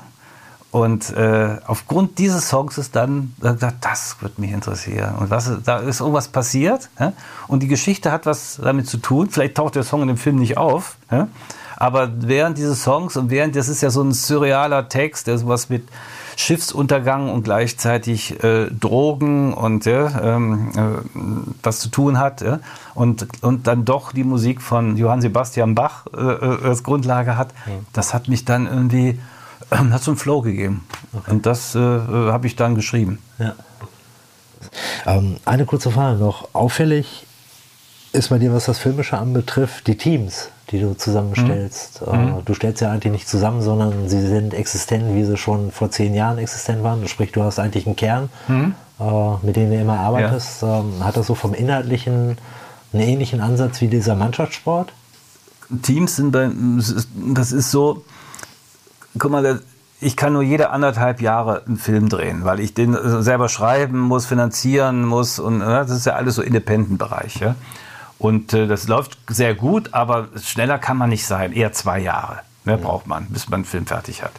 Und 0.71 1.11
äh, 1.16 1.59
aufgrund 1.66 2.19
dieses 2.19 2.49
Songs 2.49 2.79
ist 2.79 2.97
dann 2.97 3.35
gesagt, 3.40 3.77
das 3.81 4.16
wird 4.21 4.38
mich 4.38 4.53
interessieren. 4.53 5.16
Und 5.16 5.31
was, 5.31 5.51
da 5.64 5.79
ist 5.79 6.01
irgendwas 6.01 6.29
passiert. 6.29 6.88
Ja? 6.99 7.12
Und 7.49 7.62
die 7.62 7.69
Geschichte 7.69 8.12
hat 8.12 8.27
was 8.27 8.61
damit 8.62 8.88
zu 8.88 8.99
tun. 8.99 9.29
Vielleicht 9.31 9.57
taucht 9.57 9.75
der 9.75 9.83
Song 9.83 10.03
in 10.03 10.09
dem 10.09 10.16
Film 10.16 10.37
nicht 10.37 10.57
auf. 10.57 10.97
Ja? 11.11 11.29
Aber 11.77 12.11
während 12.14 12.59
dieses 12.59 12.83
Songs 12.83 13.16
und 13.16 13.31
während, 13.31 13.57
das 13.57 13.69
ist 13.69 13.81
ja 13.81 13.90
so 13.90 14.03
ein 14.03 14.12
surrealer 14.12 14.88
Text, 14.88 15.27
der 15.27 15.38
sowas 15.38 15.69
mit 15.69 15.88
Schiffsuntergang 16.37 17.31
und 17.31 17.43
gleichzeitig 17.43 18.43
äh, 18.43 18.66
Drogen 18.71 19.53
und 19.53 19.85
ja, 19.85 20.37
ähm, 20.37 20.73
äh, 20.77 21.61
was 21.62 21.81
zu 21.81 21.88
tun 21.88 22.19
hat. 22.19 22.40
Ja? 22.40 22.61
Und, 22.95 23.27
und 23.43 23.66
dann 23.66 23.85
doch 23.85 24.12
die 24.12 24.25
Musik 24.25 24.61
von 24.61 24.97
Johann 24.97 25.21
Sebastian 25.21 25.75
Bach 25.75 26.07
äh, 26.14 26.21
äh 26.21 26.69
als 26.69 26.83
Grundlage 26.83 27.37
hat. 27.37 27.55
Das 27.93 28.14
hat 28.14 28.29
mich 28.29 28.45
dann 28.45 28.66
irgendwie 28.66 29.19
hat 29.71 30.03
so 30.03 30.11
einen 30.11 30.19
Flow 30.19 30.43
gegeben. 30.43 30.85
Okay. 31.12 31.31
Und 31.31 31.47
das 31.47 31.75
äh, 31.75 31.79
äh 31.79 32.33
habe 32.33 32.47
ich 32.47 32.57
dann 32.57 32.75
geschrieben. 32.75 33.19
Ja. 33.38 33.55
Ähm, 35.07 35.37
eine 35.45 35.64
kurze 35.64 35.90
Frage 35.90 36.19
noch. 36.19 36.49
Auffällig 36.53 37.27
ist 38.12 38.31
bei 38.31 38.38
dir, 38.38 38.53
was 38.53 38.64
das 38.64 38.79
Filmische 38.79 39.18
anbetrifft, 39.18 39.87
die 39.87 39.96
Teams, 39.96 40.49
die 40.70 40.81
du 40.81 40.94
zusammenstellst. 40.94 42.03
Mhm. 42.03 42.12
Äh, 42.12 42.16
mhm. 42.16 42.44
du 42.44 42.55
stellst 42.55 42.81
ja 42.81 42.90
eigentlich 42.90 43.12
nicht 43.12 43.29
zusammen, 43.29 43.62
sondern 43.62 44.09
sie 44.09 44.20
sind 44.20 44.55
existent, 44.55 45.14
wie 45.14 45.25
sie 45.25 45.37
schon 45.37 45.70
vor 45.70 45.90
zehn 45.90 46.14
Jahren 46.14 46.38
existent 46.38 46.83
waren. 46.83 47.07
Sprich, 47.09 47.33
du 47.33 47.42
hast 47.42 47.59
eigentlich 47.59 47.87
einen 47.87 47.96
Kern, 47.96 48.29
mhm. 48.49 48.75
äh, 48.99 49.46
mit 49.46 49.57
dem 49.57 49.70
du 49.70 49.81
immer 49.81 49.99
arbeitest. 50.01 50.62
Ja. 50.62 50.81
Ähm, 50.81 51.05
hat 51.05 51.16
das 51.16 51.27
so 51.27 51.35
vom 51.35 51.55
Inhaltlichen 51.55 52.37
einen 52.92 53.03
ähnlichen 53.03 53.40
Ansatz 53.40 53.81
wie 53.81 53.88
dieser 53.88 54.16
Mannschaftssport? 54.16 54.92
Teams 55.83 56.16
sind 56.16 56.33
bei, 56.33 56.51
das 57.33 57.53
ist 57.53 57.70
so, 57.70 58.05
guck 59.16 59.31
mal, 59.31 59.61
ich 60.01 60.16
kann 60.16 60.33
nur 60.33 60.42
jede 60.42 60.70
anderthalb 60.70 61.20
Jahre 61.20 61.62
einen 61.64 61.77
Film 61.77 62.09
drehen, 62.09 62.44
weil 62.44 62.59
ich 62.59 62.75
den 62.75 62.96
selber 63.23 63.49
schreiben 63.49 64.01
muss, 64.01 64.27
finanzieren 64.27 65.05
muss 65.05 65.38
und 65.38 65.61
das 65.61 65.90
ist 65.90 66.07
ja 66.07 66.14
alles 66.14 66.35
so 66.35 66.42
Independent-Bereich. 66.42 67.37
Ja? 67.37 67.55
Und 68.20 68.52
äh, 68.52 68.68
das 68.68 68.87
läuft 68.87 69.18
sehr 69.28 69.54
gut, 69.54 69.92
aber 69.92 70.28
schneller 70.40 70.78
kann 70.78 70.96
man 70.96 71.11
nicht 71.11 71.26
sein, 71.26 71.52
eher 71.52 71.72
zwei 71.72 71.98
Jahre 71.98 72.40
mehr 72.64 72.76
ja. 72.76 72.83
braucht 72.83 73.06
man, 73.06 73.26
bis 73.26 73.48
man 73.48 73.59
einen 73.59 73.64
Film 73.64 73.87
fertig 73.87 74.22
hat. 74.22 74.33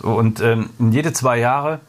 So, 0.00 0.08
und 0.08 0.40
ähm, 0.40 0.70
jede 0.90 1.12
zwei 1.12 1.38
Jahre 1.38 1.80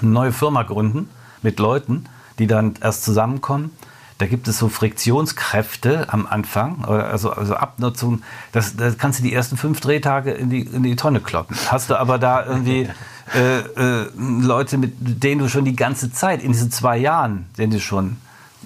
eine 0.00 0.10
neue 0.10 0.32
Firma 0.32 0.62
gründen 0.62 1.10
mit 1.42 1.58
Leuten, 1.58 2.06
die 2.38 2.46
dann 2.46 2.74
erst 2.80 3.04
zusammenkommen 3.04 3.72
da 4.18 4.26
gibt 4.26 4.48
es 4.48 4.58
so 4.58 4.70
Friktionskräfte 4.70 6.10
am 6.10 6.26
Anfang, 6.26 6.84
also, 6.86 7.30
also 7.30 7.54
Abnutzung. 7.54 8.22
Das, 8.52 8.74
das 8.74 8.96
kannst 8.96 9.18
du 9.18 9.22
die 9.22 9.34
ersten 9.34 9.58
fünf 9.58 9.80
Drehtage 9.80 10.30
in 10.30 10.48
die, 10.48 10.60
in 10.60 10.82
die 10.82 10.96
Tonne 10.96 11.20
kloppen. 11.20 11.54
Hast 11.70 11.90
du 11.90 11.96
aber 11.96 12.18
da 12.18 12.46
irgendwie 12.46 12.88
äh, 13.34 13.58
äh, 13.58 14.10
Leute, 14.16 14.78
mit 14.78 14.94
denen 14.96 15.40
du 15.40 15.48
schon 15.50 15.66
die 15.66 15.76
ganze 15.76 16.10
Zeit, 16.12 16.42
in 16.42 16.52
diesen 16.52 16.70
zwei 16.70 16.96
Jahren, 16.96 17.46
denen 17.58 17.72
du 17.72 17.80
schon 17.80 18.16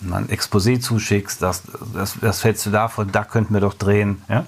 ein 0.02 0.28
Exposé 0.28 0.80
zuschickst, 0.80 1.42
das, 1.42 1.62
das, 1.94 2.16
das 2.20 2.40
fällst 2.40 2.64
du 2.66 2.70
davon, 2.70 3.12
da 3.12 3.24
könnten 3.24 3.54
wir 3.54 3.60
doch 3.60 3.74
drehen. 3.74 4.22
Ja? 4.28 4.44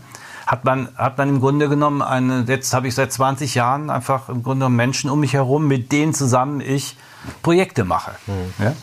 Hat 0.46 0.64
man, 0.64 0.88
hat 0.96 1.18
man 1.18 1.28
im 1.28 1.40
Grunde 1.40 1.68
genommen 1.68 2.02
eine, 2.02 2.44
jetzt 2.48 2.74
habe 2.74 2.88
ich 2.88 2.94
seit 2.94 3.12
20 3.12 3.54
Jahren 3.54 3.90
einfach 3.90 4.28
im 4.28 4.42
Grunde 4.42 4.60
genommen 4.60 4.76
Menschen 4.76 5.10
um 5.10 5.20
mich 5.20 5.34
herum, 5.34 5.68
mit 5.68 5.92
denen 5.92 6.14
zusammen 6.14 6.60
ich 6.60 6.96
Projekte 7.42 7.84
mache. 7.84 8.12
Mhm. 8.26 8.64
Ja? 8.64 8.74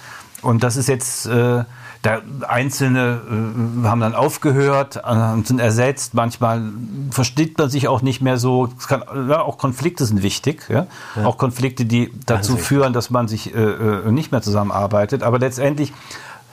Und 0.42 0.64
das 0.64 0.78
ist 0.78 0.88
jetzt, 0.88 1.26
äh, 1.26 1.64
da 2.02 2.22
Einzelne 2.48 3.22
äh, 3.30 3.88
haben 3.88 4.00
dann 4.00 4.16
aufgehört 4.16 5.02
äh, 5.06 5.44
sind 5.44 5.60
ersetzt. 5.60 6.14
Manchmal 6.14 6.64
versteht 7.12 7.58
man 7.58 7.70
sich 7.70 7.90
auch 7.90 8.02
nicht 8.02 8.22
mehr 8.22 8.38
so. 8.38 8.70
Kann, 8.88 9.04
ja, 9.28 9.42
auch 9.42 9.58
Konflikte 9.58 10.06
sind 10.06 10.24
wichtig. 10.24 10.66
Ja? 10.70 10.88
ja. 11.16 11.26
Auch 11.26 11.38
Konflikte, 11.38 11.86
die 11.86 12.14
dazu 12.26 12.54
Einsicht. 12.54 12.68
führen, 12.68 12.94
dass 12.94 13.10
man 13.10 13.28
sich 13.28 13.54
äh, 13.54 13.60
äh, 13.60 14.12
nicht 14.12 14.32
mehr 14.32 14.42
zusammenarbeitet. 14.42 15.24
Aber 15.24 15.40
letztendlich 15.40 15.92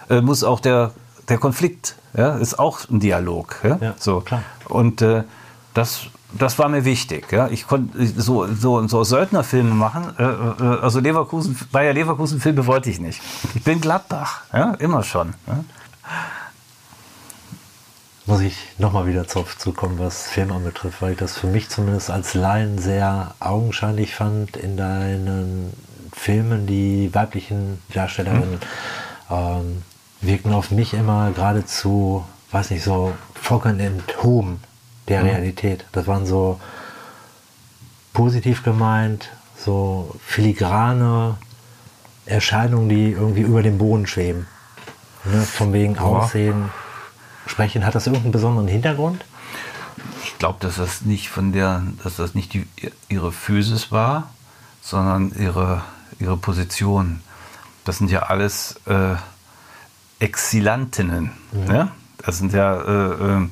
äh, 0.08 0.20
muss 0.20 0.44
auch 0.44 0.60
der, 0.60 0.92
der 1.28 1.38
Konflikt, 1.38 1.96
ja, 2.16 2.36
ist 2.36 2.58
auch 2.58 2.88
ein 2.88 3.00
Dialog. 3.00 3.60
Ja? 3.62 3.78
ja 3.80 3.94
so. 3.98 4.20
Klar. 4.20 4.42
Und 4.68 5.02
äh, 5.02 5.24
das 5.74 6.08
das 6.38 6.58
war 6.58 6.68
mir 6.68 6.84
wichtig. 6.84 7.30
Ja. 7.32 7.48
Ich 7.48 7.66
konnte 7.66 8.06
so, 8.06 8.46
so, 8.52 8.86
so 8.86 9.04
Söldnerfilme 9.04 9.74
machen. 9.74 10.14
Äh, 10.18 10.24
äh, 10.24 10.80
also 10.80 11.00
Leverkusen, 11.00 11.58
Bayer 11.72 11.92
Leverkusen-Filme 11.92 12.66
wollte 12.66 12.90
ich 12.90 13.00
nicht. 13.00 13.20
Ich 13.54 13.62
bin 13.62 13.80
Gladbach, 13.80 14.42
ja, 14.52 14.74
immer 14.74 15.02
schon. 15.02 15.34
Ja. 15.46 15.64
Muss 18.26 18.40
ich 18.40 18.56
nochmal 18.78 19.06
wieder 19.06 19.22
darauf 19.22 19.56
zukommen, 19.56 19.98
was 19.98 20.24
Film 20.24 20.50
anbetrifft, 20.50 21.00
weil 21.00 21.12
ich 21.12 21.18
das 21.18 21.38
für 21.38 21.46
mich 21.46 21.68
zumindest 21.68 22.10
als 22.10 22.34
Laien 22.34 22.78
sehr 22.78 23.34
augenscheinlich 23.38 24.14
fand 24.16 24.56
in 24.56 24.76
deinen 24.76 25.72
Filmen. 26.12 26.66
Die 26.66 27.14
weiblichen 27.14 27.80
Darstellerinnen 27.94 28.50
mhm. 28.50 29.30
ähm, 29.30 29.82
wirken 30.20 30.52
auf 30.52 30.70
mich 30.70 30.94
immer 30.94 31.30
geradezu, 31.32 32.24
weiß 32.50 32.70
nicht, 32.70 32.84
so 32.84 33.14
vollkommen 33.34 33.80
enthoben 33.80 34.60
der 35.08 35.22
mhm. 35.22 35.28
Realität. 35.28 35.84
Das 35.92 36.06
waren 36.06 36.26
so 36.26 36.60
positiv 38.12 38.62
gemeint, 38.62 39.30
so 39.56 40.14
filigrane 40.24 41.36
Erscheinungen, 42.24 42.88
die 42.88 43.12
irgendwie 43.12 43.42
über 43.42 43.62
dem 43.62 43.78
Boden 43.78 44.06
schweben. 44.06 44.46
Ne? 45.24 45.42
Von 45.42 45.72
wegen. 45.72 45.98
Aussehen, 45.98 46.70
Sprechen. 47.46 47.84
Hat 47.84 47.94
das 47.94 48.06
irgendeinen 48.06 48.32
besonderen 48.32 48.68
Hintergrund? 48.68 49.24
Ich 50.24 50.38
glaube, 50.38 50.58
dass 50.60 50.76
das 50.76 51.02
nicht 51.02 51.28
von 51.28 51.52
der, 51.52 51.82
dass 52.02 52.16
das 52.16 52.34
nicht 52.34 52.52
die, 52.52 52.66
ihre 53.08 53.32
Physis 53.32 53.92
war, 53.92 54.30
sondern 54.82 55.32
ihre, 55.38 55.82
ihre 56.18 56.36
Position. 56.36 57.20
Das 57.84 57.98
sind 57.98 58.10
ja 58.10 58.24
alles 58.24 58.80
äh, 58.86 59.14
Exilantinnen. 60.18 61.32
Mhm. 61.52 61.64
Ne? 61.64 61.90
Das 62.18 62.38
sind 62.38 62.52
ja 62.52 62.74
äh, 62.80 63.42
äh, 63.42 63.48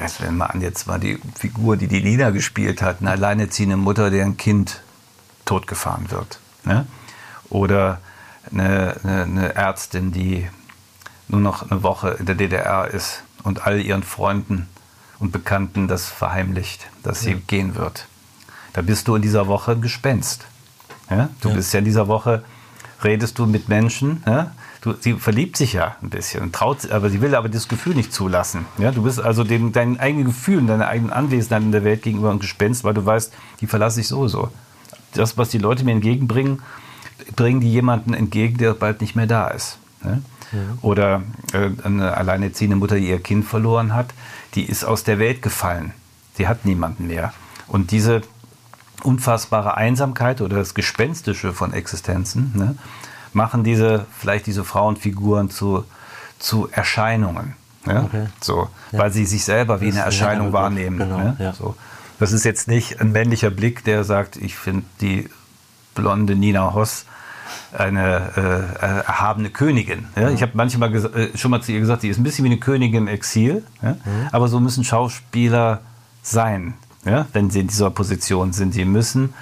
das 0.00 0.20
wenn 0.22 0.36
man 0.36 0.60
jetzt 0.60 0.86
mal 0.86 0.98
die 0.98 1.18
Figur, 1.34 1.76
die 1.76 1.86
die 1.86 2.02
Nina 2.02 2.30
gespielt 2.30 2.80
hat, 2.82 3.00
eine 3.00 3.10
alleinerziehende 3.10 3.76
Mutter, 3.76 4.10
deren 4.10 4.36
Kind 4.36 4.82
totgefahren 5.44 6.10
wird. 6.10 6.40
Ne? 6.64 6.86
Oder 7.50 8.00
eine, 8.50 8.96
eine, 9.02 9.22
eine, 9.22 9.54
Ärztin, 9.54 10.12
die 10.12 10.48
nur 11.28 11.40
noch 11.40 11.70
eine 11.70 11.82
Woche 11.82 12.10
in 12.10 12.26
der 12.26 12.34
DDR 12.34 12.88
ist 12.88 13.22
und 13.42 13.66
all 13.66 13.80
ihren 13.80 14.02
Freunden 14.02 14.68
und 15.18 15.32
Bekannten 15.32 15.88
das 15.88 16.06
verheimlicht, 16.06 16.86
dass 17.02 17.20
sie 17.20 17.32
ja. 17.32 17.38
gehen 17.46 17.74
wird. 17.74 18.06
Da 18.72 18.82
bist 18.82 19.08
du 19.08 19.16
in 19.16 19.22
dieser 19.22 19.48
Woche 19.48 19.72
ein 19.72 19.82
Gespenst. 19.82 20.46
Ja? 21.10 21.28
Du 21.40 21.50
ja. 21.50 21.56
bist 21.56 21.72
ja 21.72 21.80
in 21.80 21.84
dieser 21.84 22.08
Woche, 22.08 22.44
redest 23.02 23.38
du 23.38 23.46
mit 23.46 23.68
Menschen, 23.68 24.22
ja? 24.26 24.52
Du, 24.80 24.94
sie 24.98 25.14
verliebt 25.14 25.56
sich 25.56 25.72
ja 25.72 25.96
ein 26.02 26.10
bisschen, 26.10 26.52
traut, 26.52 26.90
aber 26.90 27.10
sie 27.10 27.20
will 27.20 27.34
aber 27.34 27.48
das 27.48 27.68
Gefühl 27.68 27.94
nicht 27.94 28.12
zulassen. 28.12 28.66
Ja, 28.78 28.90
du 28.92 29.02
bist 29.02 29.20
also 29.20 29.44
dem, 29.44 29.72
deinen 29.72 29.98
eigenen 29.98 30.26
Gefühlen, 30.26 30.66
deiner 30.66 30.88
eigenen 30.88 31.12
Anwesenheit 31.12 31.62
in 31.62 31.72
der 31.72 31.84
Welt 31.84 32.02
gegenüber 32.02 32.30
ein 32.30 32.38
Gespenst, 32.38 32.84
weil 32.84 32.94
du 32.94 33.04
weißt, 33.04 33.32
die 33.60 33.66
verlasse 33.66 34.00
ich 34.00 34.08
sowieso. 34.08 34.50
Das, 35.14 35.36
was 35.36 35.50
die 35.50 35.58
Leute 35.58 35.84
mir 35.84 35.92
entgegenbringen, 35.92 36.62
bringen 37.36 37.60
die 37.60 37.70
jemanden 37.70 38.14
entgegen, 38.14 38.58
der 38.58 38.74
bald 38.74 39.00
nicht 39.00 39.16
mehr 39.16 39.26
da 39.26 39.48
ist. 39.48 39.78
Ne? 40.02 40.22
Ja. 40.52 40.58
Oder 40.82 41.22
äh, 41.52 41.70
eine 41.84 42.16
alleinerziehende 42.16 42.76
Mutter, 42.76 42.96
die 42.96 43.08
ihr 43.08 43.20
Kind 43.20 43.44
verloren 43.44 43.94
hat, 43.94 44.12
die 44.54 44.64
ist 44.64 44.84
aus 44.84 45.04
der 45.04 45.18
Welt 45.18 45.42
gefallen. 45.42 45.92
Sie 46.36 46.48
hat 46.48 46.64
niemanden 46.64 47.06
mehr. 47.06 47.32
Und 47.68 47.92
diese 47.92 48.22
unfassbare 49.02 49.76
Einsamkeit 49.76 50.40
oder 50.40 50.56
das 50.56 50.74
Gespenstische 50.74 51.52
von 51.52 51.72
Existenzen, 51.72 52.52
ne, 52.54 52.76
machen 53.32 53.64
diese, 53.64 54.06
vielleicht 54.18 54.46
diese 54.46 54.64
Frauenfiguren 54.64 55.50
zu, 55.50 55.84
zu 56.38 56.68
Erscheinungen. 56.70 57.54
Ja? 57.86 58.02
Okay. 58.04 58.26
So, 58.40 58.68
ja. 58.92 58.98
Weil 58.98 59.12
sie 59.12 59.24
sich 59.24 59.44
selber 59.44 59.80
wie 59.80 59.86
das 59.86 59.96
eine 59.96 60.04
Erscheinung 60.04 60.52
wahrnehmen. 60.52 60.98
Genau, 60.98 61.18
ne? 61.18 61.36
ja. 61.38 61.52
so. 61.52 61.74
Das 62.18 62.32
ist 62.32 62.44
jetzt 62.44 62.68
nicht 62.68 63.00
ein 63.00 63.12
männlicher 63.12 63.50
Blick, 63.50 63.84
der 63.84 64.04
sagt, 64.04 64.36
ich 64.36 64.54
finde 64.56 64.84
die 65.00 65.28
blonde 65.94 66.36
Nina 66.36 66.74
Hoss 66.74 67.06
eine 67.76 68.32
äh, 68.36 69.06
erhabene 69.06 69.50
Königin. 69.50 70.06
Ja? 70.16 70.30
Ich 70.30 70.42
habe 70.42 70.52
manchmal 70.54 70.94
äh, 70.94 71.36
schon 71.36 71.50
mal 71.50 71.62
zu 71.62 71.72
ihr 71.72 71.80
gesagt, 71.80 72.02
sie 72.02 72.08
ist 72.08 72.18
ein 72.18 72.22
bisschen 72.22 72.44
wie 72.44 72.50
eine 72.50 72.58
Königin 72.58 73.02
im 73.02 73.08
Exil, 73.08 73.64
ja? 73.82 73.92
mhm. 73.92 74.28
aber 74.32 74.48
so 74.48 74.60
müssen 74.60 74.84
Schauspieler 74.84 75.80
sein, 76.22 76.74
ja? 77.04 77.26
wenn 77.32 77.50
sie 77.50 77.60
in 77.60 77.68
dieser 77.68 77.90
Position 77.90 78.52
sind. 78.52 78.74
Sie 78.74 78.84
müssen, 78.84 79.34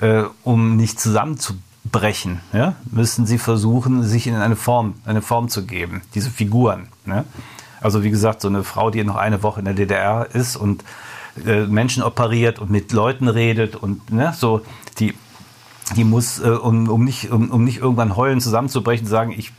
äh, 0.00 0.22
um 0.42 0.76
nicht 0.76 1.00
zusammenzubrechen, 1.00 1.73
brechen, 1.84 2.40
ja, 2.52 2.74
müssen 2.90 3.26
sie 3.26 3.38
versuchen, 3.38 4.02
sich 4.02 4.26
in 4.26 4.34
eine 4.34 4.56
Form, 4.56 4.94
eine 5.04 5.22
Form 5.22 5.48
zu 5.48 5.64
geben, 5.66 6.02
diese 6.14 6.30
Figuren. 6.30 6.88
Ja. 7.06 7.24
Also 7.80 8.02
wie 8.02 8.10
gesagt, 8.10 8.40
so 8.40 8.48
eine 8.48 8.64
Frau, 8.64 8.90
die 8.90 9.04
noch 9.04 9.16
eine 9.16 9.42
Woche 9.42 9.60
in 9.60 9.66
der 9.66 9.74
DDR 9.74 10.26
ist 10.32 10.56
und 10.56 10.82
äh, 11.44 11.66
Menschen 11.66 12.02
operiert 12.02 12.58
und 12.58 12.70
mit 12.70 12.92
Leuten 12.92 13.28
redet 13.28 13.76
und 13.76 14.10
ne, 14.10 14.32
so, 14.36 14.62
die, 14.98 15.14
die 15.94 16.04
muss, 16.04 16.40
äh, 16.40 16.48
um, 16.48 16.88
um, 16.88 17.04
nicht, 17.04 17.30
um, 17.30 17.50
um 17.50 17.64
nicht 17.64 17.78
irgendwann 17.78 18.16
heulen 18.16 18.40
zusammenzubrechen, 18.40 19.06
sagen, 19.06 19.34
ich 19.36 19.52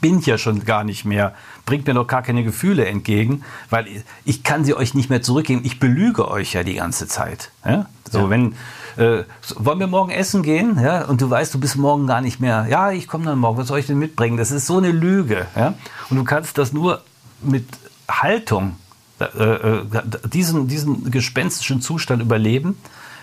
bin 0.00 0.20
ja 0.20 0.38
schon 0.38 0.64
gar 0.64 0.82
nicht 0.82 1.04
mehr, 1.04 1.34
bringt 1.66 1.86
mir 1.86 1.94
doch 1.94 2.06
gar 2.06 2.22
keine 2.22 2.42
Gefühle 2.42 2.86
entgegen, 2.86 3.44
weil 3.70 3.86
ich 4.24 4.42
kann 4.42 4.64
sie 4.64 4.74
euch 4.74 4.94
nicht 4.94 5.10
mehr 5.10 5.22
zurückgeben. 5.22 5.60
Ich 5.64 5.78
belüge 5.78 6.28
euch 6.28 6.54
ja 6.54 6.62
die 6.62 6.74
ganze 6.74 7.06
Zeit. 7.06 7.50
Ja? 7.64 7.86
So, 8.10 8.20
ja. 8.20 8.30
wenn 8.30 8.54
äh, 8.96 9.24
wollen 9.56 9.78
wir 9.78 9.86
morgen 9.86 10.10
essen 10.10 10.42
gehen? 10.42 10.78
Ja? 10.80 11.04
Und 11.04 11.20
du 11.20 11.28
weißt, 11.28 11.54
du 11.54 11.60
bist 11.60 11.76
morgen 11.76 12.06
gar 12.06 12.20
nicht 12.20 12.40
mehr. 12.40 12.66
Ja, 12.68 12.92
ich 12.92 13.08
komme 13.08 13.24
dann 13.24 13.38
morgen. 13.38 13.58
Was 13.58 13.68
soll 13.68 13.78
ich 13.78 13.86
denn 13.86 13.98
mitbringen? 13.98 14.36
Das 14.36 14.50
ist 14.50 14.66
so 14.66 14.78
eine 14.78 14.92
Lüge. 14.92 15.46
Ja? 15.56 15.74
Und 16.10 16.16
du 16.16 16.24
kannst 16.24 16.58
das 16.58 16.72
nur 16.72 17.02
mit 17.42 17.66
Haltung, 18.08 18.76
äh, 19.20 19.24
äh, 19.24 19.84
diesen, 20.24 20.68
diesen 20.68 21.10
gespenstischen 21.10 21.80
Zustand 21.80 22.22
überleben, 22.22 22.76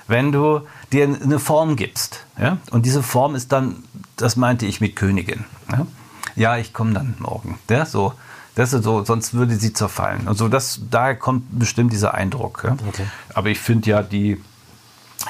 wenn 0.08 0.32
du 0.32 0.62
dir 0.92 1.04
eine 1.04 1.40
Form 1.40 1.76
gibst. 1.76 2.26
Ja? 2.40 2.58
Und 2.72 2.86
diese 2.86 3.04
Form 3.04 3.36
ist 3.36 3.52
dann, 3.52 3.84
das 4.18 4.36
meinte 4.36 4.66
ich 4.66 4.82
mit 4.82 4.96
Königin. 4.96 5.46
Ja, 5.72 5.88
ja 6.36 6.58
ich 6.58 6.74
komme 6.74 6.94
dann 6.94 7.16
morgen. 7.20 7.60
Ja? 7.70 7.86
So. 7.86 8.14
Das 8.54 8.74
ist 8.74 8.84
so, 8.84 9.06
sonst 9.06 9.34
würde 9.34 9.56
sie 9.56 9.72
zerfallen. 9.72 10.28
Also 10.28 10.50
das, 10.50 10.82
daher 10.90 11.16
kommt 11.16 11.58
bestimmt 11.58 11.94
dieser 11.94 12.14
Eindruck. 12.14 12.64
Ja? 12.66 12.76
Okay. 12.86 13.06
Aber 13.34 13.50
ich 13.50 13.60
finde 13.60 13.90
ja 13.90 14.04
die 14.04 14.42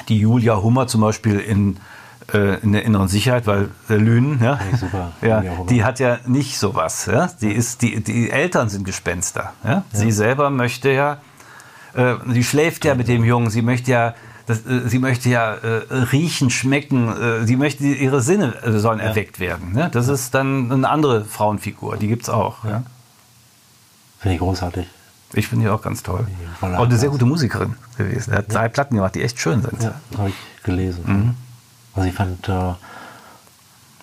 die 0.08 0.18
Julia 0.18 0.60
Hummer 0.62 0.86
zum 0.86 1.00
Beispiel 1.00 1.38
in, 1.38 1.76
äh, 2.32 2.60
in 2.60 2.72
der 2.72 2.84
inneren 2.84 3.08
Sicherheit, 3.08 3.46
weil 3.46 3.68
äh, 3.88 3.94
Lünen, 3.94 4.40
ja, 4.42 4.58
Ja, 5.20 5.42
ja, 5.42 5.64
die 5.68 5.84
hat 5.84 6.00
ja 6.00 6.18
nicht 6.26 6.58
sowas. 6.58 7.06
Ja? 7.06 7.30
Die, 7.40 7.52
ist, 7.52 7.82
die, 7.82 8.02
die 8.02 8.30
Eltern 8.30 8.68
sind 8.68 8.84
Gespenster. 8.84 9.52
Ja? 9.64 9.84
Sie 9.92 10.12
selber 10.12 10.50
möchte 10.50 10.90
ja, 10.90 11.18
äh, 11.94 12.14
sie 12.28 12.44
schläft 12.44 12.84
ja 12.84 12.94
mit 12.94 13.08
dem 13.08 13.24
Jungen, 13.24 13.50
sie 13.50 13.62
möchte 13.62 13.90
ja, 13.90 14.14
das, 14.46 14.66
äh, 14.66 14.88
sie 14.88 14.98
möchte 14.98 15.28
ja 15.28 15.54
äh, 15.54 15.82
riechen, 16.12 16.50
schmecken, 16.50 17.08
äh, 17.08 17.46
sie 17.46 17.56
möchte, 17.56 17.84
ihre 17.84 18.20
Sinne 18.20 18.54
äh, 18.62 18.78
sollen 18.78 19.00
erweckt 19.00 19.40
werden. 19.40 19.72
Ne? 19.72 19.90
Das 19.92 20.08
ist 20.08 20.34
dann 20.34 20.70
eine 20.72 20.88
andere 20.88 21.24
Frauenfigur, 21.24 21.96
die 21.96 22.08
gibt 22.08 22.22
es 22.22 22.28
auch. 22.28 22.64
Ja? 22.64 22.82
Finde 24.18 24.34
ich 24.34 24.40
großartig. 24.40 24.86
Ich 25.34 25.48
finde 25.48 25.64
die 25.66 25.70
auch 25.70 25.82
ganz 25.82 26.02
toll. 26.02 26.26
voller 26.60 26.78
Und 26.80 26.88
eine 26.88 26.98
sehr 26.98 27.08
gute 27.10 27.24
Musikerin 27.24 27.74
gewesen. 27.96 28.32
Er 28.32 28.38
hat 28.38 28.52
drei 28.52 28.68
Platten 28.68 28.96
gemacht, 28.96 29.14
die 29.14 29.22
echt 29.22 29.38
schön 29.40 29.62
sind. 29.62 29.82
Ja, 29.82 29.94
habe 30.18 30.28
ich 30.30 30.34
gelesen. 30.62 31.04
Mhm. 31.06 31.34
Also 31.94 32.08
ich 32.08 32.14
fand, 32.14 32.48
äh, 32.48 32.72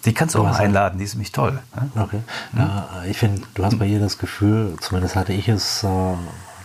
Die 0.05 0.13
kannst 0.13 0.34
du 0.36 0.39
auch 0.39 0.43
mal 0.43 0.53
ja- 0.53 0.59
einladen, 0.59 0.97
die 0.97 1.05
ist 1.05 1.13
nämlich 1.15 1.32
toll. 1.32 1.59
Ja? 1.95 2.03
okay. 2.03 2.19
Ja, 2.57 2.88
ich 3.07 3.17
finde, 3.17 3.41
du 3.53 3.65
hast 3.65 3.77
bei 3.77 3.86
ihr 3.86 3.99
das 3.99 4.17
Gefühl, 4.17 4.75
zumindest 4.80 5.15
hatte 5.15 5.34
ich 5.34 5.47
es, 5.49 5.84
äh, 5.84 5.88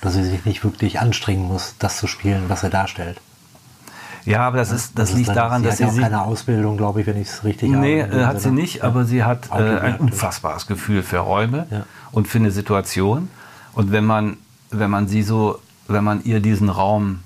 dass 0.00 0.14
sie 0.14 0.24
sich 0.24 0.44
nicht 0.44 0.62
wirklich 0.64 1.00
anstrengen 1.00 1.42
muss, 1.46 1.74
das 1.78 1.96
zu 1.98 2.06
spielen, 2.06 2.44
was 2.48 2.62
er 2.62 2.70
darstellt. 2.70 3.20
Ja, 4.24 4.40
aber 4.46 4.56
das, 4.56 4.70
ist, 4.70 4.98
das 4.98 5.10
ist 5.10 5.16
liegt 5.16 5.28
dann- 5.28 5.36
daran, 5.36 5.60
sie 5.62 5.66
dass 5.66 5.72
hat 5.74 5.76
sie 5.78 5.82
ja 5.84 5.88
auch 5.88 5.92
sich 5.94 6.02
keine 6.02 6.22
Ausbildung, 6.22 6.76
glaube 6.78 7.00
ich, 7.02 7.06
wenn 7.06 7.20
ich 7.20 7.28
es 7.28 7.44
richtig 7.44 7.70
Nee, 7.70 8.02
habe. 8.02 8.10
dem 8.12 8.20
äh, 8.20 8.24
hat 8.24 8.40
sie 8.40 8.50
nicht, 8.50 8.82
aber 8.82 9.04
sie 9.04 9.22
hat 9.24 9.50
äh, 9.50 9.54
ein 9.80 9.96
unfassbares 9.96 10.66
Gefühl 10.66 11.02
für 11.02 11.18
Räume 11.18 11.66
Ja. 11.70 11.84
und 12.12 12.28
für 12.28 12.38
eine 12.38 12.50
Situation. 12.50 13.28
Und 13.74 13.92
wenn 13.92 14.04
man, 14.06 14.38
wenn 14.78 14.90
man 14.90 15.08
sie 15.08 15.22
so, 15.22 15.58
wenn 15.88 16.04
man 16.04 16.24
ihr 16.24 16.40
diesen 16.40 16.68
Raum 16.68 17.20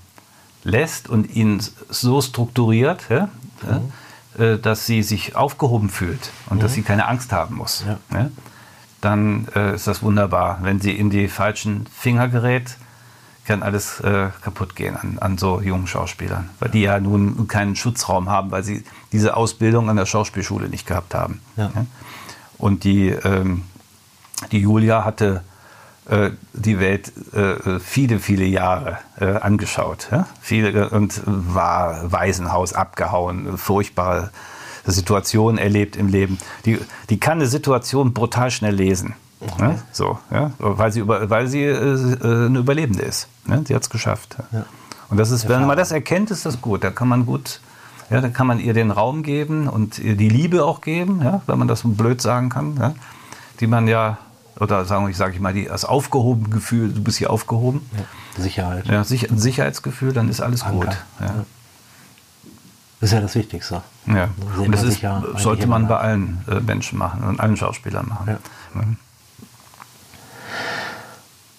lässt 0.65 1.09
und 1.09 1.35
ihn 1.35 1.63
so 1.89 2.21
strukturiert, 2.21 3.03
ja, 3.09 3.29
ja, 3.67 4.45
äh, 4.45 4.59
dass 4.59 4.87
sie 4.87 5.03
sich 5.03 5.37
aufgehoben 5.37 5.89
fühlt 5.91 6.31
und 6.51 6.63
dass 6.63 6.75
sie 6.75 6.83
keine 6.83 7.07
Angst 7.09 7.33
haben 7.33 7.57
muss, 7.57 7.85
Ja. 7.87 7.99
ja, 8.13 8.31
dann 9.01 9.47
äh, 9.55 9.75
ist 9.75 9.87
das 9.87 10.03
wunderbar. 10.03 10.59
Wenn 10.63 10.81
sie 10.81 10.93
in 10.93 11.11
die 11.11 11.29
falschen 11.29 11.87
Finger 11.87 12.29
gerät, 12.29 12.77
kann 13.47 13.63
alles 13.63 14.01
äh, 14.01 14.29
kaputt 14.43 14.77
gehen 14.77 14.95
an, 14.97 15.19
an 15.21 15.39
so 15.39 15.61
jungen 15.63 15.87
Schauspielern, 15.87 16.51
weil 16.59 16.69
die 16.71 16.83
ja 16.83 17.01
nun 17.01 17.49
keinen 17.49 17.77
Schutzraum 17.77 18.29
haben, 18.29 18.51
weil 18.51 18.63
sie 18.63 18.85
diese 19.11 19.37
Ausbildung 19.37 19.89
an 19.89 19.97
der 19.97 20.05
Schauspielschule 20.05 20.69
nicht 20.69 20.87
gehabt 20.87 21.15
haben. 21.15 21.41
Und 22.59 22.85
die, 22.85 23.09
ähm, 23.09 23.63
die 24.53 24.59
Julia 24.59 25.05
hatte 25.05 25.43
äh, 26.09 26.31
die 26.53 26.81
Welt 26.81 27.13
äh, 27.35 27.79
viele, 27.81 28.19
viele 28.19 28.45
Jahre 28.45 28.99
äh, 29.21 29.27
angeschaut. 29.27 30.09
Ja? 30.11 30.27
Viele, 30.41 30.91
und 30.91 31.23
war 31.27 32.13
Waisenhaus 32.13 32.73
abgehauen, 32.73 33.59
furchtbare 33.59 34.31
Situationen 34.87 35.59
erlebt 35.59 35.97
im 35.97 36.09
Leben. 36.09 36.39
Die, 36.65 36.79
die 37.11 37.21
kann 37.21 37.39
eine 37.39 37.47
Situation 37.47 38.15
brutal 38.15 38.51
schnell 38.51 38.75
lesen. 38.75 39.15
Ja? 39.61 39.77
So, 39.93 40.19
ja? 40.31 40.53
weil 40.59 40.93
sie, 40.93 41.01
über, 41.01 41.31
weil 41.31 41.47
sie 41.47 41.63
äh, 41.63 41.73
äh, 41.73 42.47
eine 42.47 42.59
Überlebende 42.59 43.03
ist. 43.03 43.29
Ne? 43.47 43.63
Sie 43.67 43.75
hat 43.75 43.83
es 43.83 43.91
geschafft. 43.91 44.37
Ja. 44.53 44.65
Und 45.11 45.17
das 45.19 45.31
ist, 45.31 45.49
wenn 45.49 45.67
man 45.67 45.77
das 45.77 45.93
erkennt, 45.93 46.31
ist 46.31 46.45
das 46.45 46.61
gut. 46.61 46.85
Da 46.85 46.91
kann 46.91 47.09
man 47.09 47.25
gut, 47.25 47.61
ja, 48.11 48.21
dann 48.21 48.33
kann 48.33 48.47
man 48.47 48.61
ihr 48.61 48.75
den 48.75 48.91
Raum 48.91 49.23
geben 49.23 49.69
und 49.69 49.99
ihr 49.99 50.17
die 50.17 50.29
Liebe 50.29 50.65
auch 50.65 50.81
geben, 50.81 51.21
ja, 51.23 51.41
wenn 51.47 51.59
man 51.59 51.69
das 51.69 51.81
so 51.81 51.89
blöd 51.89 52.21
sagen 52.21 52.49
kann, 52.49 52.77
ja, 52.79 52.95
die 53.61 53.67
man 53.67 53.89
ja, 53.89 54.19
oder 54.61 54.85
sagen 54.85 55.07
wir, 55.07 55.15
sage 55.15 55.35
ich 55.35 55.41
mal, 55.41 55.53
die, 55.53 55.67
das 55.67 55.85
aufgehobene 55.85 56.49
Gefühl, 56.49 56.93
du 56.93 57.03
bist 57.03 57.19
hier 57.19 57.31
aufgehoben, 57.31 57.89
Ja, 57.97 58.43
Sicherheit. 58.43 58.87
ja, 58.87 59.05
sich, 59.05 59.31
ein 59.31 59.39
Sicherheitsgefühl, 59.39 60.13
dann 60.13 60.29
ist 60.29 60.41
alles 60.41 60.63
Anker. 60.63 60.87
gut. 60.87 60.97
Ja. 61.21 61.35
Das 63.01 63.11
ist 63.11 63.13
ja 63.13 63.21
das 63.21 63.35
Wichtigste. 63.37 63.83
Ja. 64.07 64.29
sehnt 64.57 64.67
Und 64.67 64.73
das 64.73 64.83
ist, 64.83 65.01
ja 65.03 65.23
sollte 65.37 65.67
man 65.69 65.87
bei 65.87 65.99
allen 65.99 66.45
äh, 66.51 66.59
Menschen 66.61 66.99
machen 66.99 67.23
und 67.23 67.39
allen 67.39 67.57
Schauspielern 67.57 68.09
machen. 68.09 68.27
Ja. 68.29 68.39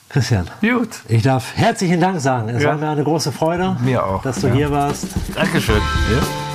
Christian, 0.10 0.50
Gut. 0.60 0.90
ich 1.08 1.22
darf 1.22 1.56
herzlichen 1.56 2.02
Dank 2.02 2.20
sagen. 2.20 2.50
Es 2.50 2.64
Ja. 2.64 2.70
war 2.70 2.78
mir 2.78 2.90
eine 2.90 3.04
große 3.04 3.32
Freude, 3.32 3.78
Mir 3.80 4.04
auch, 4.04 4.24
dass 4.24 4.42
du 4.42 4.52
hier 4.52 4.72
warst. 4.72 5.06
Dankeschön. 5.36 5.78
Ja. 6.12 6.49